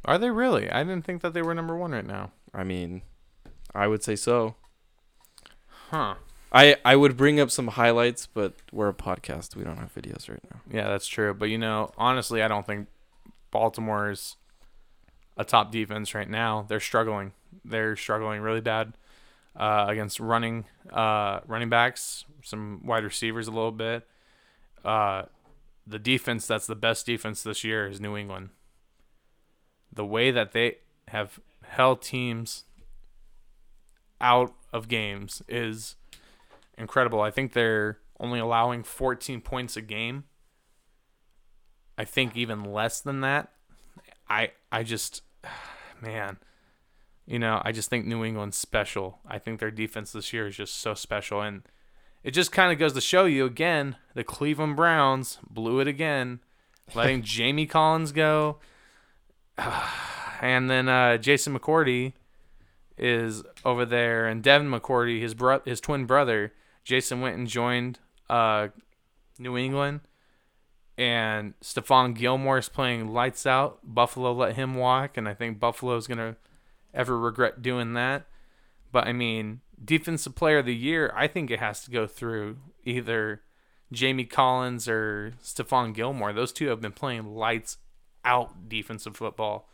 Are 0.05 0.19
they 0.19 0.31
really? 0.31 0.71
I 0.71 0.83
didn't 0.83 1.05
think 1.05 1.23
that 1.23 1.35
they 1.35 1.43
were 1.43 1.55
number 1.55 1.77
one 1.77 1.91
right 1.93 2.07
now. 2.07 2.33
I 2.55 2.63
mean, 2.65 3.03
I 3.75 3.87
would 3.89 4.03
say 4.03 4.17
so. 4.17 4.55
Huh. 5.91 6.15
I 6.57 6.77
I 6.87 6.97
would 6.97 7.19
bring 7.19 7.39
up 7.39 7.51
some 7.51 7.69
highlights, 7.69 8.27
but 8.27 8.55
we're 8.73 8.89
a 8.89 8.95
podcast. 8.95 9.55
We 9.55 9.63
don't 9.63 9.77
have 9.77 9.95
videos 9.95 10.27
right 10.31 10.43
now. 10.51 10.61
Yeah, 10.73 10.89
that's 10.89 11.07
true. 11.07 11.35
But 11.35 11.51
you 11.51 11.59
know, 11.59 11.93
honestly, 11.99 12.43
I 12.43 12.49
don't 12.49 12.67
think 12.67 12.89
Baltimore's 13.51 14.37
a 15.37 15.45
top 15.45 15.71
defense 15.71 16.15
right 16.15 16.29
now. 16.29 16.65
They're 16.67 16.81
struggling. 16.81 17.33
They're 17.63 17.95
struggling 17.95 18.41
really 18.41 18.63
bad 18.63 18.95
uh, 19.55 19.85
against 19.87 20.19
running 20.19 20.65
uh, 20.91 21.41
running 21.47 21.69
backs, 21.69 22.25
some 22.43 22.81
wide 22.87 23.05
receivers 23.05 23.49
a 23.49 23.51
little 23.51 23.71
bit. 23.71 24.09
Uh, 24.83 25.25
the 25.87 25.99
defense 25.99 26.47
that's 26.47 26.67
the 26.67 26.75
best 26.75 27.05
defense 27.05 27.43
this 27.43 27.65
year 27.65 27.87
is 27.87 28.01
New 28.01 28.17
England. 28.17 28.49
The 29.93 30.07
way 30.07 30.31
that 30.31 30.53
they 30.53 30.79
have 31.09 31.39
held 31.65 32.01
teams 32.01 32.65
out 34.23 34.55
of 34.73 34.89
games 34.89 35.43
is 35.49 35.97
incredible. 36.79 37.21
I 37.21 37.31
think 37.31 37.53
they're 37.53 37.99
only 38.19 38.39
allowing 38.39 38.83
14 38.83 39.41
points 39.41 39.77
a 39.77 39.83
game. 39.83 40.25
I 41.99 42.05
think 42.05 42.37
even 42.37 42.65
less 42.65 43.01
than 43.01 43.21
that. 43.23 43.53
I 44.29 44.51
I 44.71 44.83
just 44.83 45.23
man, 46.03 46.39
you 47.27 47.39
know, 47.39 47.61
I 47.65 47.73
just 47.73 47.91
think 47.91 48.07
New 48.07 48.25
England's 48.25 48.57
special. 48.57 49.21
I 49.27 49.39
think 49.39 49.61
their 49.61 49.71
defense 49.71 50.13
this 50.13 50.33
year 50.33 50.47
is 50.47 50.57
just 50.57 50.75
so 50.75 50.95
special 50.95 51.41
and 51.41 51.63
it 52.23 52.33
just 52.35 52.51
kind 52.51 52.73
of 52.73 52.79
goes 52.79 52.93
to 52.95 53.01
show 53.01 53.25
you 53.25 53.45
again, 53.45 53.97
the 54.15 54.25
Cleveland 54.25 54.75
Browns 54.75 55.39
blew 55.49 55.79
it 55.79 55.87
again, 55.87 56.41
letting 56.93 57.23
Jamie 57.23 57.67
Collins 57.67 58.13
go. 58.13 58.59
And 60.43 60.69
then 60.69 60.87
uh, 60.87 61.17
Jason 61.17 61.59
McCourty 61.59 62.13
is 62.99 63.43
over 63.65 63.87
there, 63.87 64.27
and 64.27 64.43
Devin 64.43 64.71
McCourty, 64.71 65.23
his 65.23 65.33
bro- 65.33 65.63
his 65.65 65.81
twin 65.81 66.05
brother, 66.05 66.53
Jason 66.87 67.21
went 67.21 67.37
and 67.37 67.49
joined 67.49 67.99
uh, 68.31 68.69
New 69.41 69.59
England, 69.59 70.01
and 70.97 71.55
Stephon 71.61 72.15
Gilmore 72.15 72.59
is 72.59 72.69
playing 72.69 73.09
lights 73.09 73.45
out. 73.45 73.81
Buffalo 73.83 74.33
let 74.33 74.55
him 74.55 74.77
walk, 74.77 75.17
and 75.17 75.29
I 75.29 75.35
think 75.35 75.59
Buffalo's 75.59 76.07
gonna 76.07 76.37
ever 76.95 77.19
regret 77.19 77.61
doing 77.61 77.95
that. 77.95 78.27
But 78.93 79.09
I 79.09 79.13
mean, 79.13 79.63
defensive 79.85 80.37
player 80.37 80.59
of 80.59 80.67
the 80.67 80.77
year, 80.77 81.13
I 81.17 81.27
think 81.27 81.51
it 81.51 81.59
has 81.59 81.83
to 81.85 81.91
go 81.91 82.07
through 82.07 82.59
either 82.85 83.43
Jamie 83.91 84.25
Collins 84.25 84.89
or 84.89 85.33
Stephon 85.43 85.93
Gilmore. 85.93 86.33
Those 86.33 86.53
two 86.53 86.69
have 86.69 86.81
been 86.81 86.93
playing 86.93 87.35
lights 87.35 87.79
out 88.25 88.69
defensive 88.69 89.17
football. 89.17 89.69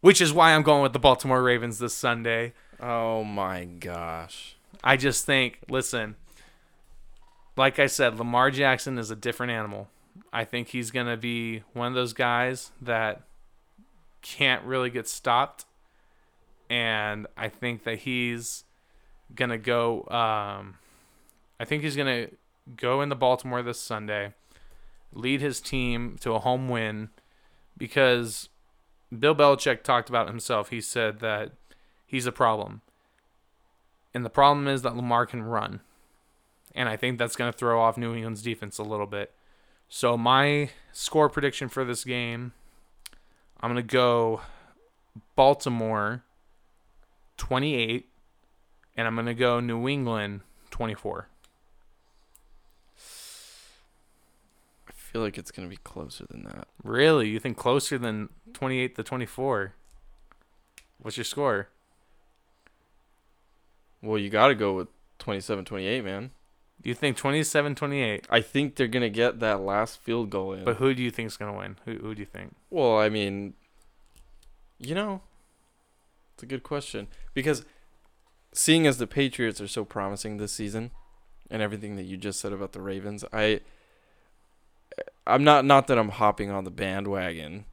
Which 0.00 0.20
is 0.20 0.32
why 0.32 0.54
I'm 0.54 0.62
going 0.62 0.84
with 0.84 0.92
the 0.92 1.00
Baltimore 1.00 1.42
Ravens 1.42 1.80
this 1.80 1.92
Sunday. 1.92 2.52
Oh 2.78 3.24
my 3.24 3.64
gosh. 3.64 4.57
I 4.82 4.96
just 4.96 5.26
think, 5.26 5.58
listen, 5.68 6.16
like 7.56 7.78
I 7.78 7.86
said, 7.86 8.18
Lamar 8.18 8.50
Jackson 8.50 8.98
is 8.98 9.10
a 9.10 9.16
different 9.16 9.52
animal. 9.52 9.88
I 10.32 10.44
think 10.44 10.68
he's 10.68 10.90
going 10.90 11.06
to 11.06 11.16
be 11.16 11.62
one 11.72 11.88
of 11.88 11.94
those 11.94 12.12
guys 12.12 12.70
that 12.80 13.22
can't 14.22 14.64
really 14.64 14.90
get 14.90 15.08
stopped. 15.08 15.64
And 16.70 17.26
I 17.36 17.48
think 17.48 17.84
that 17.84 18.00
he's 18.00 18.64
going 19.34 19.50
to 19.50 19.58
go, 19.58 20.02
um, 20.10 20.76
I 21.58 21.64
think 21.64 21.82
he's 21.82 21.96
going 21.96 22.26
to 22.28 22.34
go 22.76 23.00
into 23.00 23.14
Baltimore 23.14 23.62
this 23.62 23.80
Sunday, 23.80 24.34
lead 25.12 25.40
his 25.40 25.60
team 25.60 26.16
to 26.20 26.34
a 26.34 26.38
home 26.38 26.68
win 26.68 27.08
because 27.76 28.48
Bill 29.16 29.34
Belichick 29.34 29.82
talked 29.82 30.08
about 30.08 30.28
himself. 30.28 30.68
He 30.68 30.80
said 30.80 31.20
that 31.20 31.52
he's 32.06 32.26
a 32.26 32.32
problem. 32.32 32.82
And 34.14 34.24
the 34.24 34.30
problem 34.30 34.66
is 34.66 34.82
that 34.82 34.96
Lamar 34.96 35.26
can 35.26 35.42
run. 35.42 35.80
And 36.74 36.88
I 36.88 36.96
think 36.96 37.18
that's 37.18 37.36
going 37.36 37.52
to 37.52 37.56
throw 37.56 37.80
off 37.80 37.96
New 37.96 38.14
England's 38.14 38.42
defense 38.42 38.78
a 38.78 38.82
little 38.82 39.06
bit. 39.06 39.32
So, 39.88 40.16
my 40.16 40.70
score 40.92 41.28
prediction 41.28 41.68
for 41.68 41.84
this 41.84 42.04
game 42.04 42.52
I'm 43.60 43.72
going 43.72 43.84
to 43.84 43.92
go 43.92 44.42
Baltimore 45.34 46.22
28, 47.38 48.08
and 48.96 49.06
I'm 49.06 49.14
going 49.14 49.26
to 49.26 49.34
go 49.34 49.60
New 49.60 49.88
England 49.88 50.42
24. 50.70 51.28
I 54.88 54.92
feel 54.92 55.22
like 55.22 55.38
it's 55.38 55.50
gonna 55.50 55.68
be 55.68 55.78
closer 55.78 56.26
than 56.28 56.44
that. 56.44 56.68
Really? 56.84 57.30
You 57.30 57.40
think 57.40 57.56
closer 57.56 57.96
than 57.96 58.28
28 58.52 58.94
to 58.96 59.02
24? 59.02 59.72
What's 61.00 61.16
your 61.16 61.24
score? 61.24 61.68
Well, 64.02 64.18
you 64.18 64.30
got 64.30 64.48
to 64.48 64.54
go 64.54 64.74
with 64.74 64.88
27-28, 65.18 66.04
man. 66.04 66.30
You 66.82 66.94
think 66.94 67.16
27 67.16 67.74
28? 67.74 68.26
I 68.30 68.40
think 68.40 68.76
they're 68.76 68.86
gonna 68.86 69.08
get 69.08 69.40
that 69.40 69.60
last 69.60 70.00
field 70.00 70.30
goal 70.30 70.52
in. 70.52 70.64
But 70.64 70.76
who 70.76 70.94
do 70.94 71.02
you 71.02 71.10
think 71.10 71.26
is 71.26 71.36
going 71.36 71.52
to 71.52 71.58
win? 71.58 71.76
Who, 71.84 71.94
who 71.94 72.14
do 72.14 72.20
you 72.20 72.26
think? 72.26 72.54
well, 72.70 72.98
I 72.98 73.08
mean, 73.08 73.54
you 74.78 74.94
know, 74.94 75.22
it's 76.34 76.44
a 76.44 76.46
good 76.46 76.62
question 76.62 77.08
because 77.34 77.64
seeing 78.52 78.86
as 78.86 78.98
the 78.98 79.08
Patriots 79.08 79.60
are 79.60 79.66
so 79.66 79.84
promising 79.84 80.36
this 80.36 80.52
season, 80.52 80.92
and 81.50 81.62
everything 81.62 81.96
that 81.96 82.04
you 82.04 82.16
just 82.16 82.40
said 82.40 82.52
about 82.52 82.72
the 82.72 82.80
Ravens, 82.80 83.24
I, 83.32 83.60
I'm 85.26 85.42
not 85.44 85.64
not 85.64 85.86
that 85.88 85.98
I'm 85.98 86.10
hopping 86.10 86.50
on 86.50 86.64
the 86.64 86.70
bandwagon, 86.70 87.64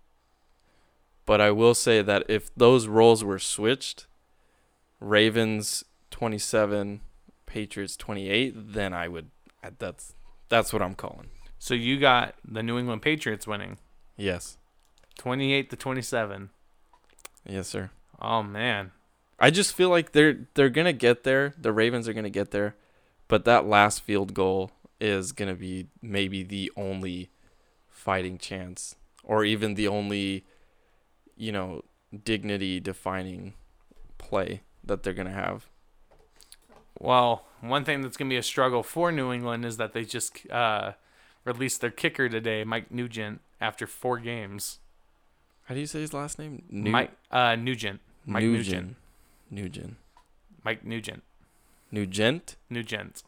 but 1.25 1.41
I 1.41 1.51
will 1.51 1.75
say 1.75 2.01
that 2.01 2.23
if 2.27 2.53
those 2.55 2.87
roles 2.87 3.23
were 3.23 3.39
switched, 3.39 4.07
Ravens 4.99 5.83
27, 6.15 7.01
Patriots 7.45 7.97
28, 7.97 8.53
then 8.73 8.93
I 8.93 9.09
would. 9.09 9.31
That's 9.79 10.13
that's 10.47 10.71
what 10.71 10.81
I'm 10.81 10.95
calling. 10.95 11.27
So 11.59 11.73
you 11.73 11.99
got 11.99 12.35
the 12.47 12.63
New 12.63 12.79
England 12.79 13.01
Patriots 13.01 13.45
winning 13.45 13.79
Yes, 14.15 14.57
28 15.17 15.69
to 15.71 15.75
27. 15.75 16.51
yes, 17.45 17.67
sir. 17.67 17.89
Oh 18.21 18.41
man. 18.43 18.91
I 19.37 19.49
just 19.49 19.75
feel 19.75 19.89
like 19.89 20.13
they're 20.13 20.47
they're 20.53 20.69
gonna 20.69 20.93
get 20.93 21.25
there. 21.25 21.53
The 21.57 21.73
Ravens 21.73 22.07
are 22.07 22.13
gonna 22.13 22.29
get 22.29 22.51
there, 22.51 22.77
but 23.27 23.43
that 23.43 23.65
last 23.65 24.01
field 24.01 24.33
goal 24.33 24.71
is 25.01 25.33
gonna 25.33 25.55
be 25.55 25.87
maybe 26.01 26.43
the 26.43 26.71
only 26.77 27.29
fighting 27.89 28.37
chance, 28.37 28.95
or 29.21 29.43
even 29.43 29.73
the 29.73 29.89
only, 29.89 30.45
you 31.35 31.51
know, 31.51 31.81
dignity 32.23 32.79
defining 32.79 33.53
play 34.17 34.61
that 34.81 35.03
they're 35.03 35.11
gonna 35.11 35.31
have. 35.31 35.67
Well, 36.99 37.45
one 37.61 37.83
thing 37.83 38.01
that's 38.01 38.17
going 38.17 38.29
to 38.29 38.33
be 38.33 38.37
a 38.37 38.43
struggle 38.43 38.83
for 38.83 39.11
New 39.11 39.31
England 39.31 39.65
is 39.65 39.77
that 39.77 39.93
they 39.93 40.03
just 40.05 40.49
uh, 40.49 40.93
released 41.43 41.81
their 41.81 41.91
kicker 41.91 42.29
today, 42.29 42.63
Mike 42.63 42.91
Nugent, 42.91 43.41
after 43.59 43.85
four 43.87 44.17
games. 44.19 44.79
How 45.65 45.75
do 45.75 45.81
you 45.81 45.87
say 45.87 46.01
his 46.01 46.13
last 46.13 46.37
name? 46.39 46.63
Nu- 46.69 46.91
Mike 46.91 47.11
uh, 47.31 47.55
Nugent. 47.55 47.99
Mike 48.25 48.43
Nugent. 48.43 48.95
Nugent. 49.51 49.95
Mike 50.63 50.83
Nugent. 50.85 51.23
Nugent. 51.91 52.55
Nugent. 52.69 53.23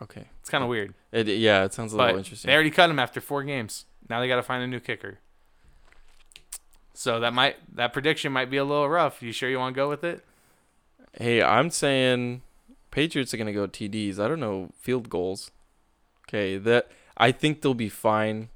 Okay. 0.00 0.24
It's 0.40 0.50
kind 0.50 0.64
of 0.64 0.70
weird. 0.70 0.94
It, 1.12 1.28
yeah, 1.28 1.64
it 1.64 1.72
sounds 1.72 1.92
a 1.92 1.96
But 1.96 2.06
little 2.06 2.18
interesting. 2.18 2.48
they 2.48 2.54
already 2.54 2.70
cut 2.70 2.90
him 2.90 2.98
after 2.98 3.20
four 3.20 3.42
games. 3.44 3.84
Now 4.08 4.20
they 4.20 4.26
got 4.28 4.36
to 4.36 4.42
find 4.42 4.62
a 4.62 4.66
new 4.66 4.80
kicker. 4.80 5.18
So 6.94 7.20
that 7.20 7.32
might 7.32 7.56
that 7.76 7.92
prediction 7.92 8.32
might 8.32 8.50
be 8.50 8.56
a 8.58 8.64
little 8.64 8.88
rough. 8.88 9.22
You 9.22 9.32
sure 9.32 9.48
you 9.48 9.58
want 9.58 9.74
to 9.74 9.76
go 9.76 9.88
with 9.88 10.04
it? 10.04 10.24
Hey, 11.12 11.42
I'm 11.42 11.70
saying 11.70 12.42
Patriots 12.90 13.34
are 13.34 13.36
gonna 13.36 13.52
go 13.52 13.66
TDs. 13.66 14.18
I 14.18 14.28
don't 14.28 14.40
know 14.40 14.70
field 14.78 15.08
goals. 15.10 15.50
Okay, 16.28 16.56
that 16.58 16.90
I 17.16 17.32
think 17.32 17.60
they'll 17.60 17.74
be 17.74 17.88
fine 17.88 18.48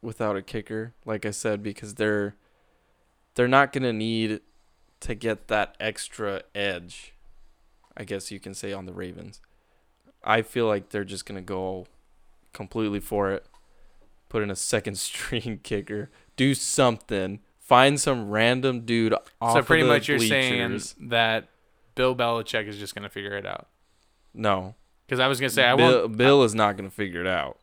without 0.00 0.36
a 0.36 0.42
kicker. 0.42 0.94
Like 1.04 1.26
I 1.26 1.30
said, 1.30 1.62
because 1.62 1.94
they're 1.94 2.34
they're 3.34 3.48
not 3.48 3.72
gonna 3.72 3.92
need 3.92 4.40
to 5.00 5.14
get 5.14 5.48
that 5.48 5.76
extra 5.78 6.42
edge. 6.54 7.14
I 7.96 8.04
guess 8.04 8.30
you 8.30 8.40
can 8.40 8.54
say 8.54 8.72
on 8.72 8.86
the 8.86 8.92
Ravens. 8.92 9.40
I 10.24 10.42
feel 10.42 10.66
like 10.66 10.90
they're 10.90 11.04
just 11.04 11.26
gonna 11.26 11.42
go 11.42 11.86
completely 12.52 13.00
for 13.00 13.30
it. 13.32 13.46
Put 14.28 14.42
in 14.42 14.50
a 14.50 14.56
second 14.56 14.98
string 14.98 15.60
kicker. 15.62 16.10
Do 16.36 16.54
something. 16.54 17.40
Find 17.58 18.00
some 18.00 18.30
random 18.30 18.86
dude 18.86 19.14
off 19.40 19.52
so 19.52 19.62
pretty 19.62 19.84
much 19.84 20.08
you're 20.08 20.18
saying 20.18 20.80
that 21.00 21.48
Bill 21.98 22.14
Belichick 22.14 22.68
is 22.68 22.78
just 22.78 22.94
gonna 22.94 23.08
figure 23.08 23.36
it 23.36 23.44
out. 23.44 23.66
No. 24.32 24.76
Because 25.04 25.18
I 25.18 25.26
was 25.26 25.40
gonna 25.40 25.50
say 25.50 25.64
I 25.64 25.74
Bill, 25.74 26.02
won't. 26.02 26.16
Bill 26.16 26.44
is 26.44 26.54
not 26.54 26.76
going 26.76 26.88
to 26.88 26.94
figure 26.94 27.20
it 27.22 27.26
out. 27.26 27.58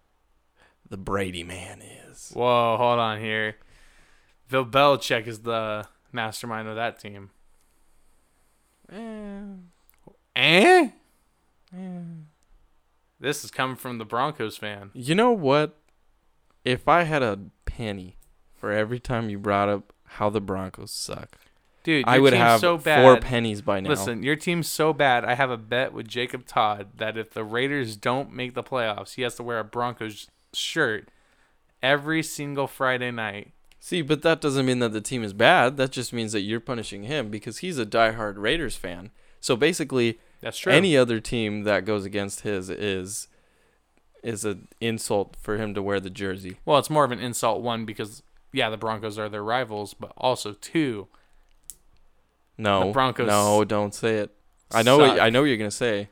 The 0.90 0.98
Brady 0.98 1.44
man 1.44 1.82
is. 1.82 2.32
Whoa, 2.34 2.76
hold 2.78 3.00
on 3.00 3.20
here. 3.22 3.56
Bill 4.50 4.66
Belichick 4.66 5.26
is 5.26 5.40
the 5.44 5.88
mastermind 6.12 6.68
of 6.68 6.76
that 6.76 7.00
team. 7.00 7.30
Eh, 8.92 9.42
Eh? 10.36 10.90
eh. 11.74 12.02
This 13.20 13.46
is 13.46 13.52
coming 13.52 13.76
from 13.78 14.00
the 14.00 14.06
Broncos 14.06 14.58
fan. 14.58 14.92
You 14.94 15.16
know 15.16 15.32
what? 15.32 15.78
If 16.66 16.88
I 16.90 17.04
had 17.04 17.24
a 17.24 17.40
penny 17.66 18.18
for 18.54 18.72
every 18.72 19.00
time 19.00 19.30
you 19.30 19.40
brought 19.40 19.70
up 19.70 19.94
how 20.06 20.30
the 20.30 20.42
Broncos 20.42 20.92
suck, 20.92 21.38
Dude, 21.86 22.06
your 22.06 22.10
I 22.10 22.20
would 22.20 22.32
team's 22.32 22.42
have 22.42 22.60
so 22.60 22.78
bad. 22.78 23.02
four 23.04 23.18
pennies 23.22 23.62
by 23.62 23.80
now. 23.80 23.90
Listen, 23.90 24.24
your 24.24 24.36
team's 24.36 24.68
so 24.68 24.92
bad. 24.92 25.24
I 25.24 25.36
have 25.36 25.50
a 25.52 25.58
bet 25.58 25.94
with 25.94 26.08
Jacob 26.08 26.46
Todd 26.46 26.88
that 26.98 27.16
if 27.16 27.30
the 27.32 27.44
Raiders 27.46 27.96
don't 27.96 28.34
make 28.34 28.56
the 28.56 28.64
playoffs, 28.64 29.14
he 29.14 29.22
has 29.22 29.36
to 29.36 29.44
wear 29.44 29.60
a 29.60 29.64
Broncos 29.64 30.28
shirt 30.52 31.10
every 31.82 32.22
single 32.24 32.68
Friday 32.68 33.12
night. 33.12 33.52
See, 33.80 34.02
but 34.02 34.24
that 34.24 34.42
doesn't 34.42 34.66
mean 34.66 34.80
that 34.80 34.94
the 34.94 35.00
team 35.02 35.24
is 35.24 35.32
bad. 35.34 35.78
That 35.78 35.92
just 35.92 36.12
means 36.12 36.32
that 36.32 36.42
you're 36.42 36.60
punishing 36.60 37.04
him 37.04 37.30
because 37.30 37.60
he's 37.60 37.78
a 37.78 37.86
diehard 37.86 38.34
Raiders 38.38 38.76
fan. 38.76 39.12
So 39.40 39.56
basically, 39.56 40.20
That's 40.42 40.58
true. 40.58 40.74
any 40.74 40.98
other 40.98 41.20
team 41.20 41.64
that 41.66 41.86
goes 41.86 42.04
against 42.04 42.42
his 42.42 42.70
is 42.70 43.28
is 44.24 44.44
an 44.44 44.68
insult 44.82 45.36
for 45.40 45.58
him 45.58 45.76
to 45.76 45.84
wear 45.84 46.00
the 46.00 46.10
jersey. 46.10 46.58
well, 46.66 46.80
it's 46.80 46.90
more 46.90 47.04
of 47.06 47.12
an 47.12 47.20
insult 47.20 47.62
one 47.62 47.86
because 47.86 48.24
yeah, 48.52 48.72
the 48.72 48.78
Broncos 48.78 49.20
are 49.20 49.30
their 49.30 49.44
rivals, 49.44 49.94
but 49.94 50.14
also 50.18 50.54
two, 50.54 51.08
No, 52.58 52.88
The 52.88 52.92
Broncos 52.94 53.28
No, 53.28 53.64
don't 53.66 53.94
say 53.94 54.18
it. 54.18 54.32
I 54.72 54.82
know. 54.84 54.98
What, 54.98 55.12
suck. 55.12 55.22
I 55.22 55.30
know 55.30 55.42
what 55.42 55.48
you're 55.48 55.58
gonna 55.58 55.72
say. 55.72 56.10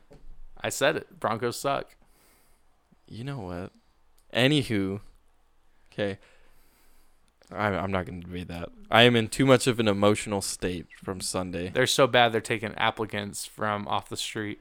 I 0.60 0.68
said 0.68 0.96
it. 0.96 1.20
Broncos 1.20 1.58
suck. 1.58 1.96
You 3.08 3.24
know 3.24 3.38
what? 3.40 3.72
Anywho, 4.32 5.00
okay. 5.92 6.18
I'm 7.52 7.74
I'm 7.74 7.92
not 7.92 8.06
gonna 8.06 8.20
debate 8.20 8.48
that. 8.48 8.70
I 8.90 9.02
am 9.02 9.16
in 9.16 9.28
too 9.28 9.46
much 9.46 9.66
of 9.66 9.78
an 9.80 9.88
emotional 9.88 10.40
state 10.40 10.86
from 11.02 11.20
Sunday. 11.20 11.70
They're 11.70 11.86
so 11.86 12.06
bad 12.06 12.32
they're 12.32 12.40
taking 12.40 12.74
applicants 12.74 13.44
from 13.46 13.86
off 13.88 14.08
the 14.08 14.16
street 14.16 14.60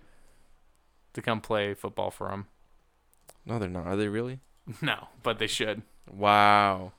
to 1.13 1.21
come 1.21 1.41
play 1.41 1.73
football 1.73 2.11
for 2.11 2.29
them. 2.29 2.47
No, 3.45 3.59
they're 3.59 3.69
not. 3.69 3.85
Are 3.87 3.95
they 3.95 4.07
really? 4.07 4.39
No, 4.81 5.09
but 5.23 5.39
they 5.39 5.47
should. 5.47 5.81
Wow. 6.09 6.93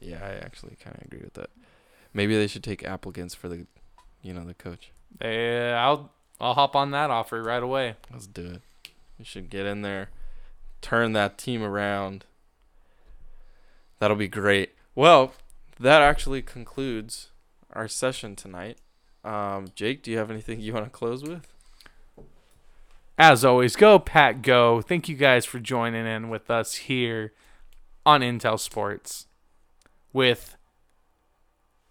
Yeah, 0.00 0.18
I 0.24 0.44
actually 0.44 0.76
kind 0.82 0.96
of 0.96 1.02
agree 1.04 1.20
with 1.22 1.34
that. 1.34 1.50
Maybe 2.12 2.36
they 2.36 2.46
should 2.46 2.64
take 2.64 2.84
applicants 2.84 3.34
for 3.34 3.48
the, 3.48 3.66
you 4.22 4.32
know, 4.32 4.44
the 4.44 4.54
coach. 4.54 4.90
They, 5.18 5.72
I'll 5.72 6.10
I'll 6.40 6.54
hop 6.54 6.74
on 6.74 6.90
that 6.92 7.10
offer 7.10 7.42
right 7.42 7.62
away. 7.62 7.96
Let's 8.10 8.26
do 8.26 8.46
it. 8.46 8.62
We 9.18 9.24
should 9.24 9.50
get 9.50 9.66
in 9.66 9.82
there, 9.82 10.08
turn 10.80 11.12
that 11.12 11.36
team 11.36 11.62
around. 11.62 12.24
That'll 13.98 14.16
be 14.16 14.28
great. 14.28 14.74
Well, 14.94 15.34
that 15.78 16.00
actually 16.00 16.42
concludes 16.42 17.28
our 17.72 17.86
session 17.86 18.34
tonight. 18.34 18.78
Um, 19.22 19.68
Jake, 19.74 20.02
do 20.02 20.10
you 20.10 20.16
have 20.16 20.30
anything 20.30 20.60
you 20.60 20.72
want 20.72 20.86
to 20.86 20.90
close 20.90 21.22
with? 21.22 21.46
As 23.18 23.44
always, 23.44 23.76
go 23.76 23.98
Pat, 23.98 24.40
go! 24.40 24.80
Thank 24.80 25.06
you 25.06 25.14
guys 25.14 25.44
for 25.44 25.58
joining 25.58 26.06
in 26.06 26.30
with 26.30 26.50
us 26.50 26.74
here 26.76 27.34
on 28.06 28.22
Intel 28.22 28.58
Sports 28.58 29.26
with 30.14 30.56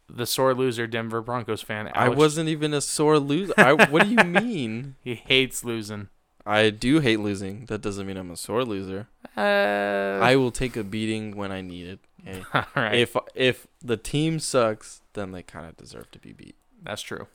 the 0.10 0.26
sore 0.26 0.53
loser 0.53 0.88
Denver 0.88 1.22
Broncos 1.22 1.62
fan. 1.62 1.89
I 1.93 2.10
wasn't 2.10 2.49
even 2.49 2.74
a 2.74 2.82
sore 2.82 3.20
loser. 3.20 3.53
I, 3.57 3.74
what 3.74 4.03
do 4.03 4.10
you 4.10 4.24
mean? 4.26 4.95
He 5.03 5.16
hates 5.16 5.64
losing. 5.64 6.10
I 6.45 6.70
do 6.70 6.99
hate 6.99 7.20
losing. 7.20 7.66
That 7.66 7.82
doesn't 7.82 8.07
mean 8.07 8.18
I'm 8.18 8.32
a 8.32 8.38
sore 8.38 8.64
loser. 8.64 9.07
Uh, 9.38 10.20
I 10.22 10.36
will 10.36 10.51
take 10.51 10.76
a 10.76 10.84
beating 10.84 11.36
when 11.36 11.51
I 11.51 11.62
need 11.62 11.88
it. 11.88 11.99
Okay? 12.28 12.43
all 12.53 12.66
right. 12.76 12.95
If 12.95 13.16
if 13.36 13.68
the 13.82 13.97
team 13.97 14.39
sucks, 14.39 15.01
then 15.14 15.32
they 15.32 15.43
kind 15.43 15.68
of 15.68 15.78
deserve 15.78 16.10
to 16.12 16.20
be 16.20 16.34
beat. 16.34 16.55
That's 16.82 17.01
true. 17.01 17.28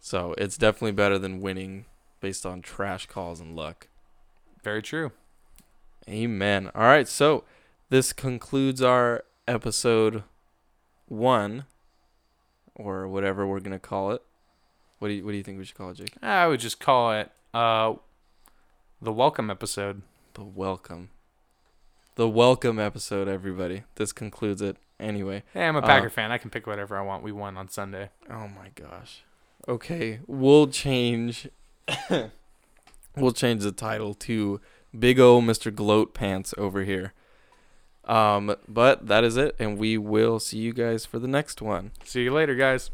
So 0.00 0.34
it's 0.36 0.56
definitely 0.56 0.92
better 0.92 1.18
than 1.18 1.40
winning 1.40 1.84
based 2.20 2.44
on 2.44 2.62
trash 2.62 3.06
calls 3.06 3.40
and 3.40 3.54
luck. 3.54 3.88
Very 4.62 4.82
true. 4.82 5.12
Amen. 6.08 6.70
All 6.74 6.82
right, 6.82 7.06
so 7.06 7.44
this 7.90 8.12
concludes 8.12 8.82
our 8.82 9.24
episode 9.46 10.24
one, 11.06 11.64
or 12.74 13.06
whatever 13.08 13.46
we're 13.46 13.60
gonna 13.60 13.78
call 13.78 14.12
it. 14.12 14.22
What 14.98 15.08
do 15.08 15.14
you 15.14 15.24
What 15.24 15.32
do 15.32 15.36
you 15.36 15.42
think 15.42 15.58
we 15.58 15.64
should 15.64 15.76
call 15.76 15.90
it, 15.90 15.96
Jake? 15.96 16.14
I 16.22 16.46
would 16.46 16.60
just 16.60 16.80
call 16.80 17.12
it 17.12 17.30
uh, 17.52 17.94
the 19.00 19.12
welcome 19.12 19.50
episode. 19.50 20.02
The 20.34 20.44
welcome. 20.44 21.10
The 22.14 22.28
welcome 22.28 22.78
episode, 22.78 23.26
everybody. 23.28 23.82
This 23.96 24.12
concludes 24.12 24.60
it. 24.62 24.76
Anyway. 25.00 25.42
Hey, 25.52 25.66
I'm 25.66 25.74
a 25.76 25.80
Uh, 25.80 25.86
Packer 25.86 26.10
fan. 26.10 26.30
I 26.30 26.38
can 26.38 26.50
pick 26.50 26.66
whatever 26.66 26.96
I 26.96 27.02
want. 27.02 27.22
We 27.24 27.32
won 27.32 27.56
on 27.56 27.68
Sunday. 27.68 28.10
Oh 28.30 28.46
my 28.48 28.68
gosh. 28.74 29.24
Okay, 29.66 30.20
we'll 30.26 30.68
change. 30.68 31.48
we'll 33.16 33.32
change 33.32 33.62
the 33.62 33.72
title 33.72 34.14
to 34.14 34.60
Big 34.96 35.18
O 35.18 35.40
Mr. 35.40 35.74
Gloat 35.74 36.14
Pants 36.14 36.54
over 36.58 36.84
here. 36.84 37.12
Um, 38.04 38.56
but 38.68 39.06
that 39.06 39.24
is 39.24 39.36
it, 39.36 39.54
and 39.58 39.78
we 39.78 39.96
will 39.96 40.40
see 40.40 40.58
you 40.58 40.72
guys 40.72 41.06
for 41.06 41.18
the 41.18 41.28
next 41.28 41.62
one. 41.62 41.92
See 42.04 42.24
you 42.24 42.32
later, 42.32 42.54
guys. 42.54 42.90